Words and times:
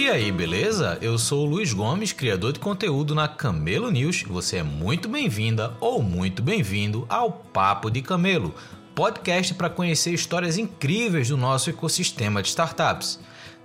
E 0.00 0.08
aí, 0.08 0.32
beleza? 0.32 0.96
Eu 1.02 1.18
sou 1.18 1.46
o 1.46 1.50
Luiz 1.50 1.74
Gomes, 1.74 2.10
criador 2.10 2.54
de 2.54 2.58
conteúdo 2.58 3.14
na 3.14 3.28
Camelo 3.28 3.90
News. 3.90 4.22
Você 4.22 4.56
é 4.56 4.62
muito 4.62 5.10
bem-vinda 5.10 5.74
ou 5.78 6.02
muito 6.02 6.42
bem-vindo 6.42 7.04
ao 7.06 7.30
Papo 7.30 7.90
de 7.90 8.00
Camelo, 8.00 8.54
podcast 8.94 9.52
para 9.52 9.68
conhecer 9.68 10.14
histórias 10.14 10.56
incríveis 10.56 11.28
do 11.28 11.36
nosso 11.36 11.68
ecossistema 11.68 12.40
de 12.40 12.48
startups. 12.48 13.20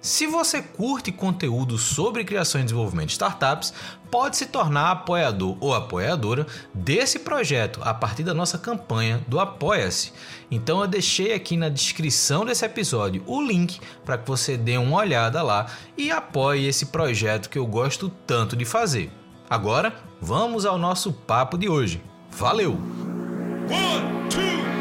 Se 0.06 0.28
você 0.28 0.62
curte 0.62 1.12
conteúdo 1.12 1.80
sobre 1.80 2.24
criação 2.24 2.62
e 2.62 2.64
desenvolvimento 2.64 3.08
de 3.08 3.14
startups, 3.14 3.74
pode 4.12 4.38
se 4.38 4.46
tornar 4.46 4.92
apoiador 4.92 5.58
ou 5.60 5.74
apoiadora 5.74 6.46
desse 6.72 7.18
projeto 7.18 7.80
a 7.84 7.92
partir 7.92 8.22
da 8.22 8.32
nossa 8.32 8.60
campanha 8.60 9.26
do 9.28 9.40
Apoia-se. 9.40 10.14
Então 10.52 10.80
eu 10.80 10.86
deixei 10.86 11.34
aqui 11.34 11.58
na 11.58 11.70
descrição 11.70 12.46
desse 12.46 12.64
episódio 12.64 13.24
o 13.26 13.42
link 13.42 13.80
para 14.06 14.20
que 14.20 14.28
você 14.28 14.56
dê 14.56 14.78
uma 14.78 14.98
olhada 14.98 15.42
lá 15.42 15.66
e 15.98 16.12
apoie 16.12 16.68
esse 16.68 16.86
projeto 16.86 17.50
que 17.50 17.58
eu 17.58 17.66
gosto 17.66 18.08
tanto 18.28 18.56
de 18.56 18.64
fazer. 18.64 19.12
Agora, 19.50 19.92
vamos 20.22 20.68
ao 20.68 20.78
nosso 20.78 21.12
papo 21.12 21.58
de 21.58 21.68
hoje. 21.68 22.00
Valeu! 22.30 22.74
One, 22.74 24.30
two. 24.30 24.75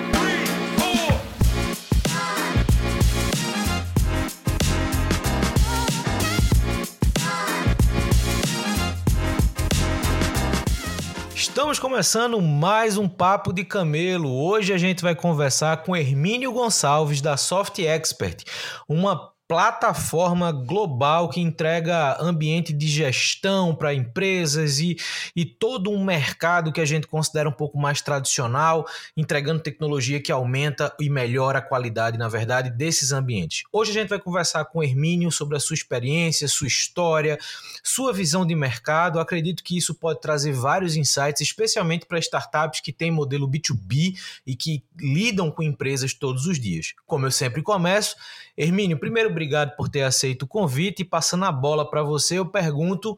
Estamos 11.55 11.79
começando 11.79 12.43
mais 12.43 12.99
um 12.99 13.09
Papo 13.09 13.53
de 13.53 13.65
Camelo. 13.65 14.29
Hoje 14.29 14.73
a 14.73 14.77
gente 14.77 15.05
vai 15.05 15.15
conversar 15.15 15.85
com 15.85 15.95
Hermínio 15.95 16.53
Gonçalves 16.53 17.21
da 17.21 17.37
Soft 17.37 17.79
Expert, 17.79 18.43
uma 18.89 19.33
plataforma 19.47 20.51
global 20.51 21.29
que 21.29 21.41
entrega 21.41 22.17
ambiente 22.19 22.73
de 22.73 22.87
gestão 22.87 23.75
para 23.75 23.93
empresas 23.93 24.79
e, 24.79 24.97
e 25.37 25.45
todo 25.45 25.91
um 25.91 26.03
mercado 26.03 26.73
que 26.73 26.81
a 26.81 26.85
gente 26.85 27.07
considera 27.07 27.49
um 27.49 27.53
pouco 27.53 27.79
mais 27.79 28.01
tradicional, 28.01 28.87
entregando 29.15 29.63
tecnologia 29.63 30.21
que 30.21 30.33
aumenta 30.33 30.95
e 30.99 31.11
melhora 31.11 31.59
a 31.59 31.63
qualidade, 31.63 32.17
na 32.17 32.29
verdade, 32.29 32.71
desses 32.71 33.13
ambientes. 33.13 33.65
Hoje 33.71 33.91
a 33.91 33.95
gente 33.95 34.09
vai 34.09 34.19
conversar 34.19 34.65
com 34.65 34.79
o 34.79 34.83
Hermínio 34.83 35.31
sobre 35.31 35.57
a 35.57 35.61
sua 35.61 35.75
experiência, 35.75 36.49
sua 36.49 36.67
história, 36.67 37.39
sua 37.83 38.15
visão 38.15 38.47
de 38.47 38.55
mercado. 38.55 39.21
Acredito 39.21 39.63
que 39.63 39.77
isso 39.77 39.95
pode 39.95 40.21
trazer 40.21 40.53
vários 40.53 40.97
insights, 40.97 41.43
especialmente 41.43 42.07
para 42.07 42.19
startups 42.19 42.81
que 42.81 42.93
têm 42.93 43.11
modelo 43.11 43.47
B2B 43.47 44.19
e 44.47 44.57
que 44.57 44.83
lidam 44.99 45.51
com 45.51 45.63
empresas 45.63 46.15
todos 46.15 46.47
os 46.47 46.59
dias. 46.59 46.95
Como 47.07 47.27
eu 47.27 47.31
sempre 47.31 47.63
começo, 47.63 48.17
Hermínio, 48.57 48.99
primeiro 48.99 49.31
obrigado 49.31 49.75
por 49.77 49.89
ter 49.89 50.03
aceito 50.03 50.43
o 50.43 50.49
convite 50.49 51.01
e 51.01 51.05
passando 51.05 51.45
a 51.45 51.53
bola 51.53 51.89
para 51.89 52.03
você, 52.03 52.39
eu 52.39 52.47
pergunto 52.47 53.17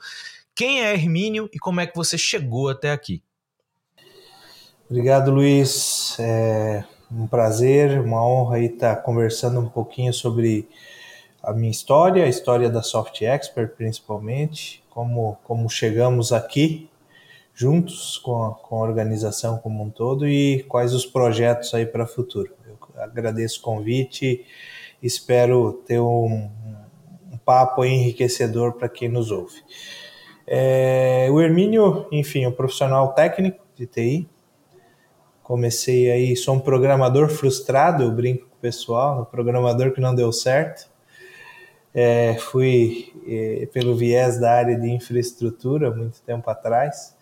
quem 0.54 0.82
é 0.82 0.94
Hermínio 0.94 1.50
e 1.52 1.58
como 1.58 1.80
é 1.80 1.86
que 1.86 1.94
você 1.94 2.16
chegou 2.16 2.68
até 2.68 2.90
aqui. 2.90 3.22
Obrigado, 4.88 5.30
Luiz. 5.30 6.16
É 6.18 6.84
um 7.10 7.26
prazer, 7.26 8.00
uma 8.00 8.26
honra 8.26 8.60
estar 8.60 8.96
conversando 8.96 9.60
um 9.60 9.68
pouquinho 9.68 10.12
sobre 10.12 10.68
a 11.42 11.52
minha 11.52 11.70
história, 11.70 12.24
a 12.24 12.28
história 12.28 12.70
da 12.70 12.82
Soft 12.82 13.20
Expert 13.22 13.76
principalmente, 13.76 14.82
como, 14.90 15.38
como 15.44 15.68
chegamos 15.68 16.32
aqui 16.32 16.88
juntos 17.54 18.18
com 18.18 18.44
a, 18.44 18.54
com 18.54 18.76
a 18.76 18.86
organização 18.86 19.58
como 19.58 19.82
um 19.82 19.90
todo 19.90 20.28
e 20.28 20.62
quais 20.64 20.92
os 20.92 21.06
projetos 21.06 21.72
aí 21.74 21.86
para 21.86 22.04
o 22.04 22.06
futuro. 22.06 22.52
Eu 22.66 22.78
agradeço 23.02 23.60
o 23.60 23.62
convite 23.62 24.44
Espero 25.06 25.72
ter 25.86 26.00
um, 26.00 26.50
um 27.32 27.38
papo 27.44 27.84
enriquecedor 27.84 28.72
para 28.72 28.88
quem 28.88 29.08
nos 29.08 29.30
ouve. 29.30 29.62
É, 30.46 31.28
o 31.30 31.40
Hermínio, 31.40 32.06
enfim, 32.12 32.44
é 32.44 32.48
um 32.48 32.52
profissional 32.52 33.12
técnico 33.14 33.64
de 33.74 33.86
TI. 33.86 34.28
Comecei 35.42 36.10
aí, 36.10 36.36
sou 36.36 36.56
um 36.56 36.60
programador 36.60 37.28
frustrado, 37.28 38.02
eu 38.02 38.10
brinco 38.10 38.46
com 38.46 38.56
o 38.56 38.60
pessoal, 38.60 39.22
um 39.22 39.24
programador 39.24 39.92
que 39.92 40.00
não 40.00 40.14
deu 40.14 40.32
certo. 40.32 40.90
É, 41.94 42.34
fui 42.34 43.12
é, 43.26 43.66
pelo 43.66 43.96
viés 43.96 44.38
da 44.38 44.52
área 44.52 44.78
de 44.78 44.88
infraestrutura 44.90 45.90
muito 45.90 46.20
tempo 46.22 46.50
atrás. 46.50 47.15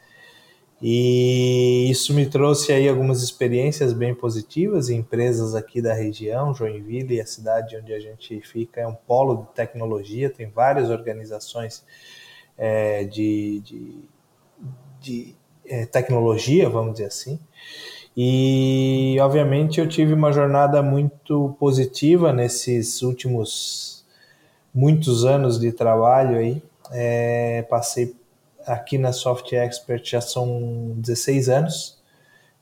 E 0.87 1.89
isso 1.91 2.13
me 2.13 2.27
trouxe 2.27 2.71
aí 2.71 2.87
algumas 2.87 3.23
experiências 3.23 3.95
bem 3.95 4.15
positivas 4.15 4.91
em 4.91 4.99
empresas 4.99 5.55
aqui 5.55 5.81
da 5.81 5.95
região, 5.95 6.55
Joinville, 6.55 7.23
a 7.23 7.25
cidade 7.25 7.75
onde 7.75 7.95
a 7.95 7.99
gente 7.99 8.39
fica 8.43 8.83
é 8.83 8.87
um 8.87 8.93
polo 8.93 9.47
de 9.47 9.55
tecnologia, 9.55 10.29
tem 10.29 10.47
várias 10.47 10.91
organizações 10.91 11.83
é, 12.59 13.03
de, 13.05 13.61
de, 13.61 13.95
de 15.01 15.35
é, 15.65 15.87
tecnologia, 15.87 16.69
vamos 16.69 16.93
dizer 16.93 17.07
assim. 17.07 17.41
E 18.15 19.17
obviamente 19.23 19.81
eu 19.81 19.89
tive 19.89 20.13
uma 20.13 20.33
jornada 20.33 20.83
muito 20.83 21.57
positiva 21.59 22.31
nesses 22.31 23.01
últimos 23.01 24.05
muitos 24.75 25.25
anos 25.25 25.59
de 25.59 25.73
trabalho 25.73 26.37
aí. 26.37 26.63
É, 26.93 27.63
passei 27.71 28.15
aqui 28.67 28.99
na 28.99 29.13
Soft 29.13 29.53
Expert 29.53 30.05
já 30.05 30.21
são 30.21 30.93
16 30.97 31.49
anos, 31.49 32.03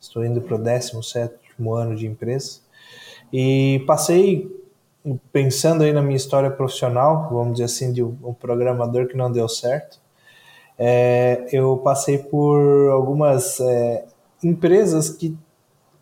estou 0.00 0.24
indo 0.24 0.40
para 0.40 0.56
o 0.56 0.58
17 0.58 1.34
ano 1.76 1.94
de 1.94 2.06
empresa, 2.06 2.60
e 3.32 3.82
passei 3.86 4.50
pensando 5.32 5.82
aí 5.82 5.92
na 5.92 6.02
minha 6.02 6.16
história 6.16 6.50
profissional, 6.50 7.28
vamos 7.30 7.54
dizer 7.54 7.64
assim, 7.64 7.92
de 7.92 8.02
um 8.02 8.34
programador 8.38 9.06
que 9.08 9.16
não 9.16 9.30
deu 9.30 9.48
certo, 9.48 10.00
é, 10.78 11.46
eu 11.52 11.76
passei 11.78 12.18
por 12.18 12.90
algumas 12.90 13.60
é, 13.60 14.04
empresas 14.42 15.10
que, 15.10 15.36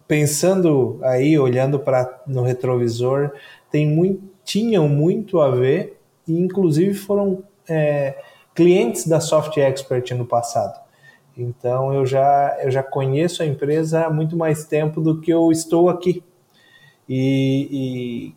pensando 0.06 0.98
aí, 1.02 1.38
olhando 1.38 1.78
para 1.78 2.22
no 2.26 2.42
retrovisor, 2.42 3.32
tem 3.70 3.86
muito, 3.86 4.22
tinham 4.44 4.88
muito 4.88 5.40
a 5.40 5.50
ver 5.50 5.98
e 6.26 6.38
inclusive 6.38 6.94
foram 6.94 7.42
é, 7.68 8.16
clientes 8.54 9.06
da 9.06 9.20
Soft 9.20 9.56
Expert 9.56 10.10
no 10.12 10.26
passado. 10.26 10.78
Então 11.36 11.92
eu 11.94 12.04
já, 12.04 12.58
eu 12.62 12.70
já 12.70 12.82
conheço 12.82 13.42
a 13.42 13.46
empresa 13.46 14.06
há 14.06 14.10
muito 14.10 14.36
mais 14.36 14.64
tempo 14.64 15.00
do 15.00 15.20
que 15.20 15.32
eu 15.32 15.50
estou 15.50 15.88
aqui. 15.88 16.22
E, 17.08 18.34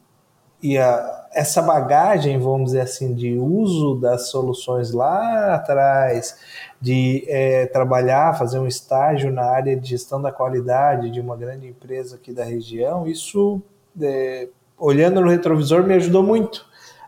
e, 0.61 0.69
e 0.71 0.77
a, 0.77 1.27
essa 1.33 1.61
bagagem, 1.61 2.39
vamos 2.39 2.71
dizer 2.71 2.81
assim, 2.81 3.13
de 3.13 3.33
uso 3.33 3.95
das 3.95 4.29
soluções 4.29 4.91
lá 4.91 5.55
atrás, 5.55 6.39
de 6.79 7.25
é, 7.27 7.65
trabalhar, 7.67 8.37
fazer 8.37 8.59
um 8.59 8.67
estágio 8.67 9.31
na 9.31 9.43
área 9.43 9.75
de 9.75 9.89
gestão 9.89 10.21
da 10.21 10.31
qualidade 10.31 11.09
de 11.09 11.19
uma 11.19 11.35
grande 11.35 11.67
empresa 11.67 12.15
aqui 12.15 12.31
da 12.31 12.43
região, 12.43 13.07
isso, 13.07 13.61
é, 14.01 14.47
olhando 14.77 15.21
no 15.21 15.29
retrovisor, 15.29 15.83
me 15.83 15.95
ajudou 15.95 16.23
muito 16.23 16.65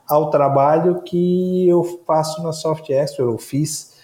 ao 0.07 0.29
trabalho 0.29 1.01
que 1.01 1.67
eu 1.67 1.83
faço 2.05 2.41
na 2.43 2.51
Soft 2.51 2.89
Expert, 2.89 3.27
ou 3.27 3.37
fiz 3.37 3.95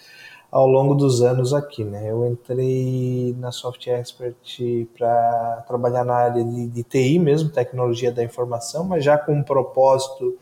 ao 0.50 0.66
longo 0.66 0.94
dos 0.94 1.22
anos 1.22 1.54
aqui, 1.54 1.82
né? 1.82 2.10
Eu 2.10 2.26
entrei 2.26 3.34
na 3.38 3.50
Soft 3.50 3.86
Expert 3.86 4.36
para 4.96 5.64
trabalhar 5.66 6.04
na 6.04 6.14
área 6.14 6.44
de, 6.44 6.66
de, 6.66 6.82
TI 6.82 7.18
mesmo, 7.18 7.48
tecnologia 7.48 8.12
da 8.12 8.22
informação, 8.22 8.84
mas 8.84 9.02
já 9.02 9.16
com 9.16 9.40
o 9.40 9.44
propósito 9.44 10.36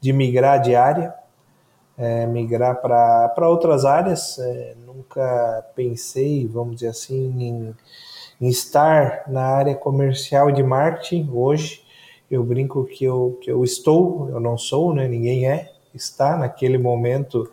de 0.00 0.12
migrar 0.12 0.60
de 0.60 0.74
área, 0.74 1.14
é, 1.96 2.26
migrar 2.26 2.80
para 2.82 3.48
outras 3.48 3.86
áreas. 3.86 4.38
É, 4.38 4.74
nunca 4.84 5.64
pensei, 5.74 6.46
vamos 6.46 6.76
dizer 6.76 6.88
assim, 6.88 7.42
em, 7.42 7.74
em 8.38 8.48
estar 8.48 9.24
na 9.28 9.44
área 9.44 9.74
comercial 9.74 10.52
de 10.52 10.62
marketing 10.62 11.30
hoje 11.32 11.83
eu 12.34 12.44
brinco 12.44 12.84
que 12.84 13.04
eu, 13.04 13.38
que 13.40 13.50
eu 13.50 13.62
estou, 13.64 14.28
eu 14.30 14.40
não 14.40 14.56
sou, 14.58 14.94
né? 14.94 15.06
ninguém 15.08 15.48
é, 15.48 15.72
está 15.94 16.36
naquele 16.36 16.78
momento 16.78 17.50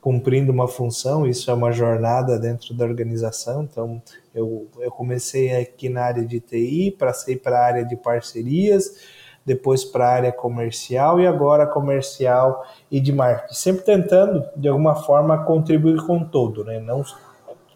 cumprindo 0.00 0.52
uma 0.52 0.68
função, 0.68 1.26
isso 1.26 1.50
é 1.50 1.54
uma 1.54 1.72
jornada 1.72 2.38
dentro 2.38 2.72
da 2.74 2.84
organização. 2.84 3.64
Então, 3.64 4.00
eu, 4.34 4.68
eu 4.78 4.90
comecei 4.90 5.54
aqui 5.56 5.88
na 5.88 6.02
área 6.02 6.24
de 6.24 6.38
TI, 6.38 6.94
passei 6.96 7.36
para 7.36 7.58
a 7.58 7.64
área 7.64 7.84
de 7.84 7.96
parcerias, 7.96 8.98
depois 9.44 9.84
para 9.84 10.08
a 10.08 10.12
área 10.12 10.32
comercial 10.32 11.20
e 11.20 11.26
agora 11.26 11.66
comercial 11.66 12.64
e 12.90 13.00
de 13.00 13.12
marketing. 13.12 13.54
Sempre 13.54 13.82
tentando, 13.82 14.44
de 14.56 14.68
alguma 14.68 14.94
forma, 14.94 15.44
contribuir 15.44 16.04
com 16.06 16.22
todo, 16.24 16.64
né? 16.64 16.78
não 16.78 17.02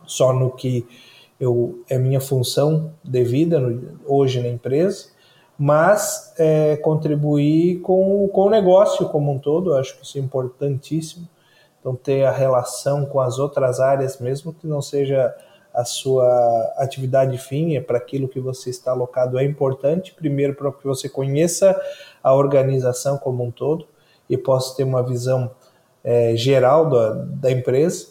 só 0.06 0.32
no 0.32 0.50
que 0.50 0.87
eu, 1.41 1.82
é 1.88 1.99
minha 1.99 2.20
função 2.20 2.93
devida 3.02 3.58
no, 3.58 3.99
hoje 4.06 4.41
na 4.41 4.49
empresa, 4.49 5.06
mas 5.62 6.33
é, 6.39 6.79
contribuir 6.79 7.83
com, 7.83 8.27
com 8.29 8.47
o 8.47 8.51
negócio 8.51 9.07
como 9.11 9.31
um 9.31 9.39
todo, 9.39 9.75
acho 9.75 9.95
que 9.99 10.07
isso 10.07 10.17
é 10.17 10.21
importantíssimo. 10.23 11.29
Então, 11.79 11.95
ter 11.95 12.25
a 12.25 12.31
relação 12.31 13.05
com 13.05 13.21
as 13.21 13.39
outras 13.39 13.79
áreas, 13.79 14.19
mesmo 14.19 14.55
que 14.55 14.67
não 14.67 14.81
seja 14.81 15.37
a 15.75 15.85
sua 15.85 16.27
atividade 16.79 17.37
fim, 17.37 17.77
é 17.77 17.81
para 17.83 17.99
aquilo 17.99 18.27
que 18.27 18.41
você 18.41 18.71
está 18.71 18.93
alocado, 18.93 19.39
é 19.39 19.45
importante. 19.45 20.15
Primeiro, 20.15 20.55
para 20.55 20.73
que 20.73 20.87
você 20.87 21.11
conheça 21.11 21.79
a 22.23 22.33
organização 22.33 23.19
como 23.19 23.45
um 23.45 23.51
todo 23.51 23.87
e 24.31 24.39
possa 24.39 24.75
ter 24.75 24.85
uma 24.85 25.03
visão 25.03 25.51
é, 26.03 26.35
geral 26.37 26.89
da, 26.89 27.12
da 27.12 27.51
empresa 27.51 28.07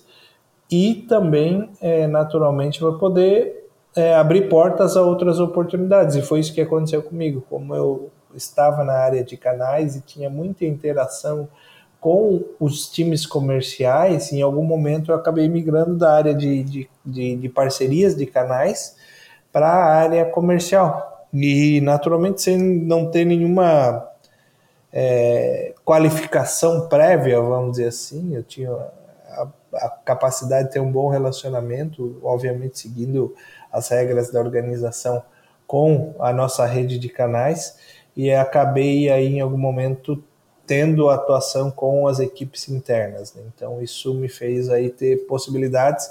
e 0.69 0.93
também, 1.09 1.71
é, 1.81 2.05
naturalmente, 2.05 2.79
vai 2.79 2.93
poder 2.99 3.58
é, 3.95 4.15
abrir 4.15 4.49
portas 4.49 4.95
a 4.95 5.01
outras 5.01 5.39
oportunidades. 5.39 6.15
E 6.15 6.21
foi 6.21 6.39
isso 6.39 6.53
que 6.53 6.61
aconteceu 6.61 7.01
comigo. 7.01 7.43
Como 7.49 7.73
eu 7.75 8.11
estava 8.35 8.83
na 8.83 8.93
área 8.93 9.23
de 9.23 9.35
canais 9.37 9.95
e 9.95 10.01
tinha 10.01 10.29
muita 10.29 10.65
interação 10.65 11.47
com 11.99 12.43
os 12.59 12.89
times 12.89 13.25
comerciais, 13.25 14.31
em 14.31 14.41
algum 14.41 14.63
momento 14.63 15.11
eu 15.11 15.15
acabei 15.15 15.49
migrando 15.49 15.97
da 15.97 16.13
área 16.13 16.33
de, 16.33 16.63
de, 16.63 16.89
de, 17.05 17.35
de 17.35 17.49
parcerias 17.49 18.15
de 18.15 18.25
canais 18.25 18.95
para 19.51 19.67
a 19.67 19.95
área 19.95 20.25
comercial. 20.25 21.27
E, 21.33 21.81
naturalmente, 21.81 22.41
sem 22.41 22.57
não 22.57 23.11
ter 23.11 23.25
nenhuma 23.25 24.07
é, 24.91 25.73
qualificação 25.83 26.87
prévia, 26.87 27.39
vamos 27.39 27.71
dizer 27.71 27.87
assim, 27.87 28.35
eu 28.35 28.43
tinha 28.43 28.71
a, 28.71 29.47
a, 29.73 29.89
capacidade 30.03 30.67
de 30.67 30.73
ter 30.73 30.79
um 30.79 30.91
bom 30.91 31.09
relacionamento, 31.09 32.19
obviamente 32.23 32.79
seguindo 32.79 33.35
as 33.71 33.89
regras 33.89 34.31
da 34.31 34.39
organização 34.39 35.23
com 35.65 36.15
a 36.19 36.33
nossa 36.33 36.65
rede 36.65 36.97
de 36.97 37.09
canais, 37.09 37.77
e 38.15 38.31
acabei 38.31 39.09
aí 39.09 39.35
em 39.35 39.39
algum 39.39 39.57
momento 39.57 40.23
tendo 40.65 41.09
atuação 41.09 41.71
com 41.71 42.07
as 42.07 42.19
equipes 42.19 42.69
internas. 42.69 43.33
Né? 43.33 43.41
Então 43.55 43.81
isso 43.81 44.13
me 44.13 44.29
fez 44.29 44.69
aí 44.69 44.89
ter 44.89 45.25
possibilidades 45.25 46.09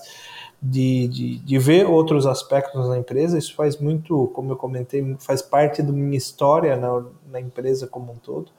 de, 0.60 1.06
de, 1.08 1.38
de, 1.38 1.58
ver 1.58 1.87
outros 1.87 2.26
aspectos 2.26 2.88
na 2.88 2.99
empresa. 2.99 3.38
Isso 3.38 3.55
faz 3.55 3.76
muito, 3.76 4.28
como 4.34 4.52
eu 4.52 4.56
comentei, 4.56 5.16
faz 5.20 5.40
parte 5.40 5.82
da 5.82 5.93
minha 5.93 6.19
história 6.19 6.76
na, 6.76 7.04
na 7.31 7.40
empresa 7.40 7.87
como 7.87 8.12
um 8.12 8.16
todo. 8.16 8.50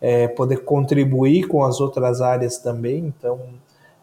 É, 0.00 0.28
poder 0.28 0.64
contribuir 0.64 1.46
com 1.46 1.64
as 1.64 1.80
outras 1.80 2.20
áreas 2.20 2.58
também. 2.58 2.98
Então, 2.98 3.40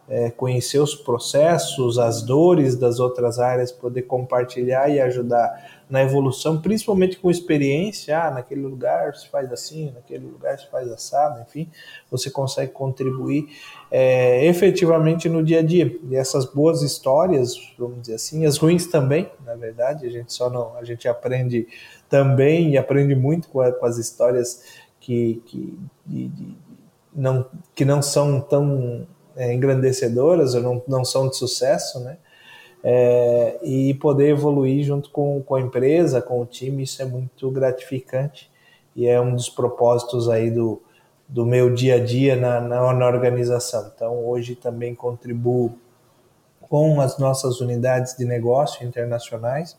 é, 0.08 0.30
conhecer 0.30 0.80
os 0.80 0.96
processos, 0.96 1.98
as 1.98 2.22
dores 2.22 2.76
das 2.76 3.00
outras 3.00 3.40
áreas, 3.40 3.72
poder 3.72 4.04
compartilhar 4.04 4.90
e 4.90 5.00
ajudar 5.00 5.84
na 5.90 6.02
evolução, 6.02 6.60
principalmente 6.60 7.18
com 7.18 7.30
experiência. 7.30 8.20
Ah, 8.20 8.32
naquele 8.32 8.62
lugar 8.62 9.16
se 9.16 9.30
faz 9.30 9.52
assim, 9.52 9.92
naquele 9.92 10.26
lugar 10.26 10.58
se 10.60 10.70
faz 10.70 10.92
assado, 10.92 11.42
enfim, 11.42 11.70
você 12.10 12.30
consegue 12.30 12.72
contribuir 12.72 13.48
é, 13.92 14.46
efetivamente 14.46 15.30
no 15.30 15.44
dia 15.44 15.60
a 15.60 15.64
dia. 15.64 15.96
E 16.10 16.16
essas 16.16 16.46
boas 16.46 16.82
histórias, 16.82 17.56
vamos 17.78 18.02
dizer 18.02 18.16
assim, 18.16 18.46
as 18.46 18.58
ruins 18.58 18.88
também, 18.88 19.32
na 19.46 19.56
verdade, 19.56 20.06
a 20.06 20.10
gente 20.10 20.34
só 20.34 20.50
não, 20.50 20.76
a 20.78 20.84
gente 20.84 21.08
aprende 21.08 21.68
também 22.10 22.72
e 22.72 22.78
aprende 22.78 23.16
muito 23.16 23.48
com, 23.50 23.62
a, 23.62 23.72
com 23.72 23.86
as 23.86 23.98
histórias 23.98 24.64
que, 25.00 25.42
que, 25.46 25.78
de, 26.06 26.28
de, 26.28 26.58
não, 27.16 27.46
que 27.76 27.86
não 27.86 28.02
são 28.02 28.42
tão 28.42 29.08
é, 29.36 29.54
engrandecedoras 29.54 30.56
ou 30.56 30.62
não, 30.62 30.84
não 30.88 31.06
são 31.06 31.30
de 31.30 31.38
sucesso, 31.38 32.00
né? 32.00 32.18
É, 32.86 33.60
e 33.64 33.94
poder 33.94 34.30
evoluir 34.30 34.84
junto 34.84 35.10
com, 35.10 35.42
com 35.42 35.56
a 35.56 35.62
empresa, 35.62 36.22
com 36.22 36.42
o 36.42 36.46
time, 36.46 36.84
isso 36.84 37.02
é 37.02 37.06
muito 37.06 37.50
gratificante 37.50 38.52
e 38.94 39.08
é 39.08 39.20
um 39.22 39.34
dos 39.34 39.48
propósitos 39.48 40.30
aí 40.30 40.52
do, 40.52 40.82
do 41.28 41.46
meu 41.46 41.74
dia 41.74 41.96
a 41.96 42.00
dia 42.04 42.36
na, 42.36 42.60
na, 42.60 42.94
na 42.94 43.08
organização. 43.08 43.92
Então, 43.96 44.26
hoje 44.26 44.56
também 44.56 44.94
contribuo 44.94 45.78
com 46.62 47.00
as 47.00 47.18
nossas 47.18 47.62
unidades 47.62 48.18
de 48.18 48.26
negócio 48.26 48.86
internacionais, 48.86 49.78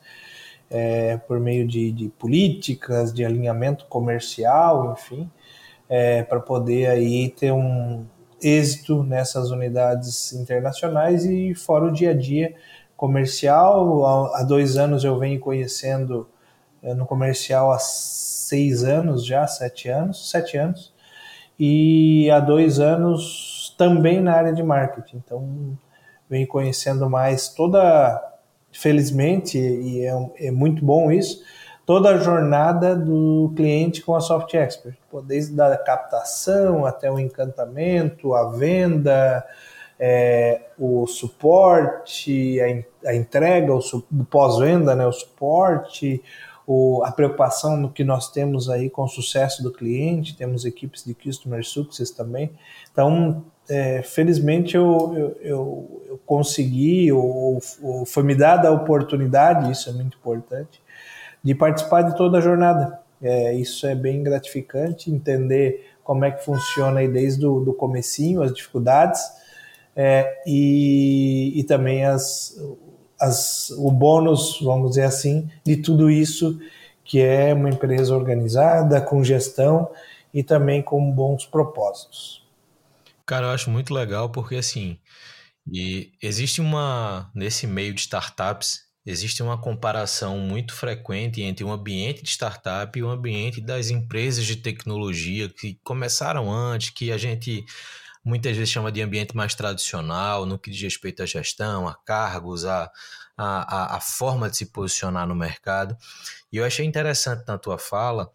é, 0.70 1.16
por 1.16 1.38
meio 1.38 1.66
de, 1.66 1.92
de, 1.92 2.08
políticas, 2.08 3.12
de 3.12 3.24
alinhamento 3.24 3.84
comercial, 3.86 4.92
enfim, 4.92 5.30
é, 5.88 6.22
para 6.22 6.40
poder 6.40 6.88
aí 6.88 7.28
ter 7.28 7.52
um, 7.52 8.04
êxito 8.44 9.02
nessas 9.02 9.50
unidades 9.50 10.32
internacionais 10.35 11.25
e 11.25 11.55
fora 11.55 11.87
o 11.87 11.93
dia 11.93 12.11
a 12.11 12.14
dia 12.14 12.55
comercial. 12.96 14.05
Há 14.35 14.43
dois 14.43 14.76
anos 14.76 15.02
eu 15.02 15.19
venho 15.19 15.41
conhecendo 15.41 16.29
eh, 16.82 16.94
no 16.94 17.06
comercial 17.06 17.73
há 17.73 17.79
seis 17.79 18.85
anos 18.85 19.25
já, 19.25 19.46
sete 19.46 19.88
anos, 19.88 20.31
sete 20.31 20.58
anos, 20.58 20.93
e 21.58 22.31
há 22.31 22.38
dois 22.38 22.79
anos 22.79 23.75
também 23.79 24.20
na 24.20 24.35
área 24.35 24.52
de 24.52 24.62
marketing. 24.62 25.17
Então 25.25 25.79
venho 26.29 26.46
conhecendo 26.46 27.08
mais 27.08 27.49
toda, 27.49 28.23
felizmente, 28.70 29.58
e 29.58 30.05
é, 30.05 30.49
é 30.49 30.50
muito 30.50 30.85
bom 30.85 31.11
isso, 31.11 31.43
toda 31.86 32.10
a 32.10 32.19
jornada 32.19 32.96
do 32.96 33.52
cliente 33.54 34.02
com 34.02 34.14
a 34.14 34.20
Soft 34.20 34.52
Expert, 34.54 34.96
desde 35.25 35.60
a 35.60 35.76
captação 35.76 36.86
até 36.86 37.10
o 37.10 37.19
encantamento, 37.19 38.34
a 38.34 38.50
venda, 38.50 39.44
é, 39.98 40.62
o 40.78 41.06
suporte, 41.06 42.58
a, 42.60 43.10
a 43.10 43.14
entrega, 43.14 43.72
o, 43.75 43.78
o 43.78 44.25
pós-venda, 44.25 44.94
né, 44.94 45.06
o 45.06 45.12
suporte, 45.12 46.22
o, 46.66 47.02
a 47.04 47.12
preocupação 47.12 47.76
no 47.76 47.90
que 47.90 48.02
nós 48.02 48.31
temos 48.31 48.70
aí 48.70 48.88
com 48.88 49.02
o 49.02 49.08
sucesso 49.08 49.62
do 49.62 49.70
cliente, 49.70 50.36
temos 50.36 50.64
equipes 50.64 51.04
de 51.04 51.14
Customer 51.14 51.64
Success 51.64 52.10
também. 52.10 52.50
Então, 52.90 53.44
é, 53.69 54.02
felizmente 54.02 54.75
eu, 54.75 55.14
eu, 55.14 55.36
eu, 55.40 56.02
eu 56.08 56.20
consegui, 56.25 57.12
ou, 57.12 57.60
ou 57.82 58.06
foi 58.06 58.22
me 58.22 58.34
dada 58.34 58.69
a 58.69 58.72
oportunidade, 58.72 59.70
isso 59.70 59.88
é 59.90 59.92
muito 59.92 60.16
importante, 60.16 60.82
de 61.44 61.55
participar 61.55 62.02
de 62.02 62.17
toda 62.17 62.38
a 62.38 62.41
jornada. 62.41 62.99
É, 63.23 63.55
isso 63.55 63.87
é 63.87 63.94
bem 63.94 64.23
gratificante, 64.23 65.11
entender 65.11 65.91
como 66.02 66.25
é 66.25 66.31
que 66.31 66.44
funciona 66.44 67.00
aí 67.00 67.08
desde 67.08 67.46
o 67.46 67.61
do 67.61 67.73
comecinho, 67.73 68.43
as 68.43 68.52
dificuldades, 68.52 69.23
é, 69.94 70.43
e, 70.46 71.52
e 71.55 71.64
também 71.64 72.05
as, 72.05 72.58
as, 73.20 73.70
o 73.70 73.91
bônus, 73.91 74.58
vamos 74.61 74.91
dizer 74.91 75.05
assim, 75.05 75.49
de 75.64 75.76
tudo 75.76 76.11
isso, 76.11 76.58
que 77.05 77.20
é 77.20 77.55
uma 77.55 77.69
empresa 77.69 78.14
organizada, 78.14 79.00
com 79.00 79.23
gestão 79.23 79.91
e 80.32 80.43
também 80.43 80.82
com 80.82 81.11
bons 81.12 81.46
propósitos. 81.46 82.44
Cara, 83.25 83.46
eu 83.46 83.50
acho 83.50 83.70
muito 83.70 83.94
legal 83.94 84.29
porque 84.29 84.56
assim, 84.56 84.99
e 85.70 86.12
existe 86.23 86.61
uma 86.61 87.31
nesse 87.35 87.67
meio 87.67 87.94
de 87.94 88.00
startups 88.00 88.82
existe 89.04 89.42
uma 89.42 89.58
comparação 89.58 90.38
muito 90.38 90.72
frequente 90.74 91.42
entre 91.42 91.64
o 91.64 91.68
um 91.68 91.72
ambiente 91.72 92.22
de 92.22 92.30
startup 92.30 92.98
e 92.98 93.02
o 93.02 93.10
ambiente 93.10 93.60
das 93.60 93.90
empresas 93.90 94.44
de 94.46 94.56
tecnologia 94.56 95.48
que 95.48 95.79
começaram 95.84 96.50
antes, 96.50 96.90
que 96.90 97.12
a 97.12 97.19
gente 97.19 97.64
muitas 98.24 98.56
vezes 98.56 98.72
chama 98.72 98.90
de 98.90 99.02
ambiente 99.02 99.36
mais 99.36 99.55
tradicional, 99.55 100.46
no 100.46 100.58
que 100.58 100.70
diz 100.70 100.81
respeito 100.81 101.22
à 101.22 101.26
gestão, 101.26 101.86
a 101.86 101.94
cargos, 101.94 102.64
a, 102.64 102.90
a, 103.36 103.96
a 103.96 104.00
forma 104.00 104.48
de 104.48 104.56
se 104.56 104.67
posicionar 104.67 105.26
no 105.26 105.34
mercado. 105.34 105.96
E 106.50 106.56
eu 106.56 106.64
achei 106.64 106.86
interessante 106.86 107.44
na 107.46 107.58
tua 107.58 107.79
fala 107.79 108.32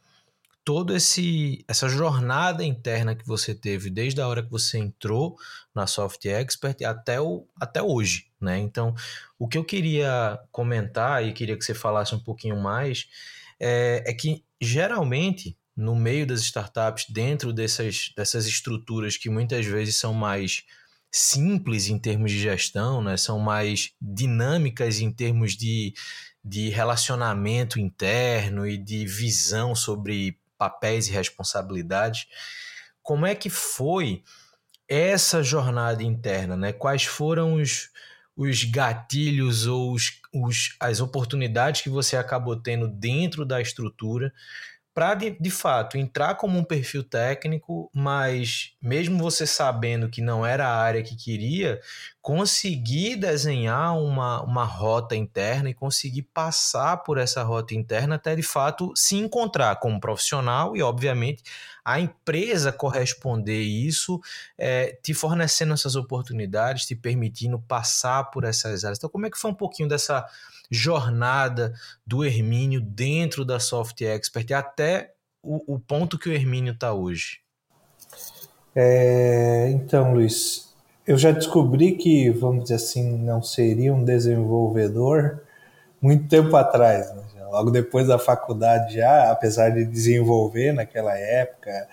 todo 0.64 0.96
esse 0.96 1.64
essa 1.68 1.90
jornada 1.90 2.64
interna 2.64 3.16
que 3.16 3.26
você 3.26 3.56
teve 3.56 3.90
desde 3.90 4.22
a 4.22 4.28
hora 4.28 4.44
que 4.44 4.52
você 4.52 4.78
entrou 4.78 5.36
na 5.74 5.88
Soft 5.88 6.26
Expert 6.26 6.78
até, 6.86 7.20
o, 7.20 7.48
até 7.60 7.82
hoje, 7.82 8.28
né? 8.40 8.58
Então, 8.58 8.94
o 9.38 9.48
que 9.48 9.58
eu 9.58 9.64
queria 9.64 10.40
comentar 10.52 11.26
e 11.26 11.34
queria 11.34 11.58
que 11.58 11.66
você 11.66 11.74
falasse 11.74 12.14
um 12.14 12.20
pouquinho 12.20 12.60
mais 12.60 13.08
é, 13.60 14.04
é 14.06 14.14
que 14.14 14.44
geralmente 14.62 15.58
no 15.80 15.96
meio 15.96 16.28
das 16.28 16.42
startups, 16.42 17.06
dentro 17.10 17.54
dessas, 17.54 18.12
dessas 18.16 18.46
estruturas 18.46 19.16
que 19.16 19.30
muitas 19.30 19.66
vezes 19.66 19.96
são 19.96 20.14
mais 20.14 20.64
simples 21.12 21.88
em 21.88 21.98
termos 21.98 22.32
de 22.32 22.40
gestão, 22.40 23.02
né? 23.02 23.16
são 23.16 23.40
mais 23.40 23.94
dinâmicas 24.00 25.00
em 25.00 25.12
termos 25.12 25.56
de, 25.56 25.94
de 26.44 26.70
relacionamento 26.70 27.80
interno 27.80 28.68
e 28.68 28.78
de 28.78 29.06
visão 29.06 29.74
sobre 29.74 30.38
papéis 30.60 31.08
e 31.08 31.12
responsabilidades. 31.12 32.28
Como 33.02 33.26
é 33.26 33.34
que 33.34 33.50
foi 33.50 34.24
essa 34.88 35.42
jornada 35.42 36.04
interna? 36.04 36.56
Né? 36.56 36.74
Quais 36.74 37.06
foram 37.06 37.56
os, 37.56 37.90
os 38.36 38.64
gatilhos 38.66 39.66
ou 39.66 39.94
os, 39.94 40.22
os, 40.34 40.76
as 40.80 41.00
oportunidades 41.00 41.82
que 41.82 41.90
você 41.90 42.18
acabou 42.18 42.56
tendo 42.56 42.88
dentro 42.88 43.46
da 43.46 43.62
estrutura 43.62 44.34
para 45.00 45.16
de, 45.16 45.30
de 45.40 45.50
fato 45.50 45.98
entrar 45.98 46.36
como 46.36 46.60
um 46.60 46.64
perfil 46.64 47.06
técnico, 47.06 47.90
mas 47.94 48.74
mesmo 48.82 49.18
você 49.18 49.48
sabendo 49.48 50.10
que 50.10 50.22
não 50.22 50.46
era 50.46 50.68
a 50.68 50.76
área 50.76 51.02
que 51.02 51.16
queria, 51.16 51.80
conseguir 52.22 53.16
desenhar 53.16 53.98
uma, 53.98 54.44
uma 54.44 54.66
rota 54.66 55.16
interna 55.16 55.70
e 55.70 55.74
conseguir 55.74 56.24
passar 56.24 56.98
por 56.98 57.18
essa 57.18 57.42
rota 57.44 57.74
interna 57.74 58.16
até 58.16 58.36
de 58.36 58.44
fato 58.44 58.92
se 58.94 59.16
encontrar 59.16 59.78
como 59.78 60.02
profissional 60.02 60.76
e, 60.76 60.82
obviamente, 60.82 61.44
a 61.86 61.98
empresa 61.98 62.70
corresponder 62.74 63.62
isso, 63.62 64.20
é, 64.58 65.00
te 65.02 65.14
fornecendo 65.14 65.74
essas 65.74 65.96
oportunidades, 65.96 66.86
te 66.86 66.94
permitindo 66.94 67.58
passar 67.58 68.26
por 68.32 68.44
essas 68.44 68.84
áreas. 68.84 68.98
Então, 68.98 69.10
como 69.10 69.26
é 69.26 69.30
que 69.30 69.38
foi 69.38 69.50
um 69.50 69.56
pouquinho 69.56 69.88
dessa 69.88 70.26
jornada 70.70 71.74
do 72.06 72.24
Hermínio 72.24 72.82
dentro 72.82 73.44
da 73.44 73.60
Soft 73.60 74.02
Expert 74.02 74.52
até 74.52 75.14
o, 75.42 75.76
o 75.76 75.80
ponto 75.80 76.18
que 76.18 76.30
o 76.30 76.34
Hermínio 76.34 76.74
está 76.74 76.94
hoje? 76.94 77.40
É, 78.76 79.70
então, 79.72 80.14
Luiz, 80.14 80.74
eu 81.08 81.18
já 81.18 81.32
descobri 81.32 81.94
que, 81.94 82.30
vamos 82.30 82.64
dizer 82.64 82.76
assim, 82.76 83.18
não 83.18 83.42
seria 83.42 83.94
um 83.94 84.04
desenvolvedor 84.04 85.42
muito 86.02 86.28
tempo 86.28 86.56
atrás, 86.56 87.14
né? 87.14 87.24
logo 87.52 87.72
depois 87.72 88.08
da 88.08 88.20
faculdade 88.20 88.96
já, 88.96 89.32
apesar 89.32 89.70
de 89.70 89.86
desenvolver 89.86 90.72
naquela 90.72 91.18
época, 91.18 91.88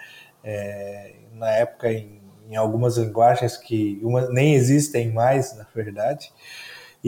é, 0.44 1.14
na 1.32 1.50
época 1.50 1.90
em, 1.90 2.20
em, 2.48 2.56
algumas 2.56 2.96
linguagens 2.96 3.56
que 3.56 3.98
uma, 4.02 4.28
nem 4.28 4.54
existem 4.54 5.10
mais, 5.12 5.56
na 5.56 5.66
verdade, 5.74 6.32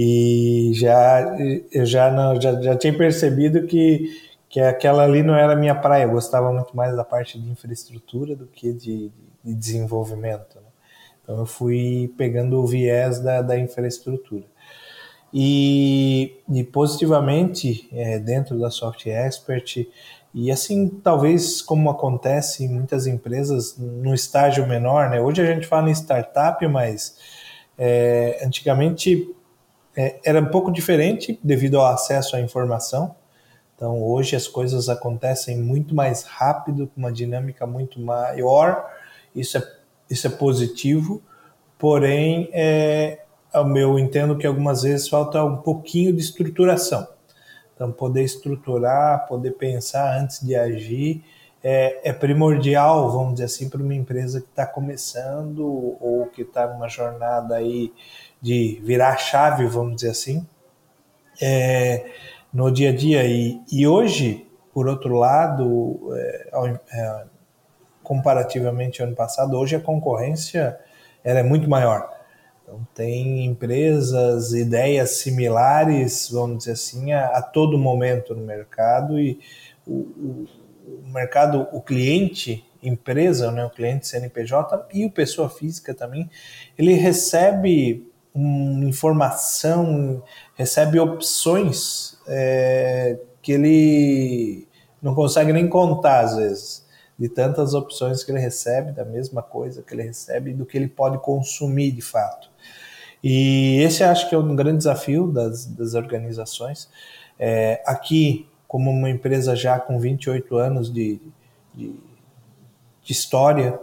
e 0.00 0.71
já 0.75 1.37
eu 1.73 1.85
já, 1.85 2.09
não, 2.09 2.40
já, 2.40 2.62
já 2.62 2.76
tinha 2.76 2.97
percebido 2.97 3.67
que, 3.67 4.17
que 4.49 4.61
aquela 4.61 5.02
ali 5.02 5.25
não 5.25 5.35
era 5.35 5.55
a 5.55 5.57
minha 5.57 5.75
praia, 5.75 6.05
eu 6.05 6.12
gostava 6.12 6.52
muito 6.52 6.76
mais 6.76 6.95
da 6.95 7.02
parte 7.02 7.37
de 7.37 7.50
infraestrutura 7.50 8.37
do 8.37 8.47
que 8.47 8.73
de, 8.73 9.11
de 9.43 9.55
desenvolvimento. 9.55 10.55
Né? 10.55 10.69
Então 11.21 11.38
eu 11.38 11.47
fui 11.47 12.14
pegando 12.17 12.61
o 12.61 12.64
viés 12.64 13.19
da, 13.19 13.43
da 13.43 13.59
infraestrutura. 13.59 14.45
E, 15.35 16.37
e 16.49 16.62
positivamente, 16.62 17.88
é, 17.93 18.21
dentro 18.21 18.57
da 18.57 18.71
Soft 18.71 19.05
Expert, 19.05 19.85
e 20.33 20.49
assim, 20.49 20.87
talvez 21.02 21.61
como 21.61 21.90
acontece 21.90 22.64
em 22.64 22.69
muitas 22.69 23.09
empresas 23.09 23.76
no 23.76 24.14
estágio 24.14 24.64
menor, 24.64 25.11
né? 25.11 25.21
Hoje 25.21 25.43
a 25.43 25.47
gente 25.47 25.67
fala 25.67 25.90
em 25.90 25.93
startup, 25.93 26.64
mas 26.69 27.17
é, 27.76 28.40
antigamente 28.45 29.35
é, 29.99 30.21
era 30.25 30.40
um 30.40 30.47
pouco 30.47 30.71
diferente 30.71 31.40
devido 31.43 31.81
ao 31.81 31.87
acesso 31.87 32.37
à 32.37 32.40
informação. 32.40 33.17
Então, 33.75 34.00
hoje 34.00 34.37
as 34.37 34.47
coisas 34.47 34.88
acontecem 34.88 35.59
muito 35.59 35.93
mais 35.93 36.23
rápido, 36.23 36.87
com 36.87 37.00
uma 37.00 37.11
dinâmica 37.11 37.67
muito 37.67 38.00
maior. 38.00 38.88
Isso 39.35 39.59
é, 39.59 39.73
isso 40.09 40.28
é 40.28 40.31
positivo, 40.31 41.21
porém, 41.76 42.49
é, 42.52 43.23
eu 43.52 43.99
entendo 43.99 44.38
que 44.38 44.47
algumas 44.47 44.83
vezes 44.83 45.09
falta 45.09 45.43
um 45.45 45.57
pouquinho 45.57 46.12
de 46.12 46.21
estruturação. 46.21 47.09
Então, 47.75 47.90
poder 47.90 48.23
estruturar, 48.23 49.26
poder 49.26 49.52
pensar 49.52 50.17
antes 50.21 50.47
de 50.47 50.55
agir 50.55 51.25
é, 51.62 52.11
é 52.11 52.12
primordial, 52.12 53.11
vamos 53.11 53.35
dizer 53.35 53.47
assim, 53.47 53.69
para 53.69 53.83
uma 53.83 53.95
empresa 53.95 54.41
que 54.41 54.49
está 54.49 54.67
começando 54.67 55.97
ou 56.00 56.27
que 56.27 56.43
está 56.43 56.67
numa 56.67 56.88
jornada 56.88 57.57
aí 57.57 57.93
de 58.41 58.81
virar 58.85 59.17
chave, 59.17 59.67
vamos 59.67 59.97
dizer 59.97 60.11
assim, 60.11 60.47
é, 61.43 62.07
no 62.53 62.71
dia 62.71 62.91
a 62.91 62.95
dia. 62.95 63.25
E, 63.25 63.61
e 63.71 63.87
hoje, 63.87 64.47
por 64.73 64.87
outro 64.87 65.17
lado, 65.17 66.11
é, 66.15 66.50
é, 66.93 67.25
comparativamente 68.03 69.03
ao 69.03 69.09
ano 69.09 69.17
passado, 69.17 69.57
hoje 69.57 69.77
a 69.77 69.81
concorrência 69.81 70.79
ela 71.25 71.41
é 71.41 71.43
muito 71.43 71.69
maior. 71.69 72.09
Então, 72.62 72.87
tem 72.95 73.45
empresas, 73.45 74.53
ideias 74.53 75.19
similares, 75.19 76.29
vamos 76.31 76.59
dizer 76.59 76.73
assim, 76.73 77.12
a, 77.12 77.27
a 77.27 77.43
todo 77.43 77.77
momento 77.79 78.35
no 78.35 78.45
mercado 78.45 79.19
e 79.19 79.41
o, 79.87 79.93
o, 79.93 80.47
o, 81.04 81.09
mercado, 81.09 81.68
o 81.73 81.80
cliente, 81.80 82.64
empresa, 82.83 83.50
né, 83.50 83.64
o 83.64 83.71
cliente 83.71 84.07
CNPJ 84.07 84.88
e 84.92 85.04
o 85.04 85.11
pessoa 85.11 85.49
física 85.49 85.95
também, 85.95 86.30
ele 86.76 86.95
recebe 86.95 88.07
informação, 88.35 90.23
recebe 90.54 91.00
opções 91.00 92.18
é, 92.26 93.18
que 93.42 93.52
ele 93.52 94.68
não 95.02 95.14
consegue 95.14 95.52
nem 95.52 95.68
contar 95.68 96.21
às 96.21 96.37
vezes 96.37 96.87
de 97.18 97.28
tantas 97.28 97.75
opções 97.75 98.23
que 98.23 98.30
ele 98.30 98.38
recebe 98.38 98.92
da 98.92 99.04
mesma 99.04 99.42
coisa 99.42 99.83
que 99.83 99.92
ele 99.92 100.04
recebe 100.04 100.52
do 100.52 100.64
que 100.64 100.76
ele 100.76 100.87
pode 100.87 101.18
consumir 101.18 101.90
de 101.90 102.02
fato. 102.02 102.49
E 103.23 103.80
esse 103.83 104.04
acho 104.04 104.28
que 104.28 104.35
é 104.35 104.38
um 104.38 104.54
grande 104.54 104.78
desafio 104.78 105.26
das, 105.26 105.66
das 105.66 105.95
organizações. 105.95 106.88
É, 107.37 107.83
aqui, 107.85 108.49
como 108.69 108.91
uma 108.91 109.09
empresa 109.09 109.57
já 109.57 109.81
com 109.81 109.99
28 109.99 110.57
anos 110.57 110.93
de, 110.93 111.19
de, 111.75 111.95
de 113.03 113.13
história, 113.13 113.81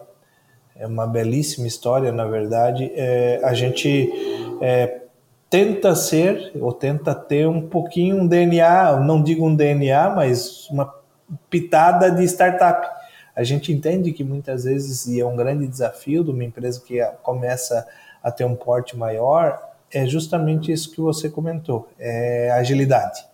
é 0.75 0.85
uma 0.85 1.07
belíssima 1.07 1.65
história, 1.65 2.11
na 2.11 2.25
verdade, 2.25 2.91
é, 2.95 3.41
a 3.43 3.53
gente 3.53 4.11
é, 4.61 5.01
tenta 5.49 5.95
ser, 5.95 6.51
ou 6.59 6.71
tenta 6.71 7.15
ter 7.15 7.47
um 7.47 7.67
pouquinho 7.67 8.17
um 8.17 8.27
DNA, 8.27 8.99
não 8.99 9.23
digo 9.23 9.47
um 9.47 9.55
DNA, 9.55 10.09
mas 10.11 10.69
uma 10.69 10.93
pitada 11.49 12.11
de 12.11 12.23
startup. 12.25 12.87
A 13.35 13.43
gente 13.43 13.73
entende 13.73 14.11
que 14.11 14.23
muitas 14.23 14.65
vezes, 14.65 15.07
e 15.07 15.19
é 15.19 15.25
um 15.25 15.35
grande 15.35 15.67
desafio 15.67 16.23
de 16.23 16.29
uma 16.29 16.43
empresa 16.43 16.81
que 16.85 17.01
começa 17.23 17.87
a 18.21 18.29
ter 18.31 18.45
um 18.45 18.55
porte 18.55 18.95
maior, 18.95 19.59
é 19.91 20.05
justamente 20.05 20.71
isso 20.71 20.91
que 20.91 21.01
você 21.01 21.29
comentou, 21.29 21.87
é 21.97 22.51
agilidade. 22.51 23.25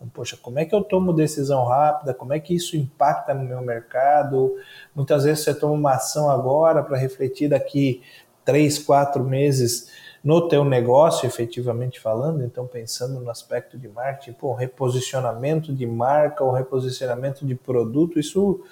Então, 0.00 0.08
poxa, 0.08 0.34
como 0.40 0.58
é 0.58 0.64
que 0.64 0.74
eu 0.74 0.82
tomo 0.82 1.12
decisão 1.12 1.66
rápida? 1.66 2.14
Como 2.14 2.32
é 2.32 2.40
que 2.40 2.54
isso 2.54 2.74
impacta 2.74 3.34
no 3.34 3.44
meu 3.44 3.60
mercado? 3.60 4.56
Muitas 4.94 5.24
vezes 5.24 5.44
você 5.44 5.54
toma 5.54 5.74
uma 5.74 5.92
ação 5.92 6.30
agora 6.30 6.82
para 6.82 6.96
refletir 6.96 7.50
daqui 7.50 8.02
três, 8.42 8.78
quatro 8.78 9.22
meses 9.22 9.90
no 10.24 10.48
teu 10.48 10.64
negócio, 10.64 11.26
efetivamente 11.26 12.00
falando, 12.00 12.42
então 12.42 12.66
pensando 12.66 13.20
no 13.20 13.30
aspecto 13.30 13.78
de 13.78 13.88
marketing, 13.88 14.32
pô, 14.32 14.54
reposicionamento 14.54 15.72
de 15.72 15.86
marca 15.86 16.42
ou 16.42 16.50
reposicionamento 16.50 17.46
de 17.46 17.54
produto, 17.54 18.18
isso 18.18 18.62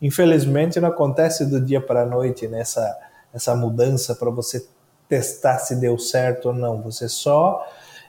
infelizmente 0.00 0.80
não 0.80 0.88
acontece 0.88 1.46
do 1.46 1.60
dia 1.60 1.80
para 1.80 2.02
a 2.02 2.06
noite 2.06 2.46
nessa 2.46 2.80
né? 2.80 2.94
essa 3.34 3.54
mudança 3.54 4.14
para 4.14 4.30
você 4.30 4.66
testar 5.08 5.58
se 5.58 5.76
deu 5.76 5.98
certo 5.98 6.46
ou 6.46 6.54
não. 6.54 6.80
Você 6.82 7.08
só 7.08 7.66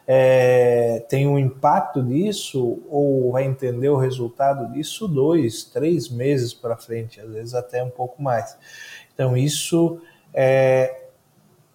é, 0.09 1.05
tem 1.09 1.27
um 1.27 1.37
impacto 1.37 2.01
disso 2.01 2.81
ou 2.89 3.33
vai 3.33 3.43
entender 3.43 3.89
o 3.89 3.97
resultado 3.97 4.71
disso 4.71 5.05
dois, 5.05 5.65
três 5.65 6.07
meses 6.07 6.53
para 6.53 6.77
frente, 6.77 7.19
às 7.19 7.29
vezes 7.29 7.53
até 7.53 7.83
um 7.83 7.89
pouco 7.89 8.23
mais. 8.23 8.57
Então 9.13 9.35
isso 9.35 9.99
é, 10.33 11.07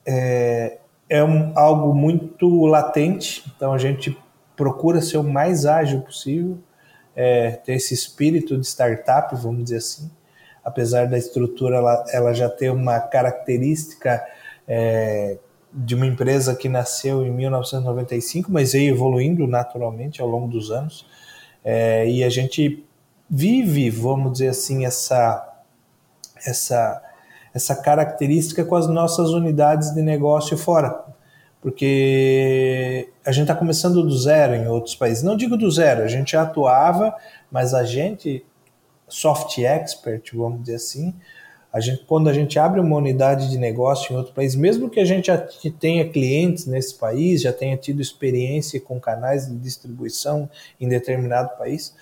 é, 0.07 0.79
é 1.11 1.23
um, 1.23 1.53
algo 1.55 1.95
muito 1.95 2.65
latente. 2.65 3.45
Então 3.55 3.75
a 3.75 3.79
gente 3.79 4.17
procura 4.57 5.03
ser 5.03 5.19
o 5.19 5.25
mais 5.25 5.67
ágil 5.67 6.01
possível, 6.01 6.57
é, 7.15 7.51
ter 7.51 7.75
esse 7.75 7.93
espírito 7.93 8.59
de 8.59 8.67
startup, 8.67 9.37
vamos 9.37 9.65
dizer 9.65 9.77
assim. 9.77 10.11
Apesar 10.65 11.07
da 11.07 11.19
estrutura 11.19 11.77
ela, 11.77 12.05
ela 12.11 12.33
já 12.33 12.49
ter 12.49 12.71
uma 12.71 12.99
característica 12.99 14.25
é, 14.67 15.37
de 15.75 15.95
uma 15.95 16.07
empresa 16.07 16.55
que 16.55 16.69
nasceu 16.69 17.25
em 17.25 17.31
1995, 17.31 18.52
mas 18.52 18.73
veio 18.73 18.95
evoluindo 18.95 19.47
naturalmente 19.47 20.21
ao 20.21 20.29
longo 20.29 20.49
dos 20.49 20.71
anos. 20.71 21.07
É, 21.64 22.09
e 22.09 22.23
a 22.23 22.29
gente 22.29 22.85
vive, 23.29 23.88
vamos 23.88 24.33
dizer 24.33 24.49
assim, 24.49 24.85
essa, 24.85 25.49
essa, 26.47 27.02
essa 27.55 27.75
característica 27.75 28.64
com 28.64 28.76
as 28.76 28.87
nossas 28.87 29.31
unidades 29.31 29.95
de 29.95 30.02
negócio 30.02 30.59
fora. 30.59 31.05
Porque 31.61 33.09
a 33.25 33.31
gente 33.31 33.45
está 33.45 33.55
começando 33.55 34.02
do 34.02 34.19
zero 34.19 34.55
em 34.55 34.67
outros 34.67 34.97
países. 34.97 35.23
Não 35.23 35.37
digo 35.37 35.57
do 35.57 35.71
zero, 35.71 36.02
a 36.02 36.09
gente 36.09 36.33
já 36.33 36.43
atuava, 36.43 37.14
mas 37.50 37.73
a 37.73 37.85
gente, 37.85 38.45
soft 39.09 39.59
expert, 39.59 40.35
vamos 40.35 40.62
dizer 40.62 40.75
assim, 40.75 41.14
a 41.73 41.81
gente, 41.81 42.05
quando 42.05 42.29
a 42.29 42.33
gente 42.35 42.59
abre 42.59 42.81
uma 42.81 42.97
unidade 42.97 43.49
de 43.49 43.57
negócio 43.57 44.12
em 44.12 44.17
outro 44.17 44.35
país, 44.35 44.55
mesmo 44.55 44.91
que 44.91 45.00
a 45.00 45.05
gente 45.05 45.26
já 45.26 45.38
tenha 45.81 46.07
clientes 46.07 46.67
nesse 46.67 46.95
país, 46.95 47.41
já 47.41 47.52
tenha 47.52 47.76
tido 47.79 48.02
experiência 48.02 48.79
com 48.79 49.00
canais 49.00 49.47
de 49.47 49.57
distribuição 49.57 50.50
em 50.79 50.87
determinado 50.87 51.57
país, 51.57 51.95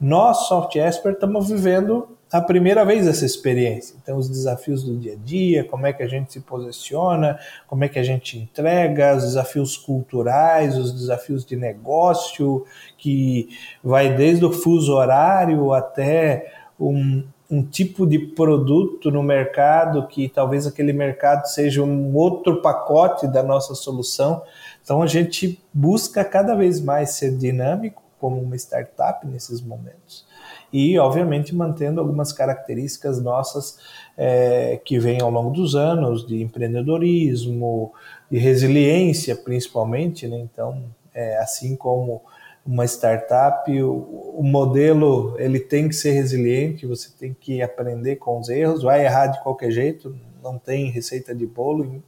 nós, 0.00 0.46
Soft 0.46 0.76
Expert, 0.76 1.14
estamos 1.14 1.48
vivendo 1.48 2.16
a 2.30 2.40
primeira 2.40 2.84
vez 2.84 3.06
essa 3.06 3.24
experiência. 3.24 3.96
Então, 4.00 4.16
os 4.16 4.28
desafios 4.28 4.84
do 4.84 4.96
dia 4.96 5.14
a 5.14 5.16
dia, 5.16 5.64
como 5.64 5.86
é 5.86 5.92
que 5.92 6.02
a 6.02 6.08
gente 6.08 6.32
se 6.32 6.40
posiciona, 6.40 7.38
como 7.66 7.84
é 7.84 7.88
que 7.88 7.98
a 7.98 8.02
gente 8.02 8.38
entrega, 8.38 9.16
os 9.16 9.24
desafios 9.24 9.76
culturais, 9.76 10.76
os 10.76 10.92
desafios 10.92 11.44
de 11.44 11.56
negócio, 11.56 12.64
que 12.98 13.48
vai 13.82 14.14
desde 14.14 14.44
o 14.44 14.52
fuso 14.52 14.92
horário 14.92 15.72
até 15.72 16.52
um, 16.78 17.24
um 17.50 17.62
tipo 17.62 18.06
de 18.06 18.18
produto 18.18 19.10
no 19.10 19.22
mercado 19.22 20.06
que 20.08 20.28
talvez 20.28 20.66
aquele 20.66 20.92
mercado 20.92 21.46
seja 21.46 21.82
um 21.82 22.14
outro 22.14 22.60
pacote 22.60 23.26
da 23.28 23.42
nossa 23.42 23.74
solução. 23.74 24.42
Então 24.82 25.02
a 25.02 25.06
gente 25.06 25.60
busca 25.72 26.24
cada 26.24 26.54
vez 26.54 26.80
mais 26.80 27.10
ser 27.10 27.36
dinâmico 27.36 28.02
como 28.18 28.40
uma 28.40 28.56
startup 28.56 29.26
nesses 29.26 29.60
momentos 29.60 30.26
e 30.72 30.98
obviamente 30.98 31.54
mantendo 31.54 32.00
algumas 32.00 32.32
características 32.32 33.22
nossas 33.22 33.78
é, 34.16 34.80
que 34.84 34.98
vêm 34.98 35.20
ao 35.22 35.30
longo 35.30 35.50
dos 35.50 35.74
anos 35.74 36.26
de 36.26 36.42
empreendedorismo, 36.42 37.92
de 38.30 38.38
resiliência 38.38 39.36
principalmente, 39.36 40.26
né? 40.26 40.38
Então 40.38 40.84
é, 41.14 41.38
assim 41.38 41.76
como 41.76 42.22
uma 42.66 42.84
startup, 42.84 43.70
o, 43.82 44.34
o, 44.36 44.42
modelo 44.42 45.36
ele 45.38 45.60
tem 45.60 45.88
que 45.88 45.94
ser 45.94 46.10
resiliente, 46.12 46.86
você 46.86 47.10
tem 47.16 47.32
que 47.32 47.62
aprender 47.62 48.16
com 48.16 48.40
os 48.40 48.48
erros, 48.48 48.82
vai 48.82 49.04
errar 49.04 49.28
de 49.28 49.42
qualquer 49.42 49.70
jeito, 49.70 50.18
não 50.42 50.58
tem 50.58 50.90
receita 50.90 51.34
de 51.34 51.46
bolo 51.46 52.02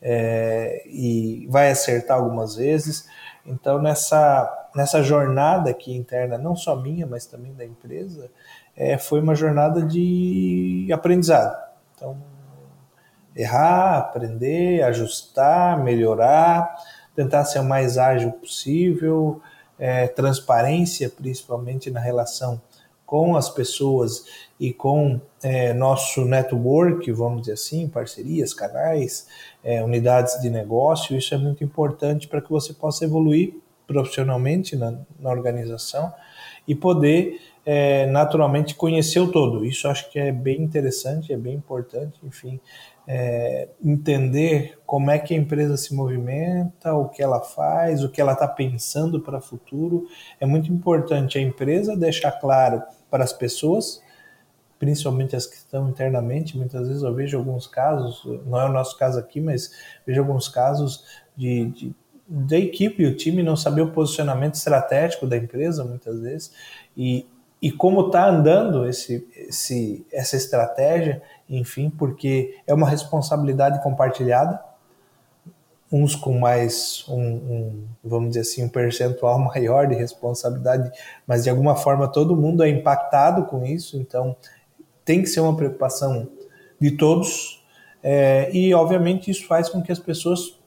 é, 0.00 0.84
e 0.86 1.46
vai 1.50 1.70
acertar 1.70 2.16
algumas 2.18 2.56
vezes. 2.56 3.08
Então, 3.44 3.80
nessa, 3.80 4.70
nessa 4.74 5.02
jornada 5.02 5.70
aqui 5.70 5.94
interna, 5.94 6.38
não 6.38 6.54
só 6.54 6.76
minha, 6.76 7.06
mas 7.06 7.26
também 7.26 7.52
da 7.54 7.64
empresa, 7.64 8.30
é, 8.76 8.96
foi 8.96 9.20
uma 9.20 9.34
jornada 9.34 9.82
de 9.82 10.88
aprendizado. 10.92 11.56
Então, 11.96 12.16
errar, 13.34 13.98
aprender, 13.98 14.82
ajustar, 14.82 15.82
melhorar, 15.82 16.76
tentar 17.16 17.44
ser 17.44 17.58
o 17.58 17.64
mais 17.64 17.98
ágil 17.98 18.30
possível, 18.32 19.40
é, 19.78 20.06
transparência, 20.06 21.08
principalmente 21.08 21.90
na 21.90 22.00
relação 22.00 22.60
com 23.06 23.36
as 23.36 23.48
pessoas 23.48 24.26
e 24.60 24.70
com 24.70 25.18
é, 25.42 25.72
nosso 25.72 26.26
network, 26.26 27.10
vamos 27.12 27.40
dizer 27.40 27.54
assim, 27.54 27.88
parcerias, 27.88 28.52
canais, 28.52 29.26
é, 29.64 29.82
unidades 29.82 30.38
de 30.42 30.50
negócio. 30.50 31.16
Isso 31.16 31.34
é 31.34 31.38
muito 31.38 31.64
importante 31.64 32.28
para 32.28 32.42
que 32.42 32.50
você 32.50 32.74
possa 32.74 33.06
evoluir 33.06 33.54
profissionalmente 33.86 34.76
na, 34.76 34.98
na 35.18 35.30
organização 35.30 36.12
e 36.66 36.74
poder 36.74 37.40
é, 37.64 38.04
naturalmente 38.06 38.74
conhecer 38.74 39.20
o 39.20 39.32
todo. 39.32 39.64
Isso 39.64 39.88
acho 39.88 40.10
que 40.10 40.18
é 40.18 40.30
bem 40.30 40.60
interessante, 40.60 41.32
é 41.32 41.36
bem 41.36 41.54
importante, 41.54 42.20
enfim, 42.22 42.60
é, 43.10 43.70
entender 43.82 44.78
como 44.84 45.10
é 45.10 45.18
que 45.18 45.32
a 45.32 45.36
empresa 45.36 45.78
se 45.78 45.94
movimenta, 45.94 46.92
o 46.92 47.08
que 47.08 47.22
ela 47.22 47.40
faz, 47.40 48.04
o 48.04 48.10
que 48.10 48.20
ela 48.20 48.34
está 48.34 48.46
pensando 48.46 49.18
para 49.18 49.38
o 49.38 49.40
futuro. 49.40 50.06
É 50.38 50.44
muito 50.44 50.70
importante 50.70 51.38
a 51.38 51.40
empresa 51.40 51.96
deixar 51.96 52.32
claro 52.32 52.82
para 53.10 53.24
as 53.24 53.32
pessoas, 53.32 54.02
principalmente 54.78 55.34
as 55.34 55.46
que 55.46 55.56
estão 55.56 55.88
internamente. 55.88 56.54
Muitas 56.54 56.86
vezes 56.86 57.02
eu 57.02 57.14
vejo 57.14 57.38
alguns 57.38 57.66
casos, 57.66 58.22
não 58.44 58.60
é 58.60 58.66
o 58.66 58.72
nosso 58.72 58.98
caso 58.98 59.18
aqui, 59.18 59.40
mas 59.40 59.72
vejo 60.06 60.20
alguns 60.20 60.46
casos 60.46 61.02
de, 61.34 61.64
de 61.70 61.96
da 62.30 62.58
equipe 62.58 63.02
e 63.02 63.06
o 63.06 63.16
time 63.16 63.42
não 63.42 63.56
saber 63.56 63.80
o 63.80 63.90
posicionamento 63.90 64.52
estratégico 64.52 65.26
da 65.26 65.34
empresa 65.34 65.82
muitas 65.82 66.20
vezes 66.20 66.52
e, 66.94 67.26
e 67.60 67.72
como 67.72 68.06
está 68.06 68.28
andando 68.28 68.86
esse, 68.88 69.26
esse, 69.36 70.06
essa 70.12 70.36
estratégia, 70.36 71.20
enfim, 71.48 71.90
porque 71.90 72.56
é 72.66 72.72
uma 72.72 72.88
responsabilidade 72.88 73.82
compartilhada, 73.82 74.62
uns 75.90 76.14
com 76.14 76.38
mais 76.38 77.04
um, 77.08 77.20
um, 77.20 77.84
vamos 78.04 78.28
dizer 78.30 78.40
assim, 78.40 78.64
um 78.64 78.68
percentual 78.68 79.38
maior 79.54 79.88
de 79.88 79.94
responsabilidade, 79.94 80.90
mas 81.26 81.44
de 81.44 81.50
alguma 81.50 81.74
forma 81.74 82.06
todo 82.06 82.36
mundo 82.36 82.62
é 82.62 82.68
impactado 82.68 83.46
com 83.46 83.64
isso, 83.64 83.96
então 83.96 84.36
tem 85.04 85.22
que 85.22 85.28
ser 85.28 85.40
uma 85.40 85.56
preocupação 85.56 86.28
de 86.80 86.92
todos, 86.92 87.64
é, 88.02 88.50
e 88.52 88.72
obviamente 88.72 89.30
isso 89.30 89.46
faz 89.46 89.68
com 89.68 89.82
que 89.82 89.90
as 89.90 89.98
pessoas 89.98 90.57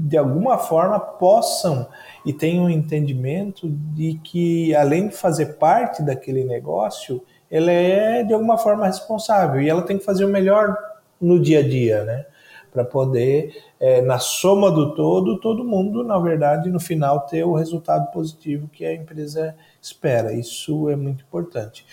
de 0.00 0.16
alguma 0.16 0.56
forma 0.56 0.98
possam 0.98 1.86
e 2.24 2.32
tenham 2.32 2.64
um 2.64 2.70
entendimento 2.70 3.68
de 3.68 4.18
que 4.24 4.74
além 4.74 5.08
de 5.08 5.14
fazer 5.14 5.58
parte 5.58 6.02
daquele 6.02 6.44
negócio, 6.44 7.22
ela 7.50 7.70
é 7.70 8.22
de 8.22 8.32
alguma 8.32 8.56
forma 8.56 8.86
responsável 8.86 9.60
e 9.60 9.68
ela 9.68 9.82
tem 9.82 9.98
que 9.98 10.04
fazer 10.04 10.24
o 10.24 10.28
melhor 10.28 10.76
no 11.20 11.38
dia 11.38 11.58
a 11.58 11.68
dia, 11.68 12.04
né? 12.04 12.26
Para 12.72 12.84
poder, 12.84 13.52
é, 13.80 14.00
na 14.00 14.18
soma 14.18 14.70
do 14.70 14.94
todo, 14.94 15.40
todo 15.40 15.64
mundo, 15.64 16.04
na 16.04 16.18
verdade, 16.18 16.70
no 16.70 16.78
final, 16.78 17.26
ter 17.26 17.44
o 17.44 17.52
resultado 17.52 18.10
positivo 18.12 18.68
que 18.68 18.86
a 18.86 18.94
empresa 18.94 19.56
espera. 19.82 20.32
Isso 20.32 20.88
é 20.88 20.94
muito 20.94 21.24
importante. 21.24 21.84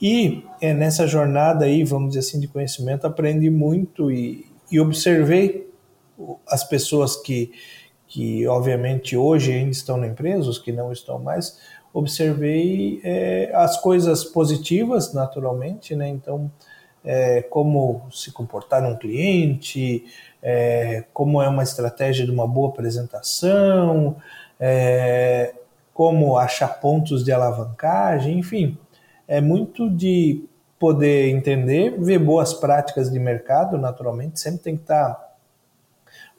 E 0.00 0.44
é, 0.62 0.72
nessa 0.72 1.06
jornada 1.06 1.64
aí, 1.64 1.82
vamos 1.82 2.10
dizer 2.10 2.20
assim, 2.20 2.40
de 2.40 2.46
conhecimento, 2.46 3.06
aprendi 3.06 3.50
muito 3.50 4.10
e, 4.10 4.46
e 4.70 4.78
observei 4.78 5.69
as 6.46 6.64
pessoas 6.64 7.16
que, 7.16 7.52
que 8.06 8.46
obviamente 8.46 9.16
hoje 9.16 9.52
ainda 9.52 9.70
estão 9.70 9.96
na 9.96 10.06
empresa, 10.06 10.48
os 10.48 10.58
que 10.58 10.72
não 10.72 10.92
estão 10.92 11.18
mais, 11.18 11.58
observei 11.92 13.00
é, 13.02 13.50
as 13.54 13.80
coisas 13.80 14.24
positivas, 14.24 15.12
naturalmente, 15.12 15.94
né? 15.96 16.08
Então, 16.08 16.50
é, 17.04 17.42
como 17.42 18.06
se 18.10 18.30
comportar 18.30 18.84
um 18.84 18.96
cliente, 18.96 20.04
é, 20.42 21.04
como 21.12 21.42
é 21.42 21.48
uma 21.48 21.62
estratégia 21.62 22.24
de 22.24 22.30
uma 22.30 22.46
boa 22.46 22.68
apresentação, 22.68 24.16
é, 24.58 25.54
como 25.92 26.36
achar 26.36 26.80
pontos 26.80 27.24
de 27.24 27.32
alavancagem, 27.32 28.38
enfim, 28.38 28.78
é 29.26 29.40
muito 29.40 29.88
de 29.88 30.44
poder 30.78 31.28
entender, 31.28 31.98
ver 31.98 32.18
boas 32.18 32.54
práticas 32.54 33.10
de 33.10 33.18
mercado, 33.18 33.76
naturalmente, 33.76 34.40
sempre 34.40 34.60
tem 34.62 34.76
que 34.76 34.82
estar 34.82 35.29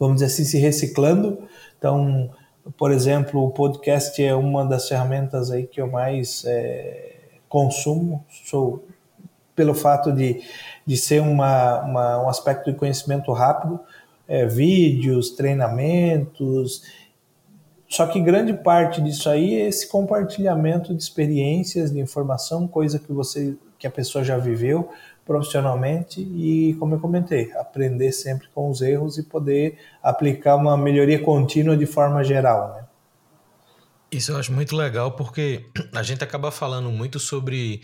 vamos 0.02 0.16
dizer 0.16 0.34
assim, 0.34 0.44
se 0.44 0.58
reciclando. 0.58 1.48
Então, 1.78 2.32
por 2.76 2.92
exemplo, 2.92 3.44
o 3.46 3.52
podcast 3.52 4.22
é 4.22 4.34
uma 4.34 4.66
das 4.66 4.88
ferramentas 4.88 5.52
aí 5.52 5.68
que 5.68 5.80
eu 5.80 5.88
mais 5.88 6.44
é, 6.46 7.20
consumo, 7.48 8.26
sou 8.46 8.84
pelo 9.56 9.76
fato 9.76 10.12
de, 10.12 10.42
de 10.86 10.98
ser 10.98 11.22
uma, 11.22 11.82
uma 11.82 12.26
um 12.26 12.30
aspecto 12.30 12.72
de 12.72 12.78
conhecimento 12.78 13.32
rápido, 13.32 13.80
é, 14.28 14.46
vídeos, 14.48 15.30
treinamentos. 15.30 16.82
Só 17.88 18.08
que 18.08 18.20
grande 18.20 18.54
parte 18.54 19.02
disso 19.02 19.30
aí 19.30 19.54
é 19.56 19.68
esse 19.68 19.88
compartilhamento 19.88 20.96
de 20.96 21.04
experiências, 21.04 21.92
de 21.92 22.00
informação, 22.00 22.68
coisa 22.68 22.98
que 22.98 23.12
você 23.12 23.56
que 23.78 23.88
a 23.88 23.92
pessoa 23.92 24.24
já 24.24 24.38
viveu, 24.38 24.90
profissionalmente 25.26 26.22
e, 26.22 26.76
como 26.80 26.96
eu 26.96 27.00
comentei, 27.00 27.52
aprender 27.54 28.12
sempre 28.12 28.48
com 28.54 28.70
os 28.70 28.82
erros 28.82 29.18
e 29.18 29.24
poder 29.24 29.78
aplicar 30.02 30.56
uma 30.56 30.76
melhoria 30.76 31.22
contínua 31.22 31.78
de 31.78 31.86
forma 31.86 32.24
geral. 32.24 32.76
Né? 32.76 32.84
Isso 34.12 34.32
eu 34.32 34.38
acho 34.38 34.52
muito 34.52 34.76
legal 34.76 35.12
porque 35.12 35.66
a 35.96 36.04
gente 36.04 36.24
acaba 36.24 36.52
falando 36.52 36.92
muito 36.92 37.20
sobre 37.20 37.82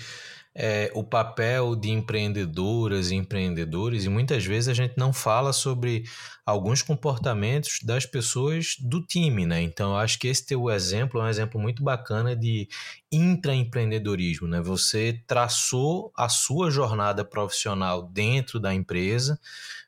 é, 0.59 0.89
o 0.95 1.03
papel 1.03 1.75
de 1.75 1.91
empreendedoras 1.91 3.11
e 3.11 3.15
empreendedores, 3.15 4.05
e 4.05 4.09
muitas 4.09 4.43
vezes 4.43 4.67
a 4.67 4.73
gente 4.73 4.95
não 4.97 5.13
fala 5.13 5.53
sobre 5.53 6.03
alguns 6.43 6.81
comportamentos 6.81 7.79
das 7.83 8.07
pessoas 8.07 8.75
do 8.79 9.05
time, 9.05 9.45
né? 9.45 9.61
Então, 9.61 9.91
eu 9.91 9.97
acho 9.97 10.17
que 10.17 10.27
esse 10.27 10.43
teu 10.43 10.67
exemplo 10.71 11.21
é 11.21 11.25
um 11.25 11.27
exemplo 11.27 11.61
muito 11.61 11.83
bacana 11.83 12.35
de 12.35 12.67
intraempreendedorismo, 13.11 14.47
né? 14.47 14.59
Você 14.59 15.21
traçou 15.27 16.11
a 16.17 16.27
sua 16.27 16.71
jornada 16.71 17.23
profissional 17.23 18.01
dentro 18.01 18.59
da 18.59 18.73
empresa, 18.73 19.39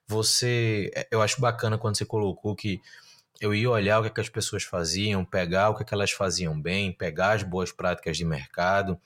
você... 0.08 0.92
É, 0.96 1.08
eu 1.10 1.24
acho 1.24 1.42
bacana 1.42 1.80
quando 1.80 1.98
você 1.98 2.06
colocou 2.06 2.56
que 2.56 2.80
eu 3.42 3.56
ia 3.56 3.72
olhar 3.72 4.00
o 4.00 4.04
que, 4.04 4.10
é 4.10 4.12
que 4.12 4.22
as 4.22 4.30
pessoas 4.30 4.62
faziam, 4.62 5.26
pegar 5.26 5.70
o 5.70 5.76
que, 5.76 5.82
é 5.82 5.86
que 5.86 5.94
elas 5.96 6.12
faziam 6.12 6.62
bem, 6.62 6.92
pegar 6.92 7.32
as 7.32 7.42
boas 7.42 7.72
práticas 7.72 8.18
de 8.18 8.26
mercado, 8.26 9.00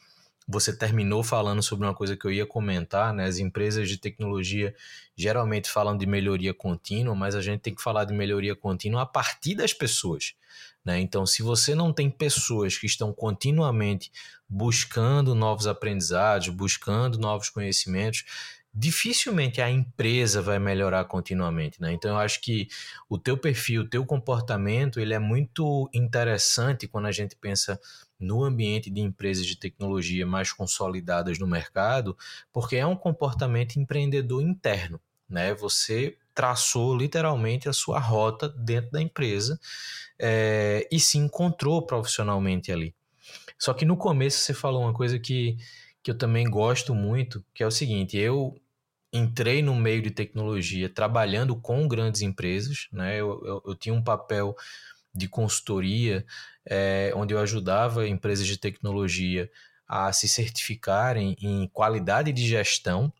você 0.47 0.75
terminou 0.75 1.23
falando 1.23 1.61
sobre 1.61 1.85
uma 1.85 1.93
coisa 1.93 2.17
que 2.17 2.25
eu 2.25 2.31
ia 2.31 2.45
comentar, 2.45 3.13
né? 3.13 3.25
As 3.25 3.37
empresas 3.37 3.87
de 3.87 3.97
tecnologia 3.97 4.75
geralmente 5.15 5.69
falam 5.69 5.97
de 5.97 6.05
melhoria 6.05 6.53
contínua, 6.53 7.15
mas 7.15 7.35
a 7.35 7.41
gente 7.41 7.61
tem 7.61 7.75
que 7.75 7.81
falar 7.81 8.05
de 8.05 8.13
melhoria 8.13 8.55
contínua 8.55 9.03
a 9.03 9.05
partir 9.05 9.55
das 9.55 9.73
pessoas. 9.73 10.33
Né? 10.83 10.99
Então, 10.99 11.25
se 11.25 11.41
você 11.41 11.73
não 11.73 11.93
tem 11.93 12.09
pessoas 12.09 12.77
que 12.77 12.85
estão 12.85 13.13
continuamente 13.13 14.11
buscando 14.49 15.33
novos 15.33 15.65
aprendizados, 15.65 16.49
buscando 16.49 17.17
novos 17.17 17.49
conhecimentos, 17.49 18.25
dificilmente 18.73 19.61
a 19.61 19.69
empresa 19.69 20.41
vai 20.41 20.57
melhorar 20.57 21.05
continuamente, 21.05 21.79
né? 21.79 21.93
Então 21.93 22.11
eu 22.11 22.17
acho 22.17 22.41
que 22.41 22.67
o 23.07 23.19
teu 23.19 23.37
perfil, 23.37 23.83
o 23.83 23.89
teu 23.89 24.03
comportamento, 24.05 24.99
ele 24.99 25.13
é 25.13 25.19
muito 25.19 25.89
interessante 25.93 26.87
quando 26.87 27.05
a 27.05 27.11
gente 27.11 27.35
pensa 27.35 27.79
no 28.19 28.43
ambiente 28.43 28.89
de 28.89 29.01
empresas 29.01 29.45
de 29.45 29.57
tecnologia 29.57 30.25
mais 30.25 30.51
consolidadas 30.51 31.37
no 31.37 31.45
mercado, 31.45 32.17
porque 32.51 32.77
é 32.77 32.85
um 32.85 32.95
comportamento 32.95 33.75
empreendedor 33.75 34.41
interno, 34.41 34.99
né? 35.29 35.53
Você 35.53 36.17
traçou 36.33 36.97
literalmente 36.97 37.69
a 37.69 37.73
sua 37.73 37.99
rota 37.99 38.49
dentro 38.49 38.89
da 38.91 39.01
empresa 39.01 39.59
é, 40.17 40.87
e 40.91 40.99
se 40.99 41.19
encontrou 41.19 41.85
profissionalmente 41.85 42.71
ali. 42.71 42.95
Só 43.59 43.71
que 43.73 43.85
no 43.85 43.95
começo 43.95 44.39
você 44.39 44.53
falou 44.53 44.81
uma 44.81 44.93
coisa 44.93 45.19
que, 45.19 45.57
que 46.01 46.09
eu 46.09 46.17
também 46.17 46.49
gosto 46.49 46.95
muito, 46.95 47.45
que 47.53 47.61
é 47.61 47.67
o 47.67 47.71
seguinte: 47.71 48.17
eu 48.17 48.59
entrei 49.13 49.61
no 49.61 49.75
meio 49.75 50.01
de 50.01 50.09
tecnologia 50.09 50.89
trabalhando 50.89 51.55
com 51.55 51.87
grandes 51.87 52.21
empresas, 52.21 52.87
né? 52.91 53.15
Eu, 53.15 53.41
eu, 53.45 53.63
eu 53.67 53.75
tinha 53.75 53.93
um 53.93 54.03
papel 54.03 54.55
de 55.13 55.27
consultoria, 55.27 56.25
é, 56.65 57.13
onde 57.15 57.33
eu 57.33 57.39
ajudava 57.39 58.07
empresas 58.07 58.47
de 58.47 58.57
tecnologia 58.57 59.49
a 59.87 60.11
se 60.11 60.27
certificarem 60.27 61.35
em 61.39 61.67
qualidade 61.67 62.31
de 62.31 62.47
gestão. 62.47 63.13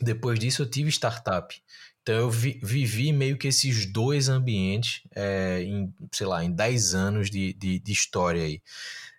Depois 0.00 0.38
disso, 0.38 0.62
eu 0.62 0.70
tive 0.70 0.88
startup. 0.88 1.60
Então, 2.02 2.14
eu 2.14 2.30
vi, 2.30 2.60
vivi 2.62 3.12
meio 3.12 3.36
que 3.36 3.48
esses 3.48 3.86
dois 3.86 4.28
ambientes 4.28 5.02
é, 5.14 5.62
em, 5.62 5.92
sei 6.12 6.26
lá, 6.26 6.44
em 6.44 6.52
10 6.52 6.94
anos 6.94 7.30
de, 7.30 7.52
de, 7.54 7.78
de 7.80 7.92
história 7.92 8.42
aí. 8.42 8.62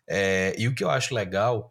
É, 0.08 0.56
e 0.58 0.68
o 0.68 0.74
que 0.74 0.84
eu 0.84 0.90
acho 0.90 1.14
legal 1.14 1.71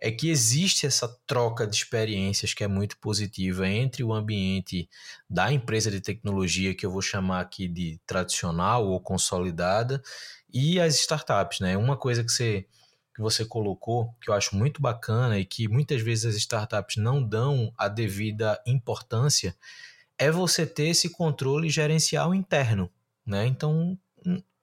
é 0.00 0.10
que 0.10 0.30
existe 0.30 0.86
essa 0.86 1.06
troca 1.26 1.66
de 1.66 1.76
experiências 1.76 2.54
que 2.54 2.64
é 2.64 2.68
muito 2.68 2.96
positiva 2.98 3.68
entre 3.68 4.02
o 4.02 4.14
ambiente 4.14 4.88
da 5.28 5.52
empresa 5.52 5.90
de 5.90 6.00
tecnologia, 6.00 6.74
que 6.74 6.86
eu 6.86 6.90
vou 6.90 7.02
chamar 7.02 7.40
aqui 7.40 7.68
de 7.68 8.00
tradicional 8.06 8.86
ou 8.86 8.98
consolidada, 8.98 10.02
e 10.50 10.80
as 10.80 10.98
startups. 10.98 11.60
Né? 11.60 11.76
Uma 11.76 11.98
coisa 11.98 12.24
que 12.24 12.32
você, 12.32 12.66
que 13.14 13.20
você 13.20 13.44
colocou, 13.44 14.14
que 14.22 14.30
eu 14.30 14.34
acho 14.34 14.56
muito 14.56 14.80
bacana 14.80 15.38
e 15.38 15.44
que 15.44 15.68
muitas 15.68 16.00
vezes 16.00 16.24
as 16.24 16.34
startups 16.36 16.96
não 16.96 17.22
dão 17.22 17.70
a 17.76 17.86
devida 17.86 18.58
importância, 18.66 19.54
é 20.16 20.30
você 20.30 20.66
ter 20.66 20.88
esse 20.88 21.10
controle 21.10 21.68
gerencial 21.68 22.34
interno. 22.34 22.90
Né? 23.26 23.46
Então, 23.46 23.98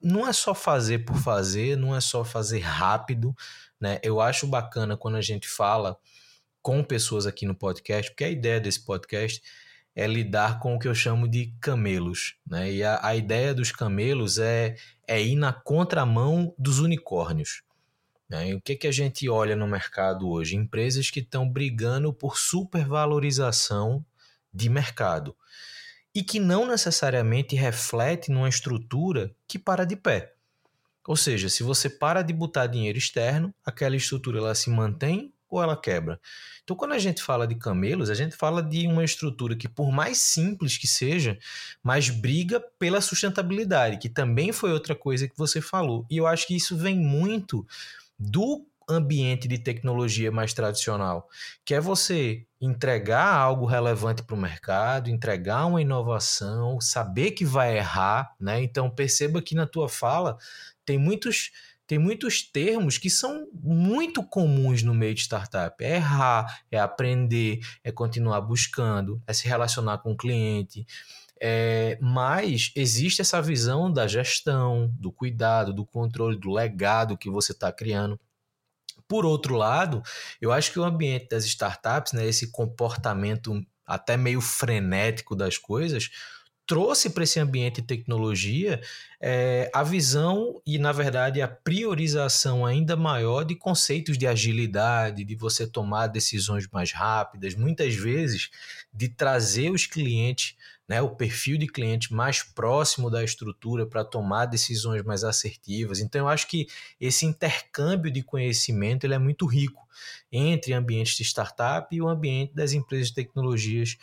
não 0.02 0.28
é 0.28 0.34
só 0.34 0.54
fazer 0.54 1.00
por 1.00 1.17
fazer, 1.17 1.78
não 1.78 1.95
é 1.95 2.02
só 2.02 2.23
fazer 2.23 2.60
rápido, 2.60 3.36
né? 3.80 4.00
Eu 4.04 4.20
acho 4.20 4.48
bacana 4.48 4.98
quando 4.98 5.16
a 5.16 5.22
gente 5.22 5.48
fala 5.48 5.98
com 6.62 6.84
pessoas 6.84 7.26
aqui 7.26 7.46
no 7.46 7.56
podcast, 7.56 8.12
porque 8.12 8.24
a 8.24 8.30
ideia 8.30 8.60
desse 8.60 8.84
podcast 8.84 9.42
é 9.96 10.06
lidar 10.06 10.60
com 10.60 10.76
o 10.76 10.80
que 10.80 10.88
eu 10.88 10.94
chamo 10.94 11.28
de 11.28 11.56
camelos, 11.60 12.36
né? 12.46 12.72
E 12.72 12.84
a, 12.84 13.00
a 13.02 13.16
ideia 13.16 13.54
dos 13.54 13.72
camelos 13.72 14.38
é, 14.38 14.76
é 15.08 15.22
ir 15.22 15.36
na 15.36 15.52
contramão 15.52 16.54
dos 16.58 16.80
unicórnios. 16.80 17.63
Né? 18.30 18.50
E 18.50 18.54
o 18.54 18.62
que, 18.62 18.76
que 18.76 18.88
a 18.88 18.92
gente 18.92 19.28
olha 19.30 19.56
no 19.56 19.68
mercado 19.68 20.30
hoje? 20.30 20.56
Empresas 20.56 21.10
que 21.10 21.22
estão 21.22 21.50
brigando 21.50 22.13
por 22.13 22.38
supervalorização 22.38 24.06
de 24.54 24.70
mercado 24.70 25.36
e 26.13 26.24
que 26.24 26.40
não 26.40 26.66
necessariamente 26.66 27.56
reflete 27.56 28.32
numa 28.32 28.50
estrutura 28.50 29.34
que 29.48 29.58
para 29.58 29.86
de 29.86 29.96
pé. 29.96 30.34
Ou 31.08 31.15
seja, 31.15 31.48
se 31.48 31.63
você 31.63 31.89
para 31.89 32.22
de 32.22 32.34
botar 32.34 32.67
dinheiro 32.67 32.98
externo, 32.98 33.54
aquela 33.65 33.96
estrutura 33.96 34.39
ela 34.39 34.54
se 34.54 34.70
mantém 34.70 35.34
ou 35.50 35.63
ela 35.63 35.78
quebra. 35.78 36.20
Então, 36.63 36.76
quando 36.76 36.91
a 36.91 37.00
gente 37.00 37.24
fala 37.24 37.48
de 37.48 37.56
camelos, 37.56 38.10
a 38.10 38.13
gente 38.13 38.36
fala 38.36 38.62
de 38.62 38.86
uma 38.86 39.06
estrutura 39.06 39.56
que, 39.56 39.70
por 39.70 39.89
mais 39.89 40.17
simples 40.17 40.78
que 40.78 40.86
seja, 40.86 41.39
mas 41.82 42.10
briga 42.10 42.60
pela 42.78 43.00
sustentabilidade, 43.00 43.98
que 43.98 44.10
também 44.10 44.52
foi 44.52 44.74
outra 44.74 44.93
coisa 44.93 45.30
que 45.30 45.38
você 45.38 45.62
falou. 45.62 46.06
E 46.10 46.17
eu 46.17 46.28
acho 46.28 46.46
que 46.46 46.56
isso 46.58 46.76
vem 46.76 47.00
muito 47.00 47.65
do 48.20 48.65
ambiente 48.89 49.48
de 49.48 49.58
tecnologia 49.58 50.32
mais 50.32 50.54
tradicional, 50.54 51.30
que 51.65 51.74
é 51.74 51.80
você 51.80 52.46
entregar 52.60 53.34
algo 53.34 53.65
relevante 53.65 54.24
para 54.24 54.36
o 54.36 54.39
mercado, 54.39 55.10
entregar 55.10 55.65
uma 55.65 55.82
inovação, 55.82 56.80
saber 56.80 57.32
que 57.32 57.43
vai 57.43 57.78
errar, 57.78 58.34
né? 58.39 58.62
Então 58.63 58.89
perceba 58.89 59.41
que 59.41 59.56
na 59.56 59.67
tua 59.67 59.89
fala 59.89 60.38
tem 60.88 60.97
muitos 60.97 61.52
tem 61.86 61.97
muitos 61.97 62.41
termos 62.41 62.97
que 62.97 63.10
são 63.10 63.47
muito 63.54 64.21
comuns 64.21 64.84
no 64.84 64.93
meio 64.93 65.15
de 65.15 65.21
startup. 65.21 65.82
É 65.82 65.95
errar, 65.95 66.62
é 66.69 66.78
aprender, 66.78 67.60
é 67.82 67.93
continuar 67.93 68.41
buscando, 68.41 69.21
é 69.26 69.32
se 69.32 69.47
relacionar 69.47 70.00
com 70.00 70.12
o 70.12 70.17
cliente. 70.17 70.86
É, 71.39 71.97
mas 72.02 72.73
existe 72.76 73.21
essa 73.21 73.41
visão 73.41 73.89
da 73.89 74.06
gestão, 74.06 74.93
do 75.00 75.13
cuidado, 75.13 75.71
do 75.71 75.86
controle, 75.86 76.38
do 76.38 76.52
legado 76.52 77.17
que 77.17 77.30
você 77.30 77.54
está 77.54 77.71
criando. 77.71 78.19
Por 79.08 79.26
outro 79.26 79.56
lado, 79.56 80.04
eu 80.41 80.52
acho 80.52 80.73
que 80.73 80.80
o 80.80 80.84
ambiente 80.84 81.30
das 81.30 81.45
startups, 81.45 82.12
né, 82.12 82.28
esse 82.28 82.52
comportamento 82.52 83.65
até 83.86 84.17
meio 84.17 84.41
frenético 84.41 85.38
das 85.38 85.58
coisas, 85.58 86.10
trouxe 86.67 87.10
para 87.10 87.23
esse 87.23 87.39
ambiente 87.39 87.82
de 87.82 87.88
tecnologia 87.88 88.82
é, 89.21 89.71
a 89.73 89.84
visão 89.84 90.62
e, 90.65 90.77
na 90.77 90.91
verdade, 90.91 91.41
a 91.41 91.47
priorização 91.47 92.65
ainda 92.65 92.95
maior 92.97 93.43
de 93.43 93.56
conceitos 93.56 94.17
de 94.17 94.27
agilidade, 94.27 95.23
de 95.23 95.36
você 95.36 95.65
tomar 95.65 96.08
decisões 96.08 96.67
mais 96.67 96.91
rápidas, 96.91 97.56
muitas 97.56 97.95
vezes 97.95 98.49
de 98.93 99.08
trazer 99.08 99.71
os 99.71 99.86
clientes, 99.86 100.56
né, 100.88 101.01
o 101.01 101.10
perfil 101.10 101.58
de 101.58 101.67
cliente 101.67 102.13
mais 102.13 102.43
próximo 102.43 103.10
da 103.10 103.23
estrutura 103.23 103.86
para 103.86 104.03
tomar 104.03 104.45
decisões 104.45 105.01
mais 105.03 105.23
assertivas. 105.23 105.99
Então, 105.99 106.21
eu 106.21 106.27
acho 106.27 106.47
que 106.47 106.67
esse 106.99 107.25
intercâmbio 107.25 108.12
de 108.12 108.21
conhecimento 108.21 109.06
ele 109.06 109.13
é 109.13 109.19
muito 109.19 109.45
rico 109.45 109.88
entre 110.32 110.73
ambientes 110.73 111.15
de 111.15 111.23
startup 111.23 111.95
e 111.95 112.01
o 112.01 112.10
ambiente 112.10 112.53
das 112.53 112.73
empresas 112.73 113.08
de 113.08 113.15
tecnologias 113.15 113.97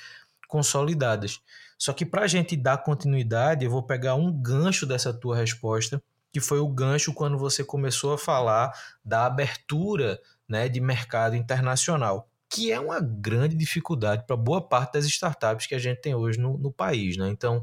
consolidadas. 0.49 1.41
Só 1.79 1.93
que 1.93 2.07
para 2.07 2.23
a 2.23 2.27
gente 2.27 2.57
dar 2.57 2.79
continuidade, 2.79 3.65
eu 3.65 3.71
vou 3.71 3.83
pegar 3.83 4.15
um 4.15 4.33
gancho 4.33 4.87
dessa 4.87 5.13
tua 5.13 5.37
resposta, 5.37 6.03
que 6.33 6.41
foi 6.41 6.59
o 6.59 6.69
gancho 6.69 7.13
quando 7.13 7.39
você 7.39 7.63
começou 7.63 8.15
a 8.15 8.19
falar 8.19 8.73
da 9.05 9.27
abertura 9.27 10.21
né, 10.49 10.69
de 10.69 10.81
mercado 10.81 11.37
internacional, 11.37 12.29
que 12.51 12.73
é 12.73 12.79
uma 12.79 13.01
grande 13.01 13.57
dificuldade 13.57 14.25
para 14.27 14.37
boa 14.37 14.61
parte 14.61 14.95
das 14.95 15.07
startups 15.07 15.67
que 15.67 15.75
a 15.75 15.79
gente 15.79 16.01
tem 16.01 16.15
hoje 16.15 16.39
no, 16.39 16.59
no 16.59 16.73
país. 16.73 17.17
Né? 17.17 17.29
Então, 17.31 17.63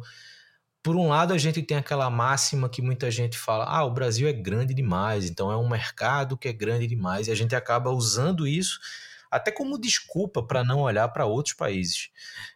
por 0.84 0.96
um 0.96 1.10
lado, 1.10 1.34
a 1.34 1.38
gente 1.38 1.62
tem 1.62 1.78
aquela 1.78 2.10
máxima 2.10 2.68
que 2.68 2.82
muita 2.82 3.12
gente 3.12 3.38
fala: 3.38 3.66
ah, 3.66 3.84
o 3.84 3.92
Brasil 3.92 4.28
é 4.28 4.34
grande 4.34 4.74
demais, 4.74 5.30
então 5.30 5.52
é 5.52 5.58
um 5.58 5.70
mercado 5.70 6.38
que 6.38 6.48
é 6.48 6.54
grande 6.54 6.88
demais, 6.88 7.28
e 7.28 7.32
a 7.32 7.36
gente 7.36 7.56
acaba 7.56 7.92
usando 7.92 8.48
isso 8.48 8.80
até 9.32 9.52
como 9.52 9.80
desculpa 9.80 10.44
para 10.44 10.64
não 10.64 10.82
olhar 10.82 11.08
para 11.08 11.26
outros 11.26 11.56
países. 11.56 12.10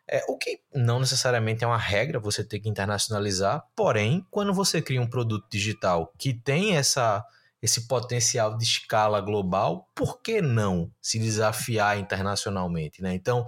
É, 0.08 0.24
o 0.28 0.38
que 0.38 0.60
não 0.74 1.00
necessariamente 1.00 1.64
é 1.64 1.68
uma 1.68 1.78
regra, 1.78 2.20
você 2.20 2.44
ter 2.44 2.60
que 2.60 2.70
internacionalizar, 2.70 3.64
porém, 3.76 4.26
quando 4.30 4.54
você 4.54 4.82
cria 4.82 5.02
um 5.02 5.10
produto 5.10 5.48
digital 5.50 6.12
que 6.18 6.34
tem 6.34 6.76
essa 6.76 7.26
esse 7.62 7.88
potencial 7.88 8.56
de 8.56 8.64
escala 8.64 9.20
global, 9.20 9.90
por 9.96 10.22
que 10.22 10.40
não 10.40 10.92
se 11.02 11.18
desafiar 11.18 11.98
internacionalmente, 11.98 13.02
né? 13.02 13.16
Então, 13.16 13.44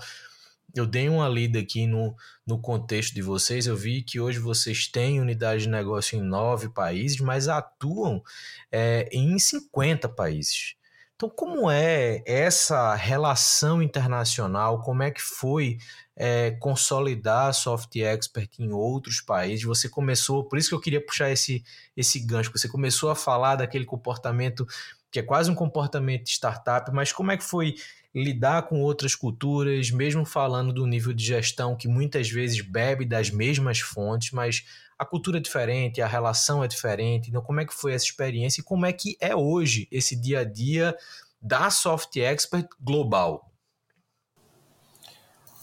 eu 0.73 0.85
dei 0.85 1.07
uma 1.07 1.27
lida 1.29 1.59
aqui 1.59 1.85
no, 1.87 2.15
no 2.45 2.59
contexto 2.59 3.13
de 3.13 3.21
vocês, 3.21 3.67
eu 3.67 3.75
vi 3.75 4.01
que 4.01 4.19
hoje 4.19 4.39
vocês 4.39 4.87
têm 4.87 5.21
unidade 5.21 5.63
de 5.63 5.69
negócio 5.69 6.17
em 6.17 6.21
nove 6.21 6.69
países, 6.69 7.19
mas 7.19 7.47
atuam 7.47 8.23
é, 8.71 9.07
em 9.11 9.37
50 9.37 10.09
países. 10.09 10.76
Então, 11.17 11.31
como 11.31 11.67
é 11.71 12.21
essa 12.27 12.93
relação 12.93 13.81
internacional? 13.81 14.83
Como 14.83 15.01
é 15.01 15.09
que 15.09 15.19
foi 15.21 15.79
é, 16.15 16.51
consolidar 16.51 17.47
a 17.47 17.53
Soft 17.53 17.95
Expert 17.95 18.51
em 18.59 18.71
outros 18.71 19.19
países? 19.19 19.65
Você 19.65 19.89
começou, 19.89 20.43
por 20.43 20.59
isso 20.59 20.69
que 20.69 20.75
eu 20.75 20.79
queria 20.79 21.03
puxar 21.03 21.31
esse, 21.31 21.63
esse 21.95 22.19
gancho, 22.19 22.51
você 22.51 22.67
começou 22.69 23.09
a 23.09 23.15
falar 23.15 23.55
daquele 23.55 23.83
comportamento 23.83 24.67
que 25.11 25.17
é 25.17 25.23
quase 25.23 25.49
um 25.49 25.55
comportamento 25.55 26.25
de 26.25 26.31
startup, 26.31 26.91
mas 26.93 27.11
como 27.11 27.31
é 27.31 27.37
que 27.37 27.43
foi 27.43 27.73
lidar 28.13 28.67
com 28.67 28.79
outras 28.81 29.15
culturas, 29.15 29.89
mesmo 29.89 30.23
falando 30.23 30.71
do 30.71 30.85
nível 30.85 31.13
de 31.13 31.25
gestão 31.25 31.75
que 31.75 31.87
muitas 31.87 32.29
vezes 32.29 32.61
bebe 32.61 33.05
das 33.05 33.31
mesmas 33.31 33.79
fontes, 33.79 34.31
mas 34.31 34.65
a 34.97 35.05
cultura 35.05 35.37
é 35.37 35.41
diferente, 35.41 36.01
a 36.01 36.07
relação 36.07 36.63
é 36.63 36.67
diferente. 36.67 37.29
Então, 37.29 37.41
como 37.41 37.59
é 37.59 37.65
que 37.65 37.73
foi 37.73 37.93
essa 37.93 38.05
experiência 38.05 38.61
e 38.61 38.63
como 38.63 38.85
é 38.85 38.91
que 38.91 39.15
é 39.19 39.35
hoje 39.35 39.87
esse 39.91 40.15
dia 40.15 40.39
a 40.39 40.43
dia 40.43 40.95
da 41.41 41.69
Soft 41.69 42.15
Expert 42.17 42.67
global? 42.81 43.51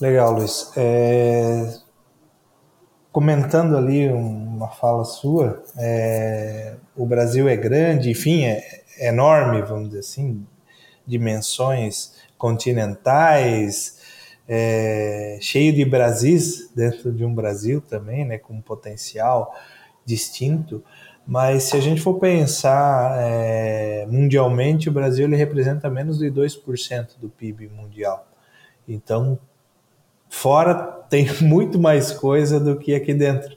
Legal, 0.00 0.32
Luiz. 0.32 0.70
É... 0.76 1.78
Comentando 3.10 3.76
ali 3.76 4.08
uma 4.08 4.68
fala 4.68 5.04
sua, 5.04 5.62
é... 5.78 6.76
o 6.96 7.06
Brasil 7.06 7.48
é 7.48 7.56
grande, 7.56 8.10
enfim, 8.10 8.44
é 8.44 8.84
enorme, 8.98 9.62
vamos 9.62 9.88
dizer 9.88 10.00
assim, 10.00 10.46
dimensões 11.06 12.12
continentais, 12.38 13.98
é, 14.48 15.38
cheio 15.40 15.72
de 15.72 15.84
Brasis 15.84 16.70
dentro 16.74 17.12
de 17.12 17.24
um 17.24 17.34
Brasil 17.34 17.80
também, 17.80 18.24
né, 18.24 18.38
com 18.38 18.54
um 18.54 18.60
potencial 18.60 19.54
distinto. 20.04 20.82
Mas 21.26 21.64
se 21.64 21.76
a 21.76 21.80
gente 21.80 22.02
for 22.02 22.18
pensar 22.18 23.16
é, 23.18 24.06
mundialmente, 24.06 24.88
o 24.88 24.92
Brasil 24.92 25.26
ele 25.26 25.36
representa 25.36 25.88
menos 25.88 26.18
de 26.18 26.30
2% 26.30 27.18
do 27.18 27.30
PIB 27.30 27.68
mundial. 27.68 28.28
Então, 28.86 29.38
fora 30.28 30.74
tem 31.08 31.26
muito 31.40 31.78
mais 31.78 32.12
coisa 32.12 32.60
do 32.60 32.76
que 32.76 32.94
aqui 32.94 33.14
dentro. 33.14 33.56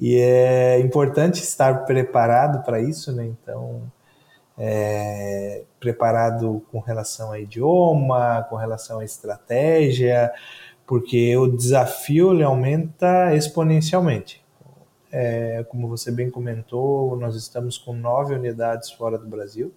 E 0.00 0.16
é 0.16 0.80
importante 0.80 1.42
estar 1.42 1.84
preparado 1.84 2.64
para 2.64 2.80
isso, 2.80 3.12
né? 3.12 3.26
Então, 3.26 3.82
é, 4.58 5.62
preparado 5.78 6.62
com 6.72 6.80
relação 6.80 7.30
a 7.30 7.38
idioma, 7.38 8.44
com 8.50 8.56
relação 8.56 8.98
a 8.98 9.04
estratégia, 9.04 10.32
porque 10.86 11.36
o 11.36 11.46
desafio 11.46 12.32
ele 12.32 12.42
aumenta 12.42 13.34
exponencialmente. 13.34 14.44
É, 15.10 15.64
como 15.68 15.88
você 15.88 16.10
bem 16.10 16.30
comentou, 16.30 17.16
nós 17.16 17.34
estamos 17.36 17.78
com 17.78 17.92
nove 17.92 18.34
unidades 18.34 18.90
fora 18.90 19.16
do 19.16 19.26
Brasil, 19.26 19.72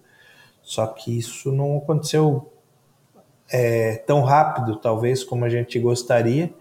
só 0.62 0.86
que 0.86 1.16
isso 1.16 1.50
não 1.52 1.78
aconteceu 1.78 2.52
é, 3.50 3.96
tão 4.06 4.22
rápido, 4.22 4.76
talvez, 4.76 5.22
como 5.22 5.44
a 5.44 5.48
gente 5.48 5.78
gostaria. 5.78 6.52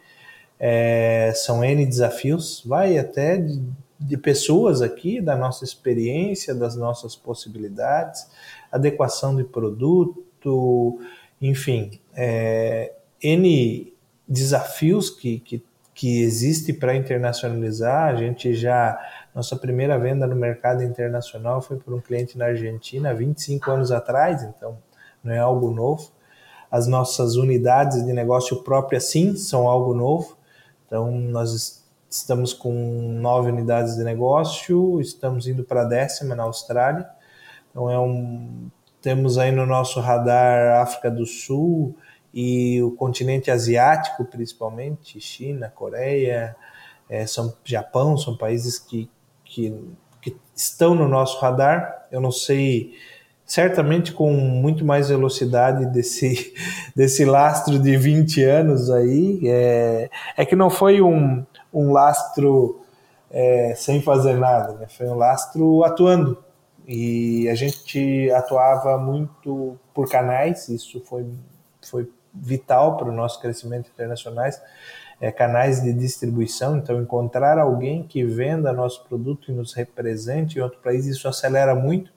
É, 0.60 1.34
são 1.36 1.64
N 1.64 1.86
desafios, 1.86 2.64
vai 2.66 2.98
até 2.98 3.38
de, 3.38 3.62
de 4.02 4.18
pessoas 4.18 4.82
aqui, 4.82 5.22
da 5.22 5.36
nossa 5.36 5.64
experiência, 5.64 6.56
das 6.56 6.76
nossas 6.76 7.16
possibilidades, 7.16 8.28
adequação 8.72 9.36
de 9.36 9.44
produto, 9.44 11.00
enfim, 11.40 12.00
é, 12.16 12.94
N 13.22 13.94
desafios 14.28 15.10
que, 15.10 15.40
que, 15.40 15.64
que 15.94 16.22
existe 16.22 16.74
para 16.74 16.96
internacionalizar. 16.96 18.10
A 18.10 18.16
gente 18.16 18.54
já, 18.54 19.00
nossa 19.36 19.56
primeira 19.56 20.00
venda 20.00 20.26
no 20.26 20.36
mercado 20.36 20.84
internacional 20.84 21.62
foi 21.62 21.78
por 21.78 21.94
um 21.94 22.00
cliente 22.00 22.38
na 22.38 22.46
Argentina 22.46 23.14
25 23.14 23.70
anos 23.70 23.92
atrás, 23.92 24.44
então 24.44 24.78
não 25.24 25.34
é 25.34 25.40
algo 25.40 25.72
novo. 25.72 26.12
As 26.72 26.88
nossas 26.88 27.36
unidades 27.36 28.04
de 28.06 28.14
negócio 28.14 28.64
próprias, 28.64 29.12
sim, 29.12 29.36
são 29.36 29.68
algo 29.68 29.94
novo. 29.94 30.38
Então, 30.88 31.12
nós 31.12 31.81
estamos 32.12 32.54
com 32.54 32.74
nove 33.20 33.50
unidades 33.50 33.96
de 33.96 34.04
negócio, 34.04 35.00
estamos 35.00 35.48
indo 35.48 35.64
para 35.64 35.84
a 35.84 35.86
décima 35.86 36.36
na 36.36 36.44
Austrália. 36.44 37.10
Então, 37.70 37.90
é 37.90 37.98
um, 37.98 38.70
temos 39.02 39.38
aí 39.38 39.52
no 39.52 39.66
nosso 39.66 40.02
radar 40.02 40.82
África 40.82 41.10
do 41.10 41.26
Sul 41.26 41.96
e 42.34 42.82
o 42.84 42.92
continente 42.92 43.50
asiático, 43.50 44.26
principalmente, 44.26 45.22
China, 45.22 45.72
Coreia, 45.74 46.56
é, 47.10 47.26
são, 47.26 47.54
Japão, 47.64 48.18
são 48.18 48.36
países 48.36 48.78
que, 48.78 49.10
que, 49.46 49.74
que 50.22 50.36
estão 50.54 50.94
no 50.94 51.08
nosso 51.08 51.40
radar. 51.40 52.08
Eu 52.12 52.20
não 52.20 52.32
sei 52.32 52.94
certamente 53.46 54.14
com 54.14 54.32
muito 54.32 54.86
mais 54.86 55.10
velocidade 55.10 55.86
desse, 55.88 56.54
desse 56.96 57.24
lastro 57.24 57.80
de 57.80 57.96
20 57.96 58.44
anos 58.44 58.90
aí. 58.90 59.42
É, 59.46 60.10
é 60.36 60.46
que 60.46 60.56
não 60.56 60.70
foi 60.70 61.02
um, 61.02 61.46
um 61.74 61.92
lastro 61.92 62.82
é, 63.30 63.74
sem 63.76 64.02
fazer 64.02 64.34
nada, 64.34 64.74
né? 64.74 64.88
foi 64.88 65.08
um 65.08 65.16
lastro 65.16 65.84
atuando. 65.84 66.38
E 66.88 67.48
a 67.50 67.56
gente 67.56 68.30
atuava 68.32 68.98
muito 68.98 69.80
por 69.94 70.10
canais, 70.10 70.68
isso 70.68 71.00
foi, 71.06 71.26
foi 71.82 72.10
vital 72.34 72.98
para 72.98 73.08
o 73.08 73.12
nosso 73.12 73.40
crescimento 73.40 73.90
internacionais, 73.94 74.62
é, 75.20 75.32
canais 75.32 75.82
de 75.82 75.94
distribuição. 75.94 76.78
Então, 76.78 77.00
encontrar 77.00 77.60
alguém 77.60 78.04
que 78.04 78.24
venda 78.24 78.74
nosso 78.74 79.06
produto 79.06 79.52
e 79.52 79.54
nos 79.54 79.74
represente 79.74 80.58
em 80.58 80.62
outro 80.62 80.80
país, 80.80 81.06
isso 81.06 81.28
acelera 81.28 81.76
muito 81.76 82.12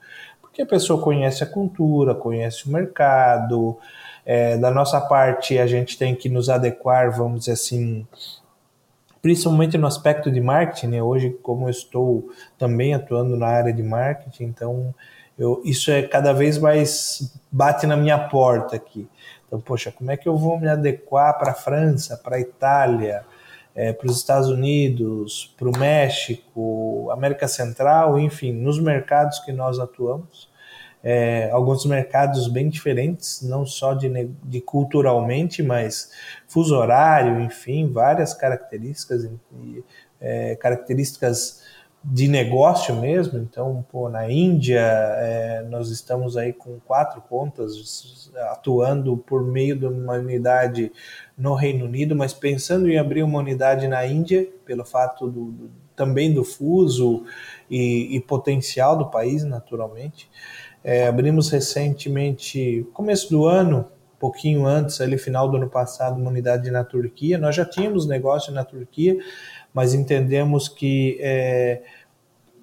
porque 0.54 0.62
a 0.62 0.66
pessoa 0.66 1.02
conhece 1.02 1.42
a 1.42 1.46
cultura, 1.48 2.14
conhece 2.14 2.68
o 2.68 2.70
mercado. 2.70 3.76
É, 4.24 4.56
da 4.56 4.70
nossa 4.70 5.00
parte, 5.00 5.58
a 5.58 5.66
gente 5.66 5.98
tem 5.98 6.14
que 6.14 6.28
nos 6.28 6.48
adequar, 6.48 7.10
vamos 7.10 7.40
dizer 7.40 7.52
assim, 7.52 8.06
principalmente 9.24 9.78
no 9.78 9.86
aspecto 9.86 10.30
de 10.30 10.38
marketing. 10.38 10.88
Né? 10.88 11.02
Hoje, 11.02 11.30
como 11.42 11.64
eu 11.64 11.70
estou 11.70 12.28
também 12.58 12.92
atuando 12.92 13.38
na 13.38 13.46
área 13.46 13.72
de 13.72 13.82
marketing, 13.82 14.44
então 14.44 14.94
eu, 15.38 15.62
isso 15.64 15.90
é 15.90 16.02
cada 16.02 16.34
vez 16.34 16.58
mais 16.58 17.34
bate 17.50 17.86
na 17.86 17.96
minha 17.96 18.18
porta 18.18 18.76
aqui. 18.76 19.08
Então, 19.46 19.58
poxa, 19.58 19.90
como 19.90 20.10
é 20.10 20.16
que 20.18 20.28
eu 20.28 20.36
vou 20.36 20.60
me 20.60 20.68
adequar 20.68 21.38
para 21.38 21.52
a 21.52 21.54
França, 21.54 22.20
para 22.22 22.36
a 22.36 22.40
Itália, 22.40 23.24
é, 23.74 23.94
para 23.94 24.10
os 24.10 24.18
Estados 24.18 24.50
Unidos, 24.50 25.54
para 25.58 25.70
o 25.70 25.78
México, 25.78 27.08
América 27.10 27.48
Central, 27.48 28.18
enfim, 28.18 28.52
nos 28.52 28.78
mercados 28.78 29.38
que 29.38 29.52
nós 29.52 29.78
atuamos. 29.78 30.50
É, 31.06 31.50
alguns 31.50 31.84
mercados 31.84 32.48
bem 32.48 32.70
diferentes, 32.70 33.42
não 33.42 33.66
só 33.66 33.92
de, 33.92 34.08
de, 34.42 34.60
culturalmente, 34.62 35.62
mas 35.62 36.10
fuso 36.48 36.74
horário, 36.74 37.40
enfim, 37.42 37.92
várias 37.92 38.32
características, 38.32 39.30
é, 40.18 40.56
características 40.56 41.62
de 42.02 42.26
negócio 42.26 42.94
mesmo. 42.96 43.38
Então, 43.38 43.84
pô, 43.92 44.08
na 44.08 44.30
Índia, 44.30 44.80
é, 44.80 45.62
nós 45.68 45.90
estamos 45.90 46.38
aí 46.38 46.54
com 46.54 46.80
quatro 46.80 47.20
contas 47.20 48.30
atuando 48.50 49.16
por 49.16 49.44
meio 49.44 49.76
de 49.76 49.86
uma 49.86 50.14
unidade 50.14 50.90
no 51.36 51.54
Reino 51.54 51.84
Unido, 51.84 52.16
mas 52.16 52.32
pensando 52.32 52.88
em 52.88 52.98
abrir 52.98 53.22
uma 53.22 53.38
unidade 53.38 53.86
na 53.88 54.06
Índia, 54.06 54.48
pelo 54.64 54.84
fato 54.84 55.28
do, 55.28 55.52
do 55.52 55.84
também 55.96 56.32
do 56.32 56.44
fuso 56.44 57.24
e, 57.70 58.16
e, 58.16 58.20
potencial 58.20 58.96
do 58.96 59.10
país, 59.10 59.44
naturalmente. 59.44 60.30
É, 60.82 61.06
abrimos 61.06 61.50
recentemente, 61.50 62.86
começo 62.92 63.30
do 63.30 63.46
ano, 63.46 63.86
pouquinho 64.18 64.66
antes, 64.66 65.00
ali 65.00 65.18
final 65.18 65.50
do 65.50 65.56
ano 65.56 65.68
passado, 65.68 66.20
uma 66.20 66.30
unidade 66.30 66.70
na 66.70 66.84
Turquia. 66.84 67.38
Nós 67.38 67.54
já 67.54 67.64
tínhamos 67.64 68.06
negócio 68.06 68.52
na 68.52 68.64
Turquia, 68.64 69.18
mas 69.72 69.94
entendemos 69.94 70.68
que 70.68 71.18
é, 71.20 71.82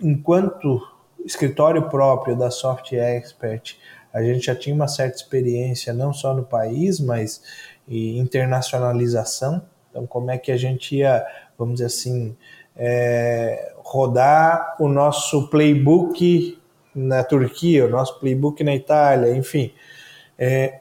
enquanto 0.02 0.82
escritório 1.26 1.90
próprio 1.90 2.36
da 2.36 2.50
Soft 2.50 2.94
Expert, 2.94 3.78
a 4.14 4.22
gente 4.22 4.46
já 4.46 4.56
tinha 4.56 4.76
uma 4.76 4.88
certa 4.88 5.18
experiência 5.18 5.94
não 5.94 6.12
só 6.14 6.34
no 6.34 6.44
país, 6.44 7.00
mas 7.00 7.42
internacionalização. 7.88 9.62
Então, 9.90 10.08
como 10.08 10.32
é 10.32 10.38
que 10.38 10.52
a 10.52 10.58
gente 10.58 10.96
ia, 10.96 11.26
vamos 11.58 11.76
dizer 11.76 11.86
assim, 11.86 12.36
é, 12.84 13.74
rodar 13.78 14.76
o 14.80 14.88
nosso 14.88 15.48
playbook 15.52 16.60
na 16.96 17.24
Turquia, 17.24 17.86
o 17.86 17.90
nosso 17.90 18.20
playbook 18.20 18.64
na 18.64 18.74
Itália, 18.74 19.38
enfim. 19.38 19.72
É, 20.38 20.80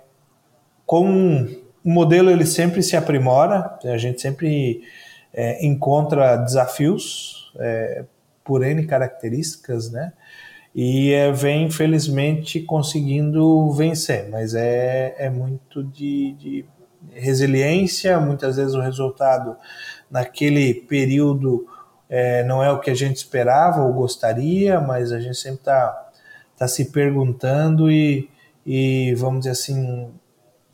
com 0.86 1.46
o 1.84 1.90
modelo 1.90 2.30
ele 2.30 2.46
sempre 2.46 2.82
se 2.82 2.96
aprimora, 2.96 3.78
a 3.84 3.98
gente 3.98 4.18
sempre 4.18 4.80
é, 5.30 5.64
encontra 5.64 6.36
desafios 6.36 7.52
é, 7.58 8.06
por 8.42 8.64
N 8.64 8.86
características, 8.86 9.92
né? 9.92 10.14
E 10.74 11.12
é, 11.12 11.30
vem, 11.30 11.66
infelizmente, 11.66 12.60
conseguindo 12.60 13.70
vencer, 13.72 14.26
mas 14.30 14.54
é, 14.54 15.16
é 15.18 15.28
muito 15.28 15.84
de, 15.84 16.32
de 16.32 16.64
resiliência, 17.12 18.18
muitas 18.18 18.56
vezes 18.56 18.74
o 18.74 18.80
resultado 18.80 19.54
naquele 20.10 20.72
período 20.72 21.66
é, 22.10 22.42
não 22.42 22.62
é 22.62 22.72
o 22.72 22.80
que 22.80 22.90
a 22.90 22.94
gente 22.94 23.16
esperava 23.16 23.82
ou 23.82 23.92
gostaria, 23.92 24.80
mas 24.80 25.12
a 25.12 25.20
gente 25.20 25.38
sempre 25.38 25.60
está 25.60 26.08
tá 26.58 26.66
se 26.66 26.86
perguntando 26.86 27.88
e, 27.88 28.28
e, 28.66 29.14
vamos 29.14 29.40
dizer 29.40 29.52
assim, 29.52 30.10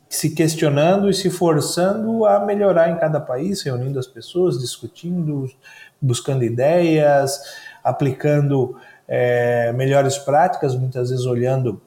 se 0.09 0.31
questionando 0.31 1.07
e 1.07 1.13
se 1.13 1.29
forçando 1.29 2.25
a 2.25 2.43
melhorar 2.43 2.89
em 2.89 2.97
cada 2.97 3.19
país, 3.19 3.61
reunindo 3.61 3.99
as 3.99 4.07
pessoas, 4.07 4.59
discutindo, 4.59 5.47
buscando 6.01 6.43
ideias, 6.43 7.39
aplicando 7.83 8.75
é, 9.07 9.71
melhores 9.73 10.17
práticas, 10.17 10.75
muitas 10.75 11.11
vezes 11.11 11.25
olhando 11.25 11.79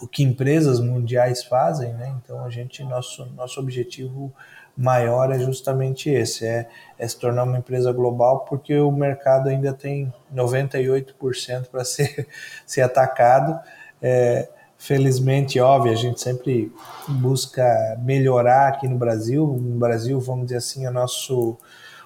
o 0.00 0.06
que 0.06 0.22
empresas 0.22 0.78
mundiais 0.80 1.42
fazem, 1.42 1.94
né? 1.94 2.14
Então 2.22 2.44
a 2.44 2.50
gente 2.50 2.84
nosso 2.84 3.24
nosso 3.34 3.58
objetivo 3.58 4.32
maior 4.76 5.32
é 5.32 5.38
justamente 5.38 6.10
esse, 6.10 6.44
é, 6.44 6.68
é 6.98 7.08
se 7.08 7.18
tornar 7.18 7.44
uma 7.44 7.58
empresa 7.58 7.92
global, 7.92 8.40
porque 8.40 8.78
o 8.78 8.92
mercado 8.92 9.48
ainda 9.48 9.72
tem 9.72 10.12
98% 10.34 11.68
para 11.70 11.82
ser, 11.86 12.28
ser 12.66 12.82
atacado. 12.82 13.58
É, 14.02 14.48
felizmente, 14.76 15.58
óbvio, 15.58 15.92
a 15.92 15.96
gente 15.96 16.20
sempre 16.20 16.72
busca 17.08 17.64
melhorar 18.02 18.68
aqui 18.68 18.86
no 18.86 18.98
Brasil. 18.98 19.46
No 19.46 19.78
Brasil, 19.78 20.20
vamos 20.20 20.46
dizer 20.46 20.58
assim, 20.58 20.84
a 20.84 20.90
nosso 20.90 21.56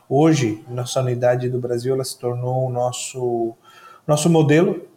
hoje, 0.09 0.64
nossa 0.68 1.00
unidade 1.00 1.48
do 1.48 1.59
Brasil, 1.59 1.94
ela 1.94 2.04
se 2.04 2.18
tornou 2.18 2.66
o 2.66 2.70
nosso 2.70 3.56
nosso 4.06 4.28
modelo 4.28 4.88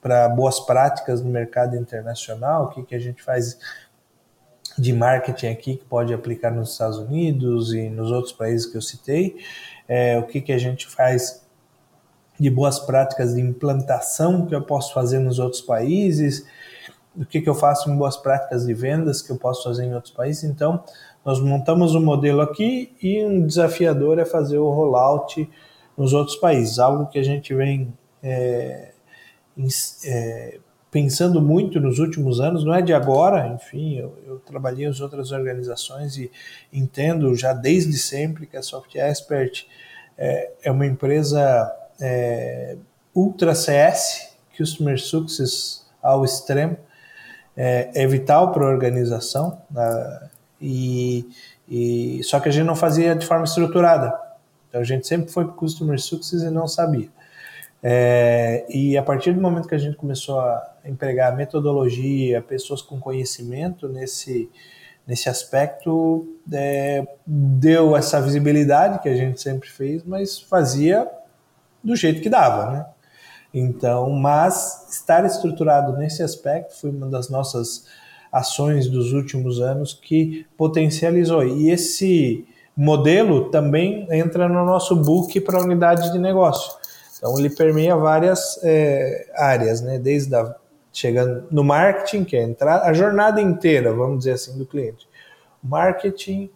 para 0.00 0.28
boas 0.28 0.60
práticas 0.60 1.20
no 1.20 1.28
mercado 1.28 1.76
internacional, 1.76 2.66
o 2.66 2.68
que, 2.68 2.84
que 2.84 2.94
a 2.94 3.00
gente 3.00 3.20
faz 3.20 3.58
de 4.78 4.92
marketing 4.92 5.48
aqui 5.48 5.76
que 5.76 5.84
pode 5.84 6.14
aplicar 6.14 6.50
nos 6.50 6.72
Estados 6.72 6.98
Unidos 6.98 7.72
e 7.74 7.88
nos 7.88 8.10
outros 8.10 8.32
países 8.32 8.66
que 8.66 8.76
eu 8.76 8.82
citei, 8.82 9.36
é, 9.88 10.18
o 10.18 10.22
que, 10.22 10.40
que 10.40 10.52
a 10.52 10.58
gente 10.58 10.86
faz 10.86 11.44
de 12.38 12.48
boas 12.48 12.78
práticas 12.78 13.34
de 13.34 13.40
implantação 13.40 14.46
que 14.46 14.54
eu 14.54 14.62
posso 14.62 14.94
fazer 14.94 15.18
nos 15.18 15.38
outros 15.38 15.60
países, 15.60 16.46
o 17.16 17.24
que, 17.24 17.40
que 17.40 17.48
eu 17.48 17.54
faço 17.54 17.90
em 17.90 17.96
boas 17.96 18.16
práticas 18.16 18.64
de 18.64 18.72
vendas 18.72 19.20
que 19.20 19.32
eu 19.32 19.36
posso 19.36 19.64
fazer 19.64 19.84
em 19.84 19.94
outros 19.94 20.12
países. 20.12 20.44
Então, 20.44 20.84
nós 21.24 21.40
montamos 21.40 21.96
um 21.96 22.00
modelo 22.00 22.40
aqui 22.40 22.94
e 23.02 23.24
um 23.24 23.44
desafiador 23.44 24.20
é 24.20 24.24
fazer 24.24 24.58
o 24.58 24.70
rollout 24.70 25.50
nos 25.96 26.12
outros 26.12 26.36
países, 26.36 26.78
algo 26.78 27.06
que 27.06 27.18
a 27.18 27.24
gente 27.24 27.52
vem 27.52 27.92
é, 28.22 28.92
é, 30.04 30.60
pensando 30.90 31.40
muito 31.40 31.78
nos 31.80 31.98
últimos 31.98 32.40
anos, 32.40 32.64
não 32.64 32.74
é 32.74 32.80
de 32.80 32.94
agora, 32.94 33.48
enfim, 33.48 33.96
eu, 33.96 34.18
eu, 34.26 34.38
trabalhei 34.38 34.86
em 34.86 35.02
outras 35.02 35.32
organizações 35.32 36.16
e 36.16 36.30
entendo 36.72 37.34
já 37.34 37.52
desde 37.52 37.96
sempre 37.98 38.46
que 38.46 38.56
a 38.56 38.62
Soft 38.62 38.94
Expert 38.96 39.66
é, 40.16 40.50
é 40.62 40.70
uma 40.70 40.86
empresa 40.86 41.70
é, 42.00 42.76
ultra 43.14 43.54
CS, 43.54 44.30
Customer 44.56 44.98
Success 44.98 45.86
ao 46.02 46.24
extremo, 46.24 46.76
é, 47.56 47.90
é 47.94 48.06
vital 48.06 48.52
para 48.52 48.64
a 48.64 48.68
organização, 48.68 49.60
né, 49.70 50.30
e, 50.60 51.28
e, 51.68 52.20
só 52.24 52.40
que 52.40 52.48
a 52.48 52.52
gente 52.52 52.66
não 52.66 52.74
fazia 52.74 53.14
de 53.14 53.26
forma 53.26 53.44
estruturada. 53.44 54.18
Então 54.68 54.80
a 54.80 54.84
gente 54.84 55.06
sempre 55.06 55.30
foi 55.30 55.44
para 55.44 55.54
Customer 55.54 56.00
Success 56.00 56.42
e 56.42 56.50
não 56.50 56.66
sabia. 56.66 57.08
É, 57.82 58.66
e 58.68 58.98
a 58.98 59.02
partir 59.02 59.32
do 59.32 59.40
momento 59.40 59.68
que 59.68 59.74
a 59.74 59.78
gente 59.78 59.96
começou 59.96 60.40
a 60.40 60.74
empregar 60.84 61.36
metodologia, 61.36 62.42
pessoas 62.42 62.82
com 62.82 62.98
conhecimento 62.98 63.88
nesse, 63.88 64.50
nesse 65.06 65.28
aspecto, 65.28 66.26
é, 66.52 67.06
deu 67.26 67.96
essa 67.96 68.20
visibilidade 68.20 69.00
que 69.00 69.08
a 69.08 69.14
gente 69.14 69.40
sempre 69.40 69.68
fez, 69.68 70.02
mas 70.04 70.40
fazia 70.40 71.08
do 71.82 71.94
jeito 71.94 72.20
que 72.20 72.28
dava, 72.28 72.70
né? 72.70 72.86
Então, 73.54 74.10
mas 74.10 74.88
estar 74.90 75.24
estruturado 75.24 75.96
nesse 75.96 76.22
aspecto 76.22 76.78
foi 76.78 76.90
uma 76.90 77.06
das 77.06 77.30
nossas 77.30 77.86
ações 78.30 78.88
dos 78.88 79.12
últimos 79.12 79.60
anos 79.60 79.94
que 79.94 80.46
potencializou. 80.56 81.44
E 81.44 81.70
esse 81.70 82.46
modelo 82.76 83.50
também 83.50 84.06
entra 84.10 84.48
no 84.48 84.64
nosso 84.64 84.94
book 84.94 85.40
para 85.40 85.62
unidade 85.62 86.12
de 86.12 86.18
negócio. 86.18 86.78
Então 87.18 87.36
ele 87.38 87.50
permeia 87.50 87.96
várias 87.96 88.58
é, 88.62 89.30
áreas, 89.34 89.80
né? 89.80 89.98
Desde 89.98 90.34
a, 90.34 90.54
chegando 90.92 91.46
no 91.50 91.62
marketing, 91.64 92.24
que 92.24 92.36
é 92.36 92.42
entrar 92.42 92.82
a 92.82 92.92
jornada 92.92 93.40
inteira, 93.40 93.92
vamos 93.92 94.18
dizer 94.18 94.32
assim, 94.32 94.56
do 94.56 94.64
cliente. 94.64 95.08
Marketing, 95.62 96.50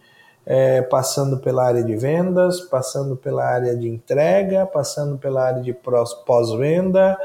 é, 0.47 0.83
passando 0.83 1.39
pela 1.39 1.67
área 1.67 1.83
de 1.83 1.97
vendas, 1.97 2.61
passando 2.61 3.17
pela 3.17 3.45
área 3.45 3.77
de 3.77 3.89
entrega, 3.89 4.65
passando 4.67 5.19
pela 5.19 5.45
área 5.45 5.63
de 5.63 5.73
pós-venda 5.73 7.19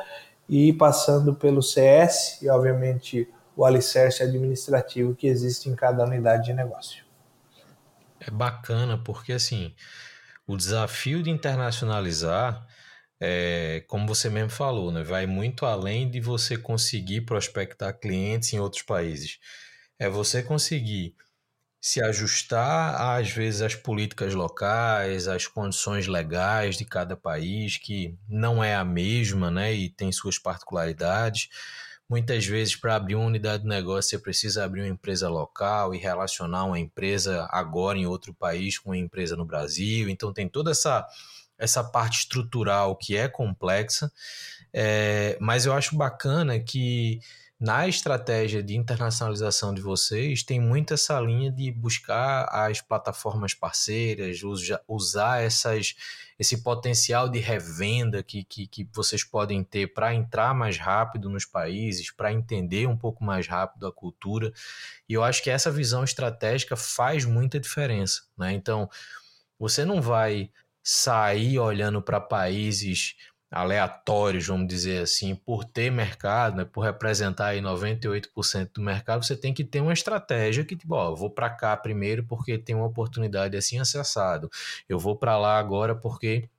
e 0.50 0.74
passando 0.74 1.34
pelo 1.34 1.62
CS 1.62 2.42
e, 2.42 2.50
obviamente, 2.50 3.28
o 3.56 3.66
alicerce 3.66 4.22
administrativo 4.22 5.16
que 5.16 5.28
existe 5.28 5.70
em 5.70 5.76
cada 5.76 6.04
unidade 6.04 6.46
de 6.46 6.54
negócio. 6.54 7.04
É 8.20 8.32
bacana 8.32 9.00
porque, 9.04 9.34
assim, 9.34 9.74
o 10.46 10.56
desafio 10.56 11.22
de 11.24 11.30
internacionalizar 11.30 12.66
é, 13.20 13.84
como 13.88 14.08
você 14.08 14.30
mesmo 14.30 14.50
falou, 14.52 14.92
né, 14.92 15.04
vai 15.04 15.26
muito 15.26 15.66
além 15.66 16.10
de 16.10 16.20
você 16.20 16.58
conseguir 16.58 17.22
prospectar 17.22 17.98
clientes 18.00 18.54
em 18.54 18.60
outros 18.60 18.84
países. 18.84 19.40
É 20.00 20.10
você 20.10 20.44
conseguir 20.44 21.16
se 21.82 22.02
ajustar 22.02 23.00
às 23.18 23.32
vezes 23.32 23.62
às 23.62 23.76
políticas 23.76 24.34
locais, 24.34 25.28
às 25.28 25.48
condições 25.48 26.08
legais 26.08 26.78
de 26.78 26.86
cada 26.86 27.16
país, 27.16 27.78
que 27.78 28.18
não 28.28 28.64
é 28.64 28.76
a 28.76 28.84
mesma, 28.84 29.52
né, 29.52 29.74
e 29.74 29.90
tem 29.90 30.12
suas 30.12 30.40
particularidades. 30.40 31.50
Muitas 32.10 32.46
vezes, 32.46 32.76
para 32.76 32.96
abrir 32.96 33.16
uma 33.16 33.26
unidade 33.26 33.64
de 33.64 33.70
negócio, 33.70 34.10
você 34.12 34.20
precisa 34.20 34.64
abrir 34.64 34.82
uma 34.82 34.88
empresa 34.88 35.28
local 35.30 35.94
e 35.94 35.98
relacionar 35.98 36.64
uma 36.66 36.80
empresa 36.80 37.48
agora 37.52 37.98
em 37.98 38.06
outro 38.06 38.34
país 38.34 38.80
com 38.80 38.92
uma 38.92 38.98
empresa 38.98 39.36
no 39.36 39.46
Brasil. 39.46 40.10
Então, 40.10 40.32
tem 40.32 40.48
toda 40.48 40.72
essa 40.72 41.06
essa 41.58 41.84
parte 41.84 42.20
estrutural 42.20 42.96
que 42.96 43.16
é 43.16 43.28
complexa, 43.28 44.12
é, 44.74 45.38
mas 45.40 45.66
eu 45.66 45.74
acho 45.74 45.96
bacana 45.96 46.60
que 46.60 47.20
na 47.60 47.88
estratégia 47.88 48.62
de 48.62 48.76
internacionalização 48.76 49.74
de 49.74 49.82
vocês 49.82 50.44
tem 50.44 50.60
muito 50.60 50.94
essa 50.94 51.20
linha 51.20 51.52
de 51.52 51.72
buscar 51.72 52.44
as 52.52 52.82
plataformas 52.82 53.56
parceiras, 53.56 54.42
usar 54.88 55.42
essas, 55.42 55.96
esse 56.38 56.62
potencial 56.62 57.28
de 57.28 57.40
revenda 57.40 58.22
que, 58.22 58.44
que, 58.44 58.68
que 58.68 58.88
vocês 58.94 59.24
podem 59.24 59.64
ter 59.64 59.92
para 59.92 60.14
entrar 60.14 60.54
mais 60.54 60.78
rápido 60.78 61.30
nos 61.32 61.46
países, 61.46 62.12
para 62.12 62.32
entender 62.32 62.88
um 62.88 62.98
pouco 62.98 63.24
mais 63.24 63.48
rápido 63.48 63.88
a 63.88 63.92
cultura. 63.92 64.54
E 65.10 65.14
eu 65.16 65.24
acho 65.24 65.42
que 65.42 65.50
essa 65.50 65.72
visão 65.72 66.04
estratégica 66.04 66.76
faz 66.76 67.26
muita 67.26 67.60
diferença. 67.60 68.22
Né? 68.38 68.54
Então, 68.54 68.88
você 69.58 69.84
não 69.84 70.00
vai 70.00 70.52
sair 70.90 71.60
olhando 71.60 72.02
para 72.02 72.18
países 72.18 73.14
aleatórios, 73.52 74.48
vamos 74.48 74.70
dizer 74.70 75.04
assim, 75.04 75.36
por 75.36 75.66
ter 75.66 75.92
mercado, 75.92 76.56
né, 76.56 76.64
por 76.64 76.80
representar 76.80 77.48
aí 77.48 77.60
98% 77.60 78.72
do 78.76 78.82
mercado, 78.82 79.26
você 79.26 79.36
tem 79.36 79.54
que 79.54 79.66
ter 79.66 79.82
uma 79.82 79.92
estratégia 79.92 80.64
que, 80.64 80.78
tipo, 80.78 80.96
ó, 80.96 81.14
vou 81.14 81.30
para 81.30 81.50
cá 81.50 81.76
primeiro 81.76 82.26
porque 82.26 82.58
tem 82.58 82.74
uma 82.74 82.86
oportunidade 82.86 83.58
assim 83.58 83.78
acessado. 83.80 84.50
Eu 84.88 84.98
vou 84.98 85.18
para 85.18 85.38
lá 85.38 85.60
agora 85.60 85.94
porque 85.94 86.50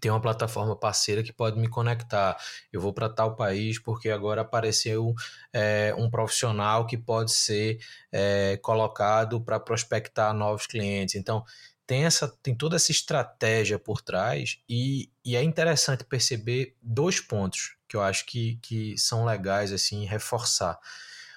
tem 0.00 0.10
uma 0.10 0.20
plataforma 0.20 0.74
parceira 0.74 1.22
que 1.22 1.32
pode 1.32 1.56
me 1.56 1.68
conectar. 1.68 2.36
Eu 2.72 2.80
vou 2.80 2.92
para 2.92 3.08
tal 3.08 3.36
país 3.36 3.78
porque 3.78 4.10
agora 4.10 4.40
apareceu 4.40 5.14
é, 5.52 5.94
um 5.96 6.10
profissional 6.10 6.84
que 6.84 6.96
pode 6.96 7.30
ser 7.30 7.78
é, 8.10 8.56
colocado 8.56 9.40
para 9.40 9.60
prospectar 9.60 10.34
novos 10.34 10.66
clientes. 10.66 11.14
Então, 11.14 11.44
tem, 11.92 12.06
essa, 12.06 12.26
tem 12.42 12.54
toda 12.54 12.76
essa 12.76 12.90
estratégia 12.90 13.78
por 13.78 14.00
trás 14.00 14.58
e, 14.66 15.10
e 15.22 15.36
é 15.36 15.42
interessante 15.42 16.04
perceber 16.04 16.74
dois 16.80 17.20
pontos 17.20 17.76
que 17.86 17.94
eu 17.94 18.00
acho 18.00 18.24
que, 18.24 18.58
que 18.62 18.96
são 18.96 19.26
legais 19.26 19.74
assim 19.74 20.06
reforçar. 20.06 20.78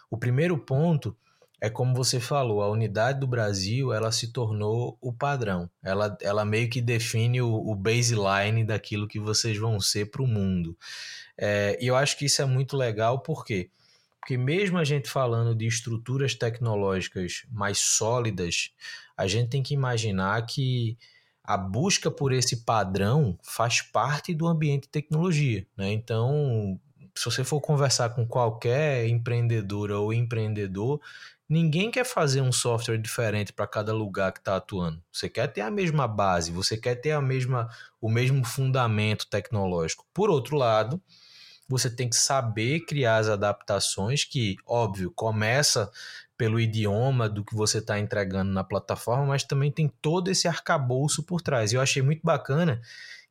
O 0.09 0.17
primeiro 0.17 0.57
ponto 0.57 1.13
é 1.59 1.69
como 1.69 1.93
você 1.93 2.21
falou, 2.21 2.61
a 2.61 2.71
unidade 2.71 3.19
do 3.19 3.27
Brasil 3.27 3.91
ela 3.91 4.13
se 4.13 4.31
tornou 4.31 4.97
o 5.01 5.11
padrão. 5.11 5.69
Ela, 5.83 6.17
ela 6.21 6.45
meio 6.45 6.69
que 6.69 6.79
define 6.79 7.41
o, 7.41 7.53
o 7.53 7.75
baseline 7.75 8.63
daquilo 8.63 9.09
que 9.09 9.19
vocês 9.19 9.57
vão 9.57 9.77
ser 9.81 10.09
para 10.09 10.23
o 10.23 10.27
mundo. 10.27 10.77
É, 11.37 11.77
e 11.81 11.87
eu 11.87 11.97
acho 11.97 12.17
que 12.17 12.23
isso 12.23 12.41
é 12.41 12.45
muito 12.45 12.77
legal, 12.77 13.19
por 13.19 13.43
quê? 13.43 13.69
Porque 14.25 14.39
mesmo 14.39 14.79
a 14.79 14.83
gente 14.83 15.07
falando 15.07 15.53
de 15.53 15.67
estruturas 15.67 16.33
tecnológicas 16.33 17.43
mais 17.51 17.77
sólidas, 17.77 18.71
a 19.15 19.27
gente 19.27 19.49
tem 19.49 19.61
que 19.61 19.75
imaginar 19.75 20.43
que 20.47 20.97
a 21.43 21.55
busca 21.55 22.09
por 22.09 22.33
esse 22.33 22.65
padrão 22.65 23.37
faz 23.43 23.83
parte 23.83 24.33
do 24.33 24.47
ambiente 24.47 24.85
de 24.85 24.89
tecnologia. 24.89 25.67
Né? 25.77 25.91
Então, 25.91 26.81
se 27.13 27.23
você 27.23 27.43
for 27.43 27.61
conversar 27.61 28.15
com 28.15 28.25
qualquer 28.25 29.07
empreendedora 29.07 29.99
ou 29.99 30.11
empreendedor, 30.11 30.99
ninguém 31.47 31.91
quer 31.91 32.03
fazer 32.03 32.41
um 32.41 32.51
software 32.51 32.97
diferente 32.97 33.53
para 33.53 33.67
cada 33.67 33.93
lugar 33.93 34.33
que 34.33 34.39
está 34.39 34.55
atuando. 34.55 34.99
Você 35.13 35.29
quer 35.29 35.53
ter 35.53 35.61
a 35.61 35.69
mesma 35.69 36.07
base, 36.07 36.51
você 36.51 36.75
quer 36.75 36.95
ter 36.95 37.11
a 37.11 37.21
mesma, 37.21 37.69
o 38.01 38.09
mesmo 38.09 38.43
fundamento 38.43 39.27
tecnológico. 39.27 40.03
Por 40.11 40.31
outro 40.31 40.57
lado, 40.57 40.99
você 41.67 41.89
tem 41.89 42.09
que 42.09 42.15
saber 42.15 42.81
criar 42.81 43.17
as 43.17 43.27
adaptações 43.27 44.23
que, 44.23 44.55
óbvio, 44.65 45.11
começa 45.11 45.91
pelo 46.37 46.59
idioma 46.59 47.29
do 47.29 47.43
que 47.43 47.55
você 47.55 47.79
está 47.79 47.99
entregando 47.99 48.51
na 48.51 48.63
plataforma, 48.63 49.25
mas 49.25 49.43
também 49.43 49.71
tem 49.71 49.87
todo 50.01 50.29
esse 50.29 50.47
arcabouço 50.47 51.23
por 51.23 51.41
trás. 51.41 51.71
Eu 51.71 51.81
achei 51.81 52.01
muito 52.01 52.21
bacana 52.23 52.81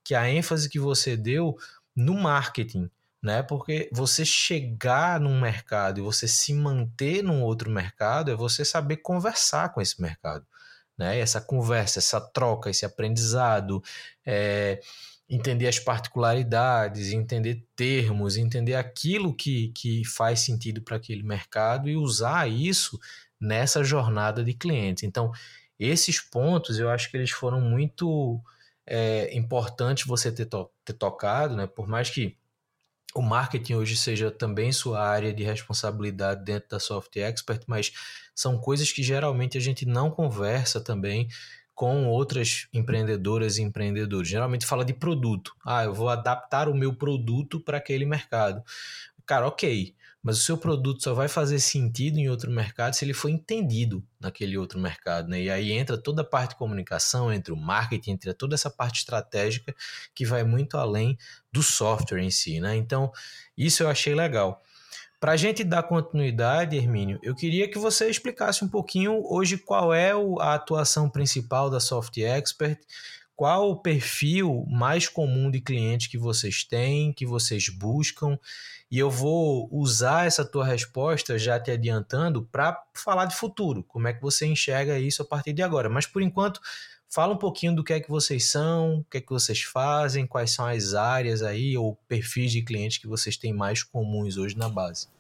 que 0.03 0.15
a 0.15 0.29
ênfase 0.29 0.69
que 0.69 0.79
você 0.79 1.17
deu 1.17 1.57
no 1.95 2.15
marketing, 2.15 2.91
né? 3.23 3.43
Porque 3.43 3.89
você 3.93 4.25
chegar 4.25 5.21
num 5.21 5.41
mercado 5.41 5.99
e 5.99 6.03
você 6.03 6.27
se 6.27 6.53
manter 6.53 7.23
num 7.23 7.43
outro 7.43 7.71
mercado 7.71 8.31
é 8.31 8.35
você 8.35 8.65
saber 8.65 8.99
conversar 8.99 9.71
com 9.73 9.81
esse 9.81 10.01
mercado, 10.01 10.47
né? 10.97 11.19
Essa 11.19 11.41
conversa, 11.41 11.99
essa 11.99 12.21
troca, 12.21 12.71
esse 12.71 12.85
aprendizado, 12.85 13.83
é, 14.25 14.81
entender 15.29 15.67
as 15.67 15.79
particularidades, 15.79 17.13
entender 17.13 17.67
termos, 17.75 18.37
entender 18.37 18.75
aquilo 18.75 19.35
que, 19.35 19.69
que 19.69 20.05
faz 20.05 20.41
sentido 20.41 20.83
para 20.83 20.97
aquele 20.97 21.23
mercado 21.23 21.89
e 21.89 21.97
usar 21.97 22.49
isso 22.49 22.99
nessa 23.41 23.83
jornada 23.83 24.45
de 24.45 24.53
clientes. 24.53 25.03
Então, 25.03 25.33
esses 25.79 26.21
pontos 26.21 26.79
eu 26.79 26.91
acho 26.91 27.11
que 27.11 27.17
eles 27.17 27.31
foram 27.31 27.61
muito 27.61 28.41
é, 28.87 29.35
importantes 29.37 30.07
você 30.07 30.31
ter, 30.31 30.47
to 30.47 30.71
ter 30.85 30.93
tocado, 30.93 31.57
né? 31.57 31.67
Por 31.67 31.89
mais 31.89 32.11
que 32.11 32.37
o 33.15 33.23
marketing 33.23 33.75
hoje 33.75 33.97
seja 33.97 34.31
também 34.31 34.73
sua 34.73 35.01
área 35.01 35.33
de 35.33 35.45
responsabilidade 35.45 36.45
dentro 36.45 36.71
da 36.71 36.81
Soft 36.81 37.17
Expert, 37.17 37.63
mas 37.67 37.93
são 38.35 38.59
coisas 38.59 38.91
que 38.91 39.03
geralmente 39.03 39.57
a 39.57 39.61
gente 39.61 39.87
não 39.87 40.11
conversa 40.11 40.81
também 40.81 41.29
com 41.75 42.07
outras 42.07 42.69
empreendedoras 42.73 43.59
e 43.59 43.63
empreendedores. 43.63 44.29
Geralmente 44.29 44.67
fala 44.67 44.85
de 44.85 44.95
produto. 44.95 45.55
Ah, 45.65 45.85
eu 45.85 45.93
vou 45.93 46.09
adaptar 46.09 46.69
o 46.69 46.75
meu 46.75 46.95
produto 46.95 47.61
para 47.61 47.79
aquele 47.79 48.07
mercado. 48.07 48.63
Cara, 49.27 49.47
ok, 49.47 49.95
mas 50.23 50.39
o 50.39 50.41
seu 50.41 50.57
produto 50.57 51.03
só 51.03 51.13
vai 51.13 51.29
fazer 51.29 51.59
sentido 51.61 52.19
em 52.19 52.31
outro 52.31 52.51
mercado 52.51 52.95
se 52.95 53.05
ele 53.05 53.13
for 53.13 53.29
entendido 53.29 54.03
naquele 54.19 54.57
outro 54.57 54.79
mercado, 54.79 55.29
né? 55.29 55.43
E 55.43 55.51
aí 55.51 55.73
entra 55.73 55.99
toda 55.99 56.23
a 56.23 56.25
parte 56.25 56.51
de 56.51 56.57
comunicação, 56.57 57.31
entre 57.31 57.53
o 57.53 57.57
marketing, 57.57 58.13
entre 58.13 58.33
toda 58.33 58.55
essa 58.55 58.71
parte 58.71 59.01
estratégica 59.01 59.75
que 60.15 60.25
vai 60.25 60.43
muito 60.43 60.79
além 60.79 61.19
do 61.53 61.63
software 61.63 62.23
em 62.23 62.31
si, 62.31 62.59
né? 62.59 62.75
Então, 62.75 63.13
isso 63.57 63.83
eu 63.83 63.89
achei 63.89 64.15
legal. 64.15 64.63
Para 65.25 65.33
a 65.33 65.37
gente 65.39 65.65
dar 65.65 65.85
continuidade, 65.85 66.77
Hermínio, 66.77 67.19
eu 67.23 67.35
queria 67.35 67.67
que 67.67 67.79
você 67.79 68.11
explicasse 68.11 68.63
um 68.63 68.69
pouquinho 68.69 69.23
hoje 69.25 69.57
qual 69.57 69.95
é 69.95 70.13
a 70.39 70.53
atuação 70.53 71.09
principal 71.09 71.71
da 71.71 71.81
Soft 71.81 72.19
Expert, 72.19 72.79
qual 73.35 73.71
o 73.71 73.81
perfil 73.81 74.67
mais 74.69 75.09
comum 75.09 75.51
de 75.51 75.63
cliente 75.63 76.11
que 76.11 76.19
vocês 76.19 76.63
têm, 76.63 77.11
que 77.11 77.25
vocês 77.25 77.71
buscam, 77.71 78.39
e 78.91 78.99
eu 78.99 79.11
vou 79.11 79.67
usar 79.73 80.27
essa 80.27 80.45
tua 80.45 80.67
resposta, 80.67 81.39
já 81.39 81.59
te 81.59 81.71
adiantando, 81.71 82.47
para 82.53 82.79
falar 82.93 83.25
de 83.25 83.35
futuro, 83.35 83.83
como 83.83 84.07
é 84.07 84.13
que 84.13 84.21
você 84.21 84.45
enxerga 84.45 84.99
isso 84.99 85.23
a 85.23 85.25
partir 85.25 85.55
de 85.55 85.63
agora. 85.63 85.89
Mas 85.89 86.05
por 86.05 86.21
enquanto, 86.21 86.61
fala 87.09 87.33
um 87.33 87.39
pouquinho 87.39 87.75
do 87.75 87.83
que 87.83 87.95
é 87.95 88.01
que 88.01 88.11
vocês 88.11 88.45
são, 88.45 88.99
o 88.99 89.05
que 89.05 89.17
é 89.17 89.21
que 89.23 89.31
vocês 89.31 89.63
fazem, 89.63 90.27
quais 90.27 90.51
são 90.51 90.67
as 90.67 90.93
áreas 90.93 91.43
aí 91.43 91.79
ou 91.79 91.97
perfis 92.07 92.53
de 92.53 92.61
clientes 92.61 92.99
que 92.99 93.07
vocês 93.07 93.39
têm 93.39 93.55
mais 93.55 93.83
comuns 93.83 94.37
hoje 94.37 94.55
na 94.55 94.69
base. 94.69 95.14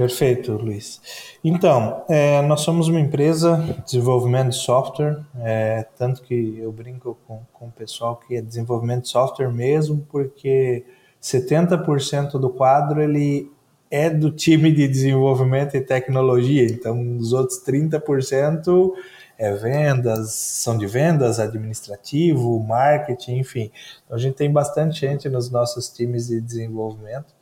Perfeito, 0.00 0.52
Luiz. 0.52 0.98
Então, 1.44 2.06
é, 2.08 2.40
nós 2.40 2.62
somos 2.62 2.88
uma 2.88 2.98
empresa 2.98 3.58
de 3.58 3.84
desenvolvimento 3.84 4.48
de 4.48 4.56
software, 4.56 5.18
é, 5.40 5.86
tanto 5.98 6.22
que 6.22 6.58
eu 6.58 6.72
brinco 6.72 7.18
com, 7.26 7.42
com 7.52 7.66
o 7.66 7.70
pessoal 7.70 8.16
que 8.16 8.34
é 8.34 8.40
desenvolvimento 8.40 9.02
de 9.02 9.10
software 9.10 9.52
mesmo, 9.52 10.06
porque 10.10 10.86
70% 11.22 12.38
do 12.38 12.48
quadro 12.48 13.02
ele 13.02 13.52
é 13.90 14.08
do 14.08 14.30
time 14.30 14.72
de 14.72 14.88
desenvolvimento 14.88 15.76
e 15.76 15.82
tecnologia, 15.82 16.64
então 16.64 17.18
os 17.18 17.34
outros 17.34 17.62
30% 17.62 18.92
é 19.36 19.52
vendas, 19.52 20.32
são 20.32 20.78
de 20.78 20.86
vendas, 20.86 21.38
administrativo, 21.38 22.58
marketing, 22.58 23.36
enfim. 23.36 23.70
Então, 24.06 24.16
a 24.16 24.18
gente 24.18 24.36
tem 24.36 24.50
bastante 24.50 25.00
gente 25.00 25.28
nos 25.28 25.50
nossos 25.50 25.90
times 25.90 26.28
de 26.28 26.40
desenvolvimento 26.40 27.38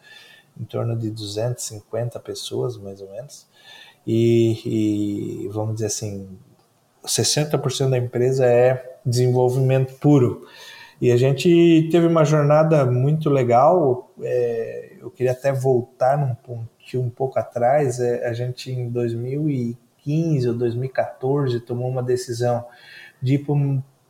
em 0.60 0.64
torno 0.64 0.96
de 0.96 1.10
250 1.10 2.18
pessoas, 2.20 2.76
mais 2.76 3.00
ou 3.00 3.10
menos. 3.10 3.46
E, 4.06 5.44
e 5.44 5.48
vamos 5.48 5.74
dizer 5.74 5.86
assim, 5.86 6.28
60% 7.04 7.90
da 7.90 7.98
empresa 7.98 8.46
é 8.46 8.98
desenvolvimento 9.04 9.94
puro. 9.94 10.46
E 11.00 11.12
a 11.12 11.16
gente 11.16 11.88
teve 11.92 12.06
uma 12.06 12.24
jornada 12.24 12.84
muito 12.84 13.30
legal. 13.30 14.10
É, 14.20 14.96
eu 15.00 15.10
queria 15.10 15.32
até 15.32 15.52
voltar 15.52 16.18
num 16.18 16.34
pontinho 16.34 17.04
um 17.04 17.10
pouco 17.10 17.38
atrás. 17.38 18.00
É, 18.00 18.26
a 18.26 18.32
gente 18.32 18.70
em 18.72 18.88
2015 18.88 20.48
ou 20.48 20.54
2014 20.54 21.60
tomou 21.60 21.88
uma 21.88 22.02
decisão 22.02 22.64
de 23.22 23.34
ir 23.34 23.46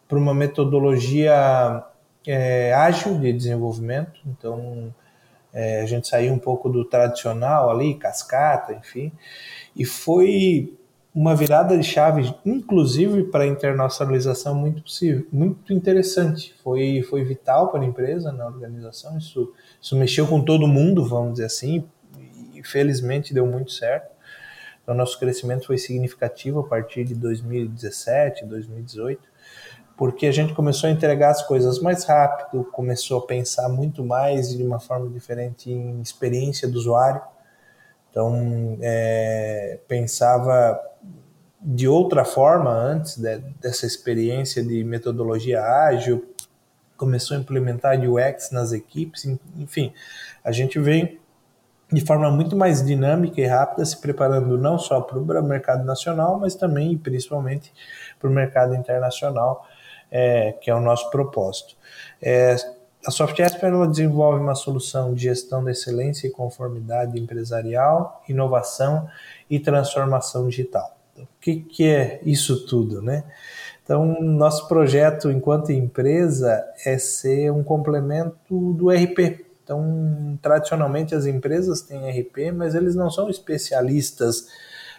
para 0.09 0.19
uma 0.19 0.33
metodologia 0.33 1.85
é, 2.27 2.73
ágil 2.73 3.19
de 3.19 3.33
desenvolvimento. 3.35 4.21
Então 4.27 4.95
é, 5.59 5.81
a 5.81 5.87
gente 5.87 6.07
saiu 6.07 6.33
um 6.33 6.39
pouco 6.39 6.69
do 6.69 6.85
tradicional 6.85 7.69
ali, 7.69 7.95
cascata, 7.95 8.73
enfim, 8.75 9.11
e 9.75 9.85
foi 9.85 10.73
uma 11.13 11.35
virada 11.35 11.77
de 11.77 11.83
chave, 11.83 12.33
inclusive 12.47 13.25
para 13.25 13.43
a 13.43 13.47
internacionalização, 13.47 14.55
muito 14.55 14.83
possível, 14.83 15.27
muito 15.33 15.73
interessante. 15.73 16.55
Foi, 16.63 17.03
foi 17.03 17.25
vital 17.25 17.73
para 17.73 17.81
a 17.81 17.85
empresa, 17.85 18.31
na 18.31 18.47
organização. 18.47 19.19
Isso, 19.19 19.53
isso 19.83 19.97
mexeu 19.97 20.29
com 20.29 20.41
todo 20.41 20.69
mundo, 20.69 21.05
vamos 21.05 21.33
dizer 21.33 21.47
assim, 21.47 21.85
e 22.55 22.63
felizmente 22.63 23.35
deu 23.35 23.45
muito 23.45 23.73
certo. 23.73 24.13
Então, 24.81 24.95
nosso 24.95 25.19
crescimento 25.19 25.67
foi 25.67 25.77
significativo 25.77 26.61
a 26.61 26.69
partir 26.69 27.03
de 27.03 27.17
2017, 27.17 28.47
2018 28.47 29.21
porque 29.99 30.27
a 30.27 30.33
gente 30.33 30.55
começou 30.55 30.89
a 30.89 30.93
entregar 30.93 31.31
as 31.31 31.43
coisas 31.43 31.81
mais 31.81 32.05
rápido, 32.05 32.63
começou 32.71 33.19
a 33.19 33.27
pensar 33.27 33.69
muito 33.69 34.05
mais 34.05 34.57
de 34.57 34.63
uma 34.63 34.79
forma 34.79 35.11
diferente 35.11 35.73
em 35.73 36.01
experiência 36.01 36.69
do 36.69 36.79
usuário. 36.79 37.21
Então, 38.09 38.79
é, 38.81 39.81
pensava 39.89 40.81
de 41.61 41.89
outra 41.89 42.25
forma 42.25 42.71
antes 42.71 43.19
de, 43.19 43.39
dessa 43.61 43.87
experiência 43.87 44.63
de 44.63 44.85
metodologia 44.85 45.65
ágil, 45.65 46.33
começou 46.97 47.37
a 47.37 47.41
implementar 47.41 47.99
UX 47.99 48.53
nas 48.53 48.71
equipes, 48.71 49.25
enfim, 49.57 49.93
a 50.45 50.53
gente 50.53 50.79
vem 50.79 51.19
de 51.93 52.01
forma 52.03 52.31
muito 52.31 52.55
mais 52.55 52.87
dinâmica 52.87 53.41
e 53.41 53.47
rápida, 53.47 53.85
se 53.85 53.97
preparando 54.01 54.57
não 54.59 54.79
só 54.79 55.01
para 55.01 55.19
o 55.19 55.43
mercado 55.43 55.85
nacional, 55.85 56.39
mas 56.39 56.55
também 56.55 56.93
e 56.93 56.97
principalmente 56.97 57.73
para 58.21 58.31
o 58.31 58.33
mercado 58.33 58.77
internacional 58.77 59.67
é, 60.11 60.53
que 60.53 60.71
é 60.71 60.75
o 60.75 60.81
nosso 60.81 61.11
propósito. 61.11 61.77
É, 62.21 62.57
a 63.07 63.11
SoftEsper 63.11 63.71
ela 63.71 63.87
desenvolve 63.87 64.41
uma 64.41 64.55
solução 64.55 65.15
de 65.15 65.23
gestão 65.23 65.63
da 65.63 65.71
excelência 65.71 66.27
e 66.27 66.31
conformidade 66.31 67.19
empresarial, 67.19 68.23
inovação 68.29 69.09
e 69.49 69.59
transformação 69.59 70.49
digital. 70.49 70.97
Então, 71.13 71.25
o 71.25 71.41
que, 71.41 71.57
que 71.57 71.87
é 71.87 72.21
isso 72.25 72.67
tudo, 72.67 73.01
né? 73.01 73.25
Então, 73.83 74.21
nosso 74.21 74.69
projeto 74.69 75.31
enquanto 75.31 75.73
empresa 75.73 76.63
é 76.85 76.99
ser 76.99 77.51
um 77.51 77.63
complemento 77.63 78.75
do 78.75 78.91
RP. 78.91 79.47
Então, 79.65 80.39
tradicionalmente 80.43 81.15
as 81.15 81.25
empresas 81.25 81.81
têm 81.81 82.11
RP, 82.11 82.53
mas 82.55 82.75
eles 82.75 82.95
não 82.95 83.11
são 83.11 83.31
especialistas, 83.31 84.49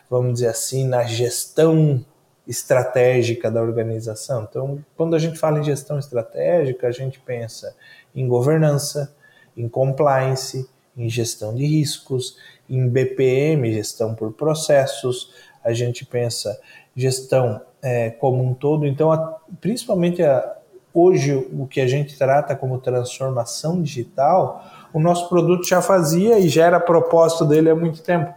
vamos 0.10 0.34
dizer 0.34 0.48
assim, 0.48 0.88
na 0.88 1.04
gestão 1.04 2.04
estratégica 2.50 3.52
da 3.52 3.62
organização. 3.62 4.48
Então, 4.50 4.84
quando 4.98 5.16
a 5.16 5.20
gente 5.20 5.38
fala 5.38 5.60
em 5.60 5.64
gestão 5.64 6.00
estratégica, 6.00 6.88
a 6.88 6.92
gente 6.92 7.20
pensa 7.20 7.76
em 8.16 8.28
governança, 8.28 9.16
em 9.56 9.70
compliance, 9.70 10.68
em 10.98 11.08
gestão 11.08 11.54
de 11.54 11.64
riscos, 11.64 12.38
em 12.68 12.90
BPM, 12.90 13.72
gestão 13.72 14.16
por 14.16 14.34
processos, 14.34 15.32
a 15.64 15.74
gente 15.74 16.04
pensa 16.04 16.60
gestão 16.96 17.62
é, 17.84 18.10
como 18.10 18.44
um 18.44 18.56
todo. 18.56 18.88
Então, 18.88 19.12
a, 19.12 19.38
principalmente 19.62 20.24
a, 20.24 20.58
hoje, 20.92 21.36
o 21.54 21.68
que 21.68 21.80
a 21.80 21.88
gente 21.88 22.18
trata 22.18 22.56
como 22.56 22.80
transformação 22.80 23.80
digital, 23.80 24.64
o 24.92 25.00
nosso 25.00 25.30
produto 25.30 25.68
já 25.68 25.84
fazia 25.84 26.40
e 26.40 26.50
já 26.50 26.66
era 26.66 26.80
propósito 26.80 27.46
dele 27.46 27.70
há 27.70 27.76
muito 27.76 28.02
tempo. 28.02 28.34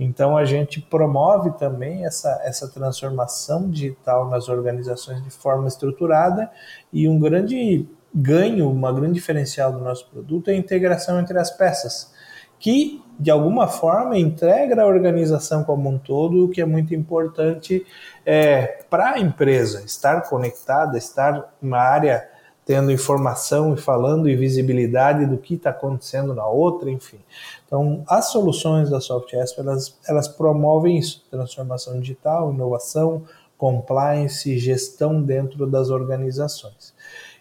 Então 0.00 0.34
a 0.34 0.46
gente 0.46 0.80
promove 0.80 1.50
também 1.58 2.06
essa, 2.06 2.40
essa 2.42 2.66
transformação 2.66 3.68
digital 3.68 4.30
nas 4.30 4.48
organizações 4.48 5.22
de 5.22 5.30
forma 5.30 5.68
estruturada 5.68 6.50
e 6.90 7.06
um 7.06 7.18
grande 7.18 7.86
ganho, 8.14 8.70
uma 8.70 8.90
grande 8.90 9.12
diferencial 9.12 9.70
do 9.70 9.78
nosso 9.78 10.08
produto 10.08 10.48
é 10.48 10.54
a 10.54 10.56
integração 10.56 11.20
entre 11.20 11.38
as 11.38 11.50
peças, 11.50 12.12
que 12.58 13.04
de 13.18 13.30
alguma 13.30 13.68
forma 13.68 14.16
integra 14.16 14.82
a 14.82 14.86
organização 14.86 15.62
como 15.64 15.90
um 15.90 15.98
todo, 15.98 16.46
o 16.46 16.48
que 16.48 16.62
é 16.62 16.64
muito 16.64 16.94
importante 16.94 17.84
é, 18.24 18.82
para 18.88 19.10
a 19.10 19.18
empresa 19.18 19.82
estar 19.84 20.22
conectada, 20.22 20.96
estar 20.96 21.54
uma 21.60 21.78
área 21.78 22.26
tendo 22.70 22.92
informação 22.92 23.74
e 23.74 23.76
falando 23.76 24.28
e 24.28 24.36
visibilidade 24.36 25.26
do 25.26 25.36
que 25.36 25.54
está 25.54 25.70
acontecendo 25.70 26.32
na 26.32 26.46
outra, 26.46 26.88
enfim. 26.88 27.18
Então, 27.66 28.04
as 28.06 28.30
soluções 28.30 28.88
da 28.88 29.00
SoftEsp, 29.00 29.58
elas, 29.58 29.98
elas 30.06 30.28
promovem 30.28 30.96
isso, 30.96 31.26
transformação 31.28 31.98
digital, 31.98 32.52
inovação, 32.52 33.24
compliance, 33.58 34.56
gestão 34.56 35.20
dentro 35.20 35.66
das 35.66 35.90
organizações. 35.90 36.94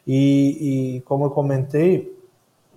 E, 0.07 0.95
e 0.97 1.01
como 1.01 1.25
eu 1.25 1.29
comentei, 1.29 2.11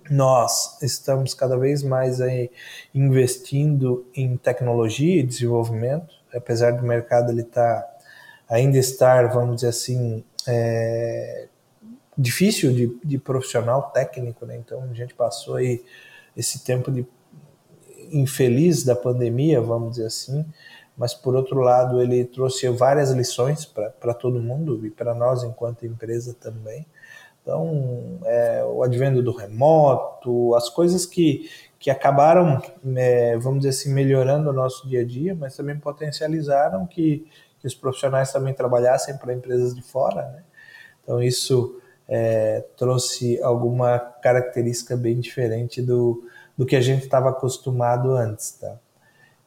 nós 0.07 0.79
estamos 0.83 1.33
cada 1.33 1.57
vez 1.57 1.81
mais 1.81 2.21
aí 2.21 2.51
investindo 2.93 4.05
em 4.15 4.37
tecnologia 4.37 5.21
e 5.21 5.23
desenvolvimento, 5.23 6.13
apesar 6.31 6.73
do 6.73 6.83
mercado 6.83 7.31
ele 7.31 7.45
tá, 7.45 7.83
ainda 8.47 8.77
estar, 8.77 9.33
vamos 9.33 9.55
dizer 9.55 9.69
assim, 9.69 10.23
é, 10.47 11.47
difícil 12.17 12.71
de, 12.73 12.97
de 13.03 13.17
profissional 13.17 13.91
técnico, 13.91 14.45
né? 14.45 14.57
Então 14.57 14.83
a 14.83 14.93
gente 14.93 15.13
passou 15.13 15.55
aí 15.55 15.83
esse 16.35 16.63
tempo 16.63 16.91
de 16.91 17.05
infeliz 18.11 18.83
da 18.83 18.95
pandemia, 18.95 19.61
vamos 19.61 19.91
dizer 19.91 20.07
assim, 20.07 20.45
mas 20.95 21.13
por 21.13 21.35
outro 21.35 21.59
lado 21.61 22.01
ele 22.01 22.25
trouxe 22.25 22.67
várias 22.69 23.11
lições 23.11 23.65
para 23.65 24.13
todo 24.13 24.41
mundo 24.41 24.85
e 24.85 24.89
para 24.89 25.13
nós 25.13 25.43
enquanto 25.43 25.85
empresa 25.85 26.35
também. 26.39 26.85
Então, 27.41 28.19
é, 28.23 28.63
o 28.63 28.83
advento 28.83 29.21
do 29.21 29.33
remoto, 29.33 30.55
as 30.55 30.69
coisas 30.69 31.05
que, 31.05 31.49
que 31.77 31.89
acabaram, 31.89 32.61
é, 32.95 33.37
vamos 33.37 33.59
dizer 33.59 33.69
assim, 33.69 33.93
melhorando 33.93 34.49
o 34.49 34.53
nosso 34.53 34.87
dia 34.87 35.01
a 35.01 35.05
dia, 35.05 35.35
mas 35.35 35.57
também 35.57 35.77
potencializaram 35.77 36.87
que, 36.87 37.27
que 37.59 37.67
os 37.67 37.75
profissionais 37.75 38.31
também 38.31 38.53
trabalhassem 38.53 39.17
para 39.17 39.33
empresas 39.33 39.75
de 39.75 39.81
fora. 39.81 40.21
Né? 40.29 40.43
Então, 41.03 41.21
isso 41.21 41.81
é, 42.07 42.63
trouxe 42.77 43.41
alguma 43.41 43.99
característica 43.99 44.95
bem 44.95 45.19
diferente 45.19 45.81
do, 45.81 46.23
do 46.57 46.65
que 46.65 46.75
a 46.75 46.81
gente 46.81 47.03
estava 47.03 47.29
acostumado 47.29 48.11
antes, 48.11 48.51
tá? 48.51 48.77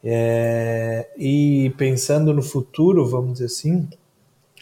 É, 0.04 1.08
e 1.16 1.74
pensando 1.76 2.32
no 2.32 2.42
futuro, 2.42 3.08
vamos 3.08 3.34
dizer 3.34 3.46
assim, 3.46 3.88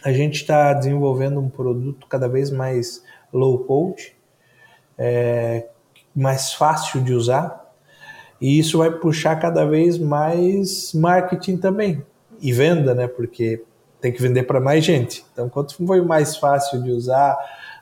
a 0.03 0.11
gente 0.11 0.41
está 0.41 0.73
desenvolvendo 0.73 1.39
um 1.39 1.49
produto 1.49 2.07
cada 2.07 2.27
vez 2.27 2.49
mais 2.49 3.03
low 3.31 3.59
code, 3.59 4.15
é, 4.97 5.67
mais 6.15 6.53
fácil 6.53 7.03
de 7.03 7.13
usar, 7.13 7.73
e 8.39 8.59
isso 8.59 8.77
vai 8.79 8.91
puxar 8.91 9.35
cada 9.37 9.65
vez 9.65 9.97
mais 9.97 10.93
marketing 10.93 11.57
também 11.57 12.03
e 12.39 12.51
venda, 12.51 12.93
né? 12.93 13.07
Porque 13.07 13.63
tem 14.01 14.11
que 14.11 14.21
vender 14.21 14.43
para 14.43 14.59
mais 14.59 14.83
gente. 14.83 15.25
Então, 15.31 15.49
quanto 15.49 15.75
foi 15.85 16.01
mais 16.01 16.37
fácil 16.37 16.81
de 16.83 16.91
usar, 16.91 17.37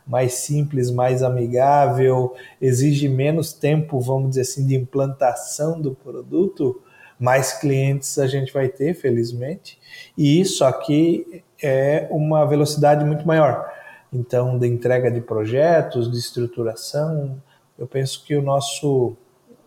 mais 0.06 0.34
simples, 0.34 0.92
mais 0.92 1.24
amigável, 1.24 2.36
exige 2.62 3.08
menos 3.08 3.54
tempo, 3.54 4.00
vamos 4.00 4.30
dizer 4.30 4.42
assim, 4.42 4.68
de 4.68 4.76
implantação 4.76 5.80
do 5.80 5.94
produto, 5.94 6.82
mais 7.20 7.54
clientes 7.54 8.18
a 8.20 8.28
gente 8.28 8.52
vai 8.52 8.68
ter, 8.68 8.94
felizmente. 8.94 9.80
E 10.18 10.42
isso 10.42 10.66
aqui 10.66 11.44
é 11.62 12.08
uma 12.12 12.46
velocidade 12.46 13.06
muito 13.06 13.26
maior. 13.26 13.72
Então, 14.12 14.60
de 14.60 14.68
entrega 14.68 15.10
de 15.10 15.22
projetos, 15.22 16.12
de 16.12 16.18
estruturação, 16.18 17.42
eu 17.78 17.88
penso 17.88 18.24
que 18.26 18.36
o 18.36 18.42
nosso, 18.42 19.16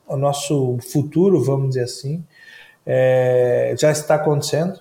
o 0.06 0.16
nosso 0.16 0.78
futuro, 0.92 1.42
vamos 1.42 1.70
dizer 1.70 1.84
assim, 1.84 2.24
é, 2.84 3.74
já 3.76 3.90
está 3.90 4.14
acontecendo. 4.14 4.80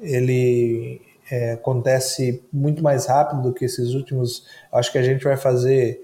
Ele 0.00 1.00
é, 1.30 1.52
acontece 1.52 2.42
muito 2.52 2.82
mais 2.82 3.06
rápido 3.06 3.42
do 3.42 3.52
que 3.52 3.64
esses 3.64 3.94
últimos. 3.94 4.46
Acho 4.72 4.90
que 4.90 4.98
a 4.98 5.02
gente 5.02 5.24
vai 5.24 5.36
fazer 5.36 6.02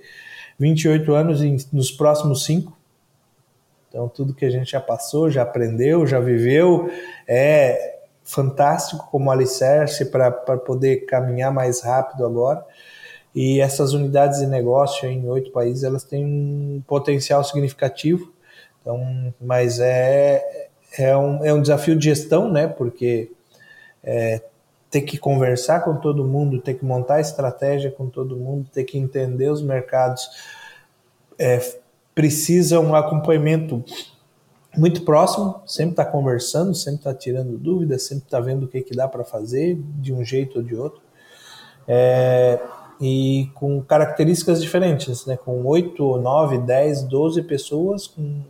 28 0.59 1.13
anos 1.15 1.43
em, 1.43 1.57
nos 1.73 1.91
próximos 1.91 2.45
cinco. 2.45 2.77
Então, 3.89 4.09
tudo 4.09 4.35
que 4.35 4.45
a 4.45 4.51
gente 4.51 4.71
já 4.71 4.81
passou, 4.81 5.31
já 5.31 5.43
aprendeu, 5.43 6.07
já 6.07 6.19
viveu, 6.19 6.91
é 7.29 7.99
fantástico 8.25 9.09
como 9.11 9.31
alicerce 9.31 10.07
para 10.07 10.31
poder 10.31 11.07
caminhar 11.07 11.53
mais 11.53 11.83
rápido 11.83 12.27
agora. 12.27 12.65
E 13.35 13.61
essas 13.61 13.93
unidades 13.93 14.41
de 14.41 14.47
negócio 14.47 15.09
em 15.09 15.29
oito 15.29 15.51
países, 15.51 15.85
elas 15.85 16.05
têm 16.05 16.25
um 16.25 16.83
potencial 16.87 17.43
significativo. 17.45 18.33
Então, 18.81 19.33
mas 19.41 19.81
é, 19.81 20.69
é, 20.99 21.17
um, 21.17 21.45
é 21.45 21.53
um 21.53 21.61
desafio 21.61 21.97
de 21.97 22.05
gestão, 22.05 22.51
né? 22.51 22.69
Porque 22.69 23.31
é, 24.03 24.41
ter 24.95 25.01
que 25.01 25.19
conversar 25.19 25.81
com 25.81 25.97
todo 25.97 26.25
mundo, 26.25 26.61
ter 26.61 26.75
que 26.75 26.85
montar 26.85 27.19
estratégia 27.19 27.91
com 27.91 28.09
todo 28.09 28.37
mundo, 28.37 28.71
ter 28.73 28.85
que 28.85 28.97
entender 28.97 29.51
os 29.51 29.61
mercados, 29.61 30.31
é, 31.37 31.59
precisa 32.15 32.79
um 32.79 32.95
acompanhamento 32.95 33.85
muito 34.77 35.05
próximo, 35.05 35.61
sempre 35.67 35.95
está 35.95 36.05
conversando, 36.05 36.77
sempre 36.77 37.01
está 37.01 37.13
tirando 37.13 37.59
dúvidas, 37.59 38.05
sempre 38.05 38.27
está 38.27 38.39
vendo 38.39 38.67
o 38.67 38.69
que, 38.69 38.83
que 38.83 38.95
dá 38.95 39.09
para 39.09 39.25
fazer 39.25 39.77
de 39.97 40.13
um 40.13 40.25
jeito 40.25 40.59
ou 40.59 40.63
de 40.63 40.77
outro. 40.77 41.03
É, 41.89 42.61
e 43.01 43.51
com 43.53 43.83
características 43.83 44.63
diferentes, 44.63 45.27
né? 45.27 45.37
com 45.37 45.65
8, 45.65 46.19
9, 46.19 46.59
10, 46.59 47.03
12 47.03 47.43
pessoas 47.43 48.07
com, 48.07 48.43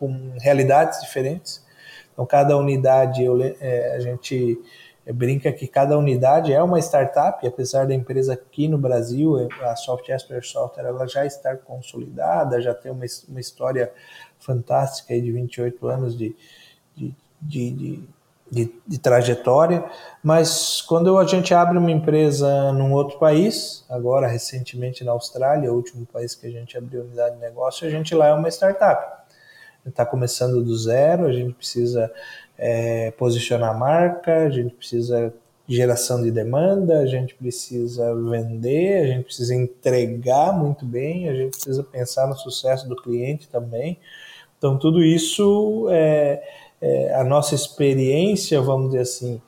com 0.00 0.32
realidades 0.40 1.02
diferentes. 1.02 1.62
Então, 2.14 2.24
cada 2.24 2.56
unidade 2.56 3.22
eu, 3.22 3.38
é, 3.42 3.94
a 3.94 4.00
gente 4.00 4.58
brinca 5.12 5.52
que 5.52 5.66
cada 5.66 5.98
unidade 5.98 6.52
é 6.52 6.62
uma 6.62 6.78
startup, 6.78 7.46
apesar 7.46 7.86
da 7.86 7.94
empresa 7.94 8.32
aqui 8.32 8.66
no 8.68 8.78
Brasil, 8.78 9.48
a 9.62 9.76
Soft 9.76 10.08
Esper 10.08 10.42
Software, 10.42 10.86
ela 10.86 11.06
já 11.06 11.26
está 11.26 11.54
consolidada, 11.56 12.60
já 12.60 12.72
tem 12.72 12.90
uma, 12.90 13.04
uma 13.28 13.40
história 13.40 13.92
fantástica 14.38 15.18
de 15.20 15.30
28 15.30 15.86
anos 15.86 16.16
de, 16.16 16.34
de, 16.96 17.14
de, 17.40 18.02
de, 18.50 18.72
de 18.86 18.98
trajetória, 18.98 19.84
mas 20.22 20.80
quando 20.80 21.18
a 21.18 21.26
gente 21.26 21.52
abre 21.52 21.76
uma 21.76 21.90
empresa 21.90 22.72
num 22.72 22.92
outro 22.92 23.18
país, 23.18 23.84
agora 23.90 24.26
recentemente 24.26 25.04
na 25.04 25.12
Austrália, 25.12 25.70
o 25.70 25.76
último 25.76 26.06
país 26.06 26.34
que 26.34 26.46
a 26.46 26.50
gente 26.50 26.78
abriu 26.78 27.02
unidade 27.02 27.34
de 27.34 27.42
negócio, 27.42 27.86
a 27.86 27.90
gente 27.90 28.14
lá 28.14 28.28
é 28.28 28.32
uma 28.32 28.48
startup. 28.48 29.22
Está 29.86 30.06
começando 30.06 30.64
do 30.64 30.74
zero, 30.74 31.26
a 31.26 31.32
gente 31.32 31.52
precisa 31.52 32.10
é, 32.58 33.10
posicionar 33.12 33.70
a 33.70 33.78
marca, 33.78 34.44
a 34.44 34.50
gente 34.50 34.74
precisa 34.74 35.32
geração 35.66 36.22
de 36.22 36.30
demanda, 36.30 37.00
a 37.00 37.06
gente 37.06 37.34
precisa 37.34 38.14
vender, 38.14 39.02
a 39.02 39.06
gente 39.06 39.24
precisa 39.24 39.54
entregar 39.54 40.52
muito 40.52 40.84
bem, 40.84 41.28
a 41.28 41.34
gente 41.34 41.52
precisa 41.52 41.82
pensar 41.82 42.26
no 42.26 42.36
sucesso 42.36 42.86
do 42.88 42.94
cliente 42.94 43.48
também. 43.48 43.98
Então, 44.58 44.78
tudo 44.78 45.02
isso 45.02 45.88
é, 45.90 46.42
é 46.80 47.14
a 47.14 47.24
nossa 47.24 47.54
experiência, 47.54 48.60
vamos 48.60 48.88
dizer 48.90 49.00
assim, 49.00 49.40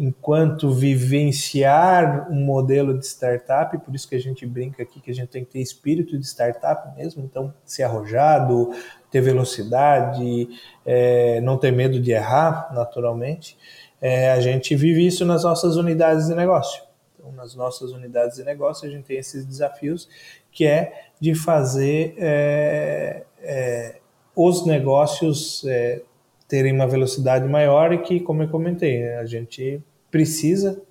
enquanto 0.00 0.70
vivenciar 0.70 2.30
um 2.30 2.44
modelo 2.44 2.96
de 2.96 3.04
startup, 3.04 3.76
por 3.78 3.92
isso 3.96 4.08
que 4.08 4.14
a 4.14 4.20
gente 4.20 4.46
brinca 4.46 4.84
aqui 4.84 5.00
que 5.00 5.10
a 5.10 5.14
gente 5.14 5.28
tem 5.28 5.44
que 5.44 5.50
ter 5.50 5.58
espírito 5.58 6.16
de 6.16 6.24
startup 6.24 6.96
mesmo, 6.96 7.24
então 7.24 7.52
ser 7.64 7.82
arrojado, 7.82 8.70
ter 9.10 9.20
velocidade, 9.20 10.48
é, 10.86 11.40
não 11.40 11.58
ter 11.58 11.72
medo 11.72 11.98
de 12.00 12.12
errar, 12.12 12.72
naturalmente. 12.72 13.58
É, 14.00 14.30
a 14.30 14.40
gente 14.40 14.76
vive 14.76 15.04
isso 15.04 15.24
nas 15.24 15.42
nossas 15.42 15.74
unidades 15.74 16.28
de 16.28 16.34
negócio. 16.36 16.80
Então, 17.18 17.32
nas 17.32 17.56
nossas 17.56 17.90
unidades 17.90 18.36
de 18.36 18.44
negócio, 18.44 18.86
a 18.86 18.90
gente 18.90 19.04
tem 19.04 19.18
esses 19.18 19.44
desafios 19.44 20.08
que 20.52 20.64
é 20.64 21.08
de 21.20 21.34
fazer 21.34 22.14
é, 22.18 23.24
é 23.42 23.96
os 24.36 24.64
negócios 24.64 25.64
é, 25.66 26.02
terem 26.46 26.72
uma 26.72 26.86
velocidade 26.86 27.48
maior 27.48 27.92
e 27.92 27.98
que, 27.98 28.20
como 28.20 28.44
eu 28.44 28.48
comentei, 28.48 29.14
a 29.14 29.26
gente 29.26 29.82
precisa 30.10 30.82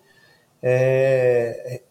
é, 0.62 1.82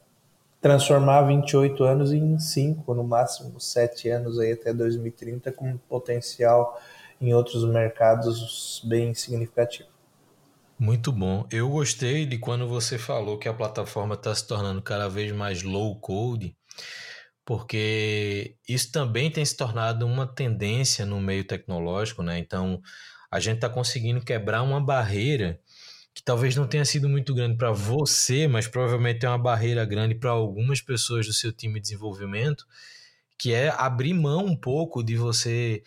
transformar 0.60 1.22
28 1.22 1.84
anos 1.84 2.12
em 2.12 2.38
5, 2.38 2.94
no 2.94 3.04
máximo 3.04 3.60
7 3.60 4.08
anos 4.08 4.38
aí 4.38 4.52
até 4.52 4.72
2030, 4.72 5.52
com 5.52 5.76
potencial 5.88 6.80
em 7.20 7.32
outros 7.32 7.64
mercados 7.64 8.82
bem 8.84 9.14
significativo. 9.14 9.88
Muito 10.78 11.10
bom. 11.10 11.46
Eu 11.50 11.70
gostei 11.70 12.26
de 12.26 12.36
quando 12.36 12.68
você 12.68 12.98
falou 12.98 13.38
que 13.38 13.48
a 13.48 13.54
plataforma 13.54 14.14
está 14.14 14.34
se 14.34 14.46
tornando 14.46 14.82
cada 14.82 15.08
vez 15.08 15.32
mais 15.32 15.62
low 15.62 15.98
code, 15.98 16.54
porque 17.46 18.56
isso 18.68 18.92
também 18.92 19.30
tem 19.30 19.44
se 19.44 19.56
tornado 19.56 20.04
uma 20.04 20.26
tendência 20.26 21.06
no 21.06 21.18
meio 21.18 21.46
tecnológico, 21.46 22.22
né? 22.22 22.38
Então, 22.38 22.82
a 23.30 23.40
gente 23.40 23.56
está 23.56 23.70
conseguindo 23.70 24.20
quebrar 24.20 24.62
uma 24.62 24.80
barreira 24.80 25.58
que 26.16 26.22
talvez 26.22 26.56
não 26.56 26.66
tenha 26.66 26.84
sido 26.86 27.10
muito 27.10 27.34
grande 27.34 27.58
para 27.58 27.70
você, 27.70 28.48
mas 28.48 28.66
provavelmente 28.66 29.26
é 29.26 29.28
uma 29.28 29.36
barreira 29.36 29.84
grande 29.84 30.14
para 30.14 30.30
algumas 30.30 30.80
pessoas 30.80 31.26
do 31.26 31.32
seu 31.34 31.52
time 31.52 31.74
de 31.74 31.82
desenvolvimento, 31.82 32.66
que 33.38 33.52
é 33.52 33.68
abrir 33.68 34.14
mão 34.14 34.46
um 34.46 34.56
pouco 34.56 35.04
de 35.04 35.14
você 35.14 35.82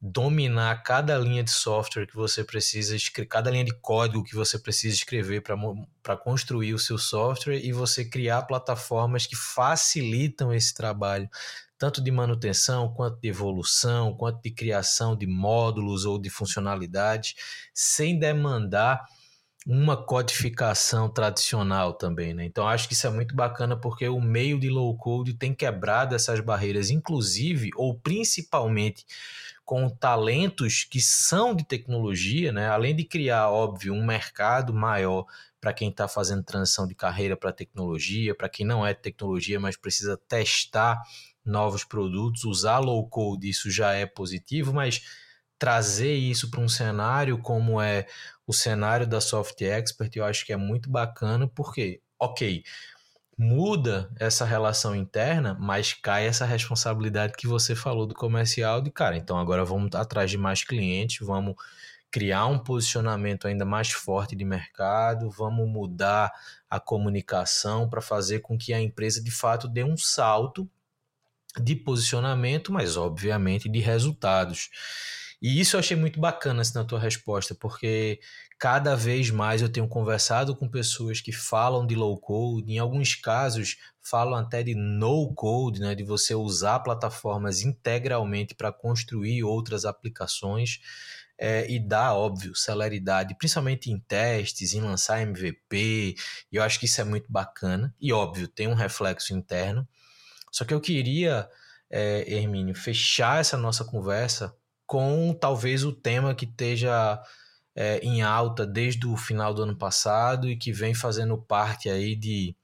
dominar 0.00 0.84
cada 0.84 1.18
linha 1.18 1.42
de 1.42 1.50
software 1.50 2.06
que 2.06 2.14
você 2.14 2.44
precisa 2.44 2.94
escrever, 2.94 3.26
cada 3.26 3.50
linha 3.50 3.64
de 3.64 3.74
código 3.74 4.22
que 4.22 4.36
você 4.36 4.56
precisa 4.56 4.94
escrever 4.94 5.42
para 5.42 6.16
construir 6.16 6.72
o 6.72 6.78
seu 6.78 6.96
software 6.96 7.58
e 7.58 7.72
você 7.72 8.04
criar 8.04 8.42
plataformas 8.42 9.26
que 9.26 9.34
facilitam 9.34 10.54
esse 10.54 10.72
trabalho, 10.74 11.28
tanto 11.76 12.00
de 12.00 12.12
manutenção, 12.12 12.94
quanto 12.94 13.20
de 13.20 13.26
evolução, 13.26 14.14
quanto 14.14 14.40
de 14.40 14.52
criação 14.52 15.16
de 15.16 15.26
módulos 15.26 16.04
ou 16.04 16.20
de 16.20 16.30
funcionalidades, 16.30 17.34
sem 17.74 18.16
demandar 18.16 19.04
uma 19.66 19.96
codificação 19.96 21.08
tradicional 21.08 21.92
também, 21.92 22.32
né? 22.32 22.44
Então 22.44 22.68
acho 22.68 22.86
que 22.86 22.94
isso 22.94 23.04
é 23.06 23.10
muito 23.10 23.34
bacana 23.34 23.76
porque 23.76 24.08
o 24.08 24.20
meio 24.20 24.60
de 24.60 24.70
low 24.70 24.96
code 24.96 25.34
tem 25.34 25.52
quebrado 25.52 26.14
essas 26.14 26.38
barreiras, 26.38 26.88
inclusive 26.88 27.70
ou 27.74 27.98
principalmente 27.98 29.04
com 29.64 29.88
talentos 29.90 30.84
que 30.84 31.00
são 31.00 31.52
de 31.52 31.64
tecnologia, 31.64 32.52
né? 32.52 32.68
Além 32.68 32.94
de 32.94 33.02
criar, 33.02 33.50
óbvio, 33.50 33.92
um 33.92 34.06
mercado 34.06 34.72
maior 34.72 35.26
para 35.60 35.72
quem 35.72 35.90
está 35.90 36.06
fazendo 36.06 36.44
transição 36.44 36.86
de 36.86 36.94
carreira 36.94 37.36
para 37.36 37.52
tecnologia, 37.52 38.36
para 38.36 38.48
quem 38.48 38.64
não 38.64 38.86
é 38.86 38.94
de 38.94 39.00
tecnologia, 39.00 39.58
mas 39.58 39.76
precisa 39.76 40.16
testar 40.28 41.02
novos 41.44 41.82
produtos, 41.82 42.44
usar 42.44 42.78
low 42.78 43.04
code, 43.08 43.48
isso 43.48 43.68
já 43.68 43.92
é 43.92 44.06
positivo, 44.06 44.72
mas 44.72 45.02
trazer 45.58 46.14
isso 46.14 46.50
para 46.50 46.60
um 46.60 46.68
cenário 46.68 47.38
como 47.38 47.80
é 47.80 48.06
o 48.46 48.52
cenário 48.52 49.06
da 49.06 49.20
Soft 49.20 49.60
Expert, 49.62 50.10
eu 50.14 50.24
acho 50.24 50.46
que 50.46 50.52
é 50.52 50.56
muito 50.56 50.88
bacana, 50.88 51.48
porque, 51.48 52.00
ok, 52.18 52.62
muda 53.36 54.10
essa 54.18 54.44
relação 54.44 54.94
interna, 54.94 55.56
mas 55.60 55.92
cai 55.92 56.26
essa 56.26 56.46
responsabilidade 56.46 57.34
que 57.36 57.46
você 57.46 57.74
falou 57.74 58.06
do 58.06 58.14
comercial 58.14 58.80
de 58.80 58.90
cara. 58.90 59.16
Então 59.16 59.38
agora 59.38 59.64
vamos 59.64 59.94
atrás 59.94 60.30
de 60.30 60.38
mais 60.38 60.64
clientes, 60.64 61.26
vamos 61.26 61.54
criar 62.10 62.46
um 62.46 62.58
posicionamento 62.58 63.46
ainda 63.46 63.64
mais 63.64 63.90
forte 63.90 64.34
de 64.34 64.44
mercado, 64.44 65.28
vamos 65.28 65.68
mudar 65.68 66.32
a 66.70 66.80
comunicação 66.80 67.90
para 67.90 68.00
fazer 68.00 68.40
com 68.40 68.56
que 68.56 68.72
a 68.72 68.80
empresa 68.80 69.22
de 69.22 69.30
fato 69.30 69.68
dê 69.68 69.84
um 69.84 69.96
salto 69.96 70.68
de 71.60 71.74
posicionamento, 71.74 72.72
mas 72.72 72.96
obviamente 72.96 73.68
de 73.68 73.80
resultados. 73.80 74.70
E 75.40 75.60
isso 75.60 75.76
eu 75.76 75.80
achei 75.80 75.96
muito 75.96 76.18
bacana 76.18 76.62
assim, 76.62 76.74
na 76.74 76.84
tua 76.84 76.98
resposta, 76.98 77.54
porque 77.54 78.20
cada 78.58 78.96
vez 78.96 79.30
mais 79.30 79.60
eu 79.62 79.68
tenho 79.68 79.86
conversado 79.88 80.56
com 80.56 80.68
pessoas 80.68 81.20
que 81.20 81.32
falam 81.32 81.86
de 81.86 81.94
low 81.94 82.18
code, 82.18 82.72
em 82.72 82.78
alguns 82.78 83.14
casos 83.14 83.76
falam 84.00 84.34
até 84.38 84.62
de 84.62 84.74
no 84.74 85.34
code, 85.34 85.80
né, 85.80 85.94
de 85.94 86.04
você 86.04 86.34
usar 86.34 86.80
plataformas 86.80 87.62
integralmente 87.62 88.54
para 88.54 88.72
construir 88.72 89.42
outras 89.44 89.84
aplicações. 89.84 90.80
é, 91.38 91.70
e 91.70 91.78
dá, 91.78 92.14
óbvio, 92.14 92.54
celeridade, 92.54 93.34
principalmente 93.36 93.90
em 93.90 93.98
testes, 94.00 94.72
em 94.72 94.80
lançar 94.80 95.20
MVP, 95.20 96.14
e 96.50 96.56
eu 96.56 96.62
acho 96.62 96.78
que 96.80 96.86
isso 96.86 97.00
é 97.00 97.04
muito 97.04 97.30
bacana, 97.30 97.94
e 98.00 98.12
óbvio, 98.12 98.48
tem 98.48 98.66
um 98.68 98.74
reflexo 98.74 99.34
interno. 99.34 99.86
Só 100.50 100.64
que 100.64 100.72
eu 100.74 100.80
queria, 100.80 101.48
é, 101.90 102.24
Hermínio, 102.32 102.74
fechar 102.74 103.40
essa 103.40 103.56
nossa 103.56 103.84
conversa 103.84 104.54
com 104.86 105.34
talvez 105.34 105.84
o 105.84 105.92
tema 105.92 106.34
que 106.34 106.44
esteja 106.44 107.20
é, 107.74 107.98
em 107.98 108.22
alta 108.22 108.66
desde 108.66 109.06
o 109.06 109.16
final 109.16 109.52
do 109.52 109.62
ano 109.62 109.76
passado 109.76 110.48
e 110.48 110.56
que 110.56 110.72
vem 110.72 110.94
fazendo 110.94 111.36
parte 111.36 111.90
aí 111.90 112.16
de 112.16 112.56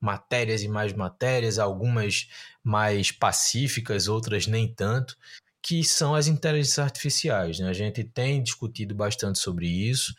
matérias 0.00 0.62
e 0.62 0.68
mais 0.68 0.92
matérias, 0.92 1.58
algumas 1.58 2.28
mais 2.62 3.10
pacíficas, 3.10 4.08
outras 4.08 4.46
nem 4.46 4.72
tanto, 4.72 5.16
que 5.62 5.84
são 5.84 6.14
as 6.14 6.26
inteligências 6.26 6.80
artificiais. 6.80 7.58
Né? 7.60 7.68
A 7.68 7.72
gente 7.72 8.02
tem 8.02 8.42
discutido 8.42 8.94
bastante 8.94 9.38
sobre 9.38 9.66
isso. 9.66 10.14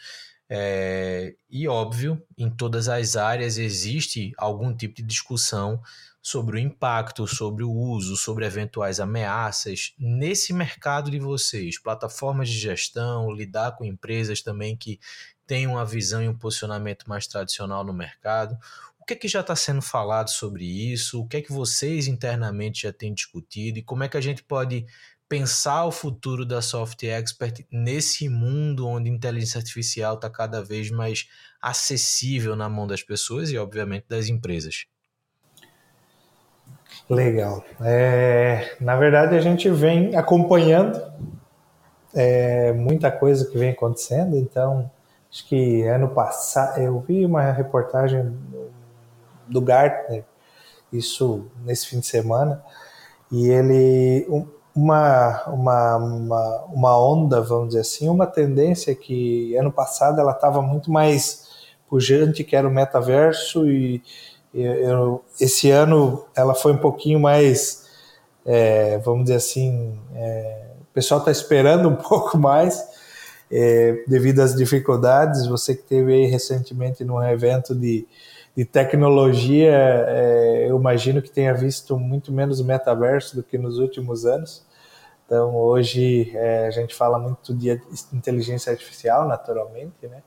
É, 0.50 1.36
e 1.50 1.68
óbvio, 1.68 2.22
em 2.38 2.50
todas 2.50 2.88
as 2.88 3.16
áreas 3.16 3.58
existe 3.58 4.32
algum 4.38 4.76
tipo 4.76 4.96
de 4.96 5.04
discussão 5.04 5.82
sobre 6.24 6.56
o 6.56 6.60
impacto, 6.60 7.28
sobre 7.28 7.66
o 7.66 7.70
uso, 7.70 8.16
sobre 8.16 8.46
eventuais 8.46 9.02
ameaças 9.02 9.94
nesse 10.00 10.54
mercado 10.54 11.12
de 11.12 11.20
vocês, 11.20 11.78
plataformas 11.78 12.48
de 12.48 12.58
gestão, 12.58 13.30
lidar 13.30 13.76
com 13.76 13.84
empresas 13.84 14.42
também 14.42 14.78
que 14.78 15.02
têm 15.46 15.68
uma 15.68 15.86
visão 15.86 16.24
e 16.24 16.30
um 16.30 16.38
posicionamento 16.38 17.10
mais 17.10 17.28
tradicional 17.28 17.84
no 17.84 17.92
mercado. 17.92 18.58
O 18.98 19.06
que, 19.06 19.14
é 19.14 19.18
que 19.18 19.28
já 19.28 19.42
está 19.42 19.54
sendo 19.54 19.82
falado 19.82 20.30
sobre 20.30 20.64
isso? 20.64 21.20
O 21.20 21.28
que 21.28 21.36
é 21.36 21.42
que 21.42 21.52
vocês 21.52 22.08
internamente 22.08 22.84
já 22.84 22.94
têm 22.94 23.14
discutido 23.14 23.78
e 23.78 23.84
como 23.84 24.06
é 24.06 24.08
que 24.08 24.16
a 24.16 24.22
gente 24.22 24.42
pode 24.42 24.86
pensar 25.28 25.84
o 25.84 25.92
futuro 25.92 26.46
da 26.46 26.62
Soft 26.62 27.04
Expert 27.04 27.66
nesse 27.70 28.30
mundo 28.30 28.88
onde 28.88 29.10
inteligência 29.10 29.58
artificial 29.58 30.16
está 30.16 30.30
cada 30.30 30.64
vez 30.64 30.90
mais 30.90 31.28
acessível 31.62 32.56
na 32.56 32.70
mão 32.70 32.88
das 32.88 33.04
pessoas 33.04 33.50
e, 33.50 33.58
obviamente, 33.58 34.06
das 34.08 34.30
empresas? 34.30 34.86
Legal. 37.10 37.64
É, 37.82 38.76
na 38.80 38.96
verdade, 38.96 39.36
a 39.36 39.42
gente 39.42 39.70
vem 39.70 40.16
acompanhando 40.16 41.02
é, 42.14 42.72
muita 42.74 43.12
coisa 43.12 43.46
que 43.46 43.58
vem 43.58 43.72
acontecendo. 43.72 44.38
Então, 44.38 44.90
acho 45.32 45.48
que 45.48 45.84
ano 45.84 46.10
passado 46.10 46.80
eu 46.80 47.00
vi 47.00 47.26
uma 47.26 47.52
reportagem 47.52 48.34
do 49.48 49.62
Gartner, 49.62 50.24
isso 50.92 51.48
nesse 51.66 51.88
fim 51.88 52.00
de 52.00 52.08
semana, 52.08 52.64
e 53.32 53.50
ele 53.50 54.26
uma, 54.76 55.44
uma, 55.48 55.98
uma, 55.98 56.64
uma 56.66 57.06
onda, 57.06 57.42
vamos 57.42 57.70
dizer 57.70 57.82
assim, 57.82 58.10
uma 58.10 58.26
tendência 58.26 58.96
que 58.96 59.56
ano 59.56 59.72
passado 59.72 60.20
ela 60.20 60.32
estava 60.32 60.62
muito 60.62 60.92
mais 60.92 61.48
pujante, 61.88 62.44
que 62.44 62.56
era 62.56 62.68
o 62.68 62.72
metaverso, 62.72 63.70
e 63.70 64.02
eu, 64.54 65.24
esse 65.40 65.70
ano 65.72 66.26
ela 66.36 66.54
foi 66.54 66.74
um 66.74 66.78
pouquinho 66.78 67.20
mais, 67.20 67.90
é, 68.46 69.00
vamos 69.00 69.24
dizer 69.24 69.36
assim, 69.36 70.00
é, 70.16 70.68
o 70.82 70.94
pessoal 70.94 71.20
está 71.20 71.32
esperando 71.32 71.90
um 71.90 71.96
pouco 71.98 72.38
mais 72.38 72.84
é, 73.52 74.04
devido 74.08 74.42
às 74.42 74.56
dificuldades. 74.56 75.48
Você 75.48 75.76
que 75.76 75.84
teve 75.84 76.14
aí 76.14 76.26
recentemente 76.26 77.04
num 77.04 77.22
evento 77.24 77.74
de, 77.74 78.08
de 78.56 78.66
tecnologia, 78.66 79.74
é, 80.08 80.68
eu 80.70 80.78
imagino 80.78 81.22
que 81.22 81.32
tenha 81.32 81.54
visto 81.54 81.98
muito 81.98 82.32
menos 82.32 82.62
metaverso 82.62 83.36
do 83.36 83.44
que 83.44 83.58
nos 83.58 83.80
últimos 83.80 84.26
anos. 84.26 84.64
Então 85.26 85.56
hoje 85.56 86.32
é, 86.36 86.68
a 86.68 86.72
gente 86.72 86.94
fala 86.94 87.18
muito 87.18 87.54
de 87.56 87.82
inteligência 88.14 88.72
artificial, 88.72 89.28
naturalmente, 89.28 90.08
né? 90.08 90.22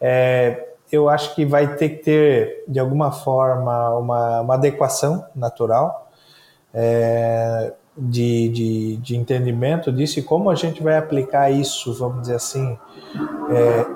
É, 0.00 0.68
eu 0.92 1.08
acho 1.08 1.34
que 1.34 1.46
vai 1.46 1.74
ter 1.74 1.88
que 1.88 2.04
ter, 2.04 2.64
de 2.68 2.78
alguma 2.78 3.10
forma, 3.10 3.96
uma, 3.98 4.42
uma 4.42 4.54
adequação 4.54 5.26
natural 5.34 6.10
é, 6.72 7.72
de, 7.96 8.50
de, 8.50 8.96
de, 8.98 9.16
entendimento 9.16 9.90
disso 9.90 10.18
e 10.18 10.22
como 10.22 10.50
a 10.50 10.54
gente 10.54 10.82
vai 10.82 10.98
aplicar 10.98 11.50
isso, 11.50 11.94
vamos 11.94 12.20
dizer 12.20 12.34
assim, 12.34 12.78
é, 13.50 13.86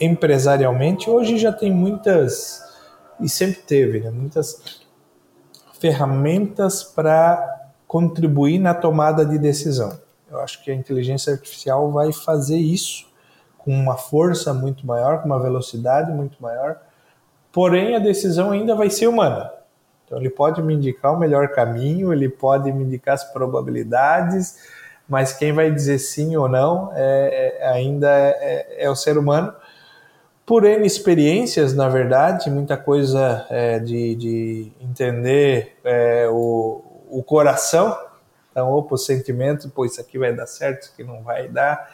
empresarialmente. 0.00 1.10
Hoje 1.10 1.36
já 1.36 1.52
tem 1.52 1.72
muitas, 1.72 2.62
e 3.18 3.28
sempre 3.28 3.60
teve, 3.62 3.98
né, 3.98 4.10
muitas 4.10 4.82
ferramentas 5.80 6.84
para 6.84 7.68
contribuir 7.88 8.60
na 8.60 8.74
tomada 8.74 9.26
de 9.26 9.36
decisão. 9.38 9.98
Eu 10.30 10.38
acho 10.38 10.62
que 10.62 10.70
a 10.70 10.74
inteligência 10.74 11.32
artificial 11.32 11.90
vai 11.90 12.12
fazer 12.12 12.58
isso 12.58 13.09
com 13.70 13.74
uma 13.76 13.96
força 13.96 14.52
muito 14.52 14.84
maior, 14.84 15.20
com 15.20 15.26
uma 15.26 15.38
velocidade 15.38 16.10
muito 16.10 16.42
maior, 16.42 16.80
porém 17.52 17.94
a 17.94 18.00
decisão 18.00 18.50
ainda 18.50 18.74
vai 18.74 18.90
ser 18.90 19.06
humana. 19.06 19.48
Então 20.04 20.18
ele 20.18 20.28
pode 20.28 20.60
me 20.60 20.74
indicar 20.74 21.14
o 21.14 21.16
melhor 21.16 21.50
caminho, 21.50 22.12
ele 22.12 22.28
pode 22.28 22.72
me 22.72 22.82
indicar 22.82 23.14
as 23.14 23.22
probabilidades, 23.22 24.58
mas 25.08 25.32
quem 25.32 25.52
vai 25.52 25.70
dizer 25.70 26.00
sim 26.00 26.34
ou 26.34 26.48
não 26.48 26.90
é, 26.96 27.58
é, 27.60 27.68
ainda 27.68 28.08
é, 28.10 28.30
é, 28.40 28.84
é, 28.86 28.90
o 28.90 28.96
ser 28.96 29.16
humano. 29.16 29.54
Por 30.44 30.64
N 30.64 30.84
experiências, 30.84 31.72
na 31.72 31.88
verdade, 31.88 32.50
muita 32.50 32.76
coisa 32.76 33.46
é, 33.50 33.78
de, 33.78 34.16
de, 34.16 34.72
entender 34.80 35.76
é, 35.84 36.26
o, 36.28 36.82
o 37.08 37.22
coração, 37.22 37.96
então, 38.50 38.68
opa, 38.72 38.96
o 38.96 38.98
sentimento, 38.98 39.70
pô, 39.70 39.84
isso 39.84 40.00
aqui 40.00 40.18
vai 40.18 40.32
dar 40.34 40.48
certo, 40.48 40.82
isso 40.82 40.92
aqui 40.92 41.04
não 41.04 41.22
vai 41.22 41.46
dar 41.46 41.88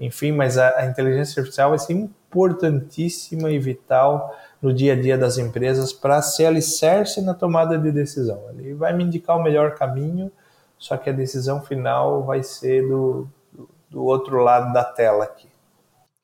enfim, 0.00 0.32
mas 0.32 0.56
a, 0.56 0.78
a 0.78 0.86
inteligência 0.86 1.40
artificial 1.40 1.70
vai 1.70 1.78
ser 1.78 1.92
importantíssima 1.92 3.50
e 3.50 3.58
vital 3.58 4.34
no 4.62 4.72
dia 4.72 4.94
a 4.94 5.00
dia 5.00 5.18
das 5.18 5.36
empresas 5.36 5.92
para 5.92 6.22
ser 6.22 6.46
alicerce 6.46 7.20
na 7.20 7.34
tomada 7.34 7.78
de 7.78 7.92
decisão. 7.92 8.42
Ele 8.50 8.72
vai 8.72 8.94
me 8.94 9.04
indicar 9.04 9.36
o 9.36 9.42
melhor 9.42 9.74
caminho, 9.74 10.32
só 10.78 10.96
que 10.96 11.10
a 11.10 11.12
decisão 11.12 11.62
final 11.62 12.24
vai 12.24 12.42
ser 12.42 12.88
do, 12.88 13.28
do 13.90 14.02
outro 14.02 14.42
lado 14.42 14.72
da 14.72 14.82
tela 14.82 15.24
aqui. 15.24 15.48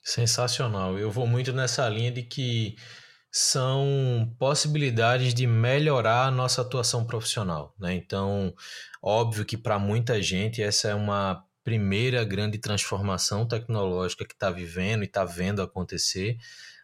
Sensacional. 0.02 0.98
Eu 0.98 1.10
vou 1.10 1.26
muito 1.26 1.52
nessa 1.52 1.86
linha 1.88 2.10
de 2.10 2.22
que 2.22 2.76
são 3.30 4.32
possibilidades 4.38 5.34
de 5.34 5.46
melhorar 5.46 6.26
a 6.26 6.30
nossa 6.30 6.62
atuação 6.62 7.04
profissional. 7.04 7.74
Né? 7.78 7.94
Então, 7.94 8.54
óbvio 9.02 9.44
que 9.44 9.58
para 9.58 9.78
muita 9.78 10.22
gente 10.22 10.62
essa 10.62 10.88
é 10.88 10.94
uma 10.94 11.44
primeira 11.66 12.24
grande 12.24 12.58
transformação 12.58 13.44
tecnológica 13.44 14.24
que 14.24 14.34
está 14.34 14.52
vivendo 14.52 15.02
e 15.02 15.06
está 15.06 15.24
vendo 15.24 15.60
acontecer. 15.60 16.38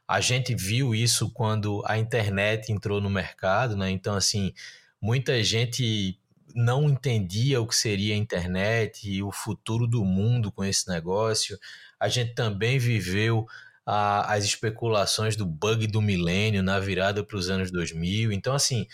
A 0.09 0.21
gente 0.21 0.57
viu 0.57 0.93
isso 0.93 1.31
quando 1.31 1.85
a 1.87 1.97
internet 1.97 2.73
entrou 2.73 3.01
no 3.01 3.09
mercado, 3.09 3.77
né? 3.77 3.89
Então, 3.91 4.17
assim, 4.17 4.53
muita 5.01 5.41
gente 5.45 6.19
não 6.53 6.91
entendia 6.91 7.61
o 7.61 7.67
que 7.69 7.77
seria 7.77 8.17
a 8.17 8.19
internet 8.19 9.09
e 9.09 9.23
o 9.23 9.31
futuro 9.31 9.87
do 9.87 10.05
mundo 10.05 10.51
com 10.51 10.65
esse 10.65 10.89
negócio. 10.89 11.57
A 11.99 12.09
gente 12.09 12.35
também 12.35 12.77
viveu 12.77 13.47
a, 13.87 14.35
as 14.35 14.45
especulações 14.45 15.37
do 15.37 15.47
bug 15.47 15.87
do 15.87 16.03
milênio 16.03 16.61
na 16.61 16.81
virada 16.81 17.23
para 17.23 17.37
os 17.37 17.49
anos 17.49 17.71
2000. 17.71 18.33
Então, 18.33 18.53
assim, 18.53 18.89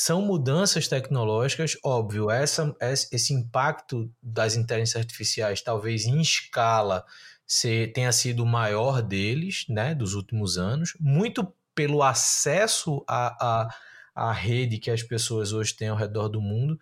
são 0.00 0.22
mudanças 0.22 0.86
tecnológicas, 0.86 1.76
óbvio, 1.84 2.30
essa, 2.30 2.72
esse 2.80 3.34
impacto 3.34 4.08
das 4.22 4.54
inteligências 4.54 5.02
artificiais, 5.02 5.60
talvez 5.60 6.04
em 6.04 6.20
escala, 6.20 7.04
se, 7.44 7.88
tenha 7.88 8.12
sido 8.12 8.44
o 8.44 8.46
maior 8.46 9.02
deles, 9.02 9.64
né, 9.68 9.96
dos 9.96 10.14
últimos 10.14 10.56
anos, 10.56 10.94
muito 11.00 11.52
pelo 11.74 12.00
acesso 12.00 13.04
à, 13.08 13.64
à, 13.64 13.74
à 14.14 14.32
rede 14.32 14.78
que 14.78 14.88
as 14.88 15.02
pessoas 15.02 15.52
hoje 15.52 15.74
têm 15.74 15.88
ao 15.88 15.96
redor 15.96 16.28
do 16.28 16.40
mundo, 16.40 16.78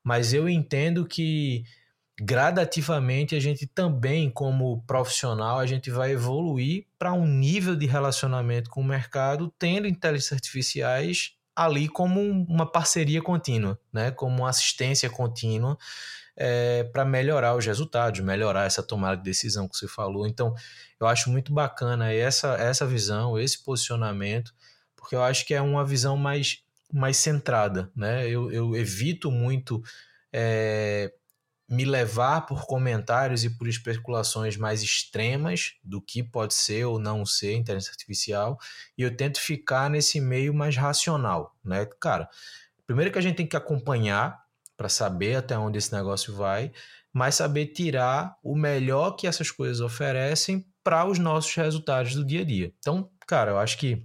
mas 0.00 0.32
eu 0.32 0.48
entendo 0.48 1.04
que 1.04 1.64
gradativamente 2.20 3.34
a 3.34 3.40
gente 3.40 3.66
também, 3.66 4.30
como 4.30 4.80
profissional, 4.82 5.58
a 5.58 5.66
gente 5.66 5.90
vai 5.90 6.12
evoluir 6.12 6.86
para 6.96 7.12
um 7.12 7.26
nível 7.26 7.74
de 7.74 7.86
relacionamento 7.86 8.70
com 8.70 8.80
o 8.80 8.84
mercado, 8.84 9.52
tendo 9.58 9.88
inteligências 9.88 10.34
artificiais 10.34 11.34
ali 11.64 11.88
como 11.88 12.20
uma 12.20 12.64
parceria 12.64 13.20
contínua, 13.20 13.78
né? 13.92 14.10
como 14.10 14.38
uma 14.38 14.48
assistência 14.48 15.10
contínua 15.10 15.76
é, 16.34 16.84
para 16.84 17.04
melhorar 17.04 17.54
os 17.54 17.66
resultados, 17.66 18.20
melhorar 18.20 18.64
essa 18.64 18.82
tomada 18.82 19.18
de 19.18 19.24
decisão 19.24 19.68
que 19.68 19.76
você 19.76 19.86
falou. 19.86 20.26
Então, 20.26 20.54
eu 20.98 21.06
acho 21.06 21.28
muito 21.28 21.52
bacana 21.52 22.12
essa, 22.12 22.54
essa 22.54 22.86
visão, 22.86 23.38
esse 23.38 23.62
posicionamento, 23.62 24.54
porque 24.96 25.14
eu 25.14 25.22
acho 25.22 25.44
que 25.44 25.52
é 25.52 25.60
uma 25.60 25.84
visão 25.84 26.16
mais, 26.16 26.62
mais 26.90 27.18
centrada. 27.18 27.90
Né? 27.94 28.26
Eu, 28.26 28.50
eu 28.50 28.74
evito 28.74 29.30
muito 29.30 29.82
é, 30.32 31.12
me 31.70 31.84
levar 31.84 32.46
por 32.46 32.66
comentários 32.66 33.44
e 33.44 33.50
por 33.50 33.68
especulações 33.68 34.56
mais 34.56 34.82
extremas 34.82 35.74
do 35.84 36.02
que 36.02 36.20
pode 36.20 36.52
ser 36.52 36.84
ou 36.84 36.98
não 36.98 37.24
ser 37.24 37.54
inteligência 37.54 37.92
artificial, 37.92 38.58
e 38.98 39.02
eu 39.02 39.16
tento 39.16 39.40
ficar 39.40 39.88
nesse 39.88 40.20
meio 40.20 40.52
mais 40.52 40.76
racional, 40.76 41.56
né? 41.64 41.86
Cara, 42.00 42.28
primeiro 42.84 43.12
que 43.12 43.18
a 43.18 43.22
gente 43.22 43.36
tem 43.36 43.46
que 43.46 43.56
acompanhar 43.56 44.42
para 44.76 44.88
saber 44.88 45.36
até 45.36 45.56
onde 45.56 45.78
esse 45.78 45.92
negócio 45.92 46.34
vai, 46.34 46.72
mas 47.12 47.36
saber 47.36 47.66
tirar 47.66 48.36
o 48.42 48.56
melhor 48.56 49.12
que 49.12 49.28
essas 49.28 49.50
coisas 49.50 49.80
oferecem 49.80 50.66
para 50.82 51.04
os 51.04 51.18
nossos 51.20 51.54
resultados 51.54 52.14
do 52.14 52.24
dia 52.24 52.40
a 52.40 52.44
dia. 52.44 52.72
Então, 52.78 53.08
cara, 53.28 53.52
eu 53.52 53.58
acho 53.58 53.78
que 53.78 54.04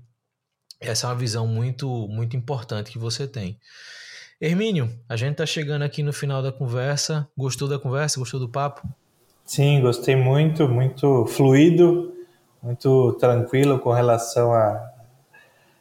essa 0.80 1.08
é 1.08 1.10
uma 1.10 1.16
visão 1.16 1.48
muito, 1.48 2.08
muito 2.10 2.36
importante 2.36 2.92
que 2.92 3.00
você 3.00 3.28
tem. 3.28 3.60
Hermínio, 4.40 4.90
a 5.08 5.16
gente 5.16 5.32
está 5.32 5.46
chegando 5.46 5.84
aqui 5.84 6.04
no 6.04 6.12
final 6.12 6.44
da 6.44 6.52
conversa. 6.52 7.26
Gostou 7.38 7.70
da 7.70 7.80
conversa? 7.80 8.20
Gostou 8.20 8.38
do 8.38 8.50
papo? 8.50 8.86
Sim, 9.46 9.80
gostei 9.80 10.16
muito, 10.16 10.68
muito 10.68 11.26
fluido, 11.26 12.14
muito 12.62 13.14
tranquilo 13.14 13.80
com 13.80 13.94
relação 13.94 14.52
a, 14.52 14.92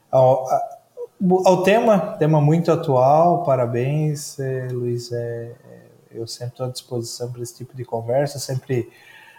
ao, 0.09 0.49
a, 0.49 0.61
ao 1.47 1.65
tema, 1.65 1.99
tema 2.17 2.41
muito 2.41 2.71
atual. 2.71 3.43
Parabéns, 3.43 4.39
é, 4.39 4.69
Luiz. 4.71 5.11
É, 5.11 5.53
é, 5.69 5.85
eu 6.13 6.27
sempre 6.29 6.53
estou 6.53 6.67
à 6.67 6.69
disposição 6.69 7.33
para 7.33 7.43
esse 7.43 7.57
tipo 7.57 7.77
de 7.77 7.85
conversa, 7.85 8.39
sempre 8.39 8.89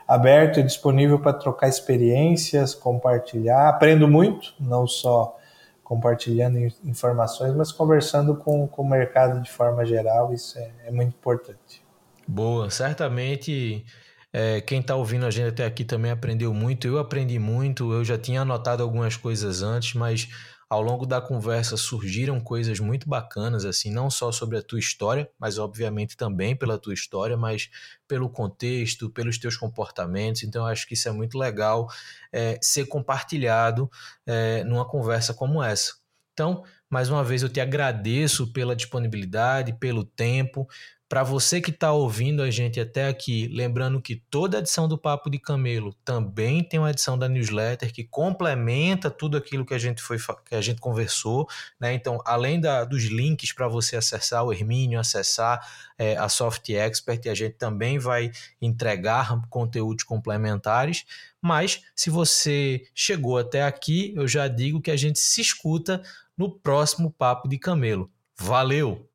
aberto 0.05 0.59
e 0.59 0.63
disponível 0.63 1.17
para 1.19 1.31
trocar 1.31 1.69
experiências, 1.69 2.75
compartilhar. 2.75 3.69
Aprendo 3.69 4.09
muito, 4.09 4.53
não 4.59 4.85
só 4.85 5.37
compartilhando 5.85 6.57
informações, 6.83 7.55
mas 7.55 7.71
conversando 7.71 8.35
com, 8.35 8.67
com 8.67 8.81
o 8.81 8.89
mercado 8.89 9.41
de 9.41 9.51
forma 9.51 9.85
geral, 9.85 10.33
isso 10.33 10.57
é, 10.57 10.71
é 10.87 10.91
muito 10.91 11.15
importante. 11.15 11.85
Boa, 12.27 12.71
certamente 12.71 13.85
é, 14.33 14.59
quem 14.61 14.81
está 14.81 14.95
ouvindo 14.95 15.27
a 15.27 15.31
gente 15.31 15.49
até 15.49 15.63
aqui 15.63 15.85
também 15.85 16.09
aprendeu 16.09 16.51
muito, 16.53 16.87
eu 16.87 16.97
aprendi 16.97 17.37
muito, 17.37 17.93
eu 17.93 18.03
já 18.03 18.17
tinha 18.17 18.41
anotado 18.41 18.81
algumas 18.81 19.15
coisas 19.15 19.61
antes, 19.61 19.93
mas 19.93 20.27
ao 20.69 20.81
longo 20.81 21.05
da 21.05 21.21
conversa 21.21 21.77
surgiram 21.77 22.39
coisas 22.39 22.79
muito 22.79 23.07
bacanas, 23.07 23.65
assim, 23.65 23.91
não 23.91 24.09
só 24.09 24.31
sobre 24.31 24.57
a 24.57 24.61
tua 24.61 24.79
história, 24.79 25.29
mas 25.39 25.57
obviamente 25.57 26.17
também 26.17 26.55
pela 26.55 26.77
tua 26.77 26.93
história, 26.93 27.37
mas 27.37 27.69
pelo 28.07 28.29
contexto, 28.29 29.09
pelos 29.09 29.37
teus 29.37 29.55
comportamentos. 29.57 30.43
Então, 30.43 30.65
acho 30.65 30.87
que 30.87 30.95
isso 30.95 31.07
é 31.07 31.11
muito 31.11 31.37
legal 31.37 31.87
é, 32.33 32.57
ser 32.61 32.87
compartilhado 32.87 33.89
é, 34.25 34.63
numa 34.63 34.87
conversa 34.87 35.33
como 35.33 35.61
essa. 35.61 35.93
Então, 36.33 36.63
mais 36.89 37.09
uma 37.09 37.23
vez, 37.23 37.43
eu 37.43 37.49
te 37.49 37.61
agradeço 37.61 38.51
pela 38.51 38.75
disponibilidade, 38.75 39.73
pelo 39.79 40.03
tempo, 40.03 40.67
para 41.07 41.21
você 41.21 41.61
que 41.61 41.69
está 41.69 41.91
ouvindo 41.91 42.41
a 42.41 42.49
gente 42.49 42.79
até 42.79 43.07
aqui, 43.07 43.47
lembrando 43.47 44.01
que 44.01 44.15
toda 44.15 44.57
edição 44.57 44.87
do 44.87 44.97
Papo 44.97 45.29
de 45.29 45.37
Camelo 45.37 45.93
também 46.03 46.63
tem 46.63 46.79
uma 46.79 46.89
edição 46.89 47.17
da 47.17 47.29
newsletter 47.29 47.93
que 47.93 48.03
complementa 48.03 49.11
tudo 49.11 49.37
aquilo 49.37 49.65
que 49.65 49.73
a 49.75 49.77
gente 49.77 50.01
foi 50.01 50.17
que 50.43 50.55
a 50.55 50.61
gente 50.61 50.81
conversou, 50.81 51.47
né? 51.79 51.93
Então, 51.93 52.19
além 52.25 52.59
da, 52.59 52.83
dos 52.83 53.03
links 53.03 53.53
para 53.53 53.67
você 53.67 53.95
acessar 53.95 54.43
o 54.43 54.51
Hermínio, 54.51 54.99
acessar 54.99 55.65
é, 55.95 56.17
a 56.17 56.27
Soft 56.27 56.69
Expert, 56.69 57.27
a 57.27 57.35
gente 57.35 57.53
também 57.53 57.99
vai 57.99 58.31
entregar 58.59 59.39
conteúdos 59.47 60.03
complementares. 60.03 61.05
Mas 61.39 61.83
se 61.95 62.09
você 62.09 62.87
chegou 62.95 63.37
até 63.37 63.61
aqui, 63.63 64.11
eu 64.15 64.27
já 64.27 64.47
digo 64.47 64.81
que 64.81 64.89
a 64.89 64.97
gente 64.97 65.19
se 65.19 65.39
escuta 65.39 66.01
no 66.35 66.49
próximo 66.49 67.11
Papo 67.11 67.47
de 67.47 67.59
Camelo. 67.59 68.11
Valeu! 68.35 69.07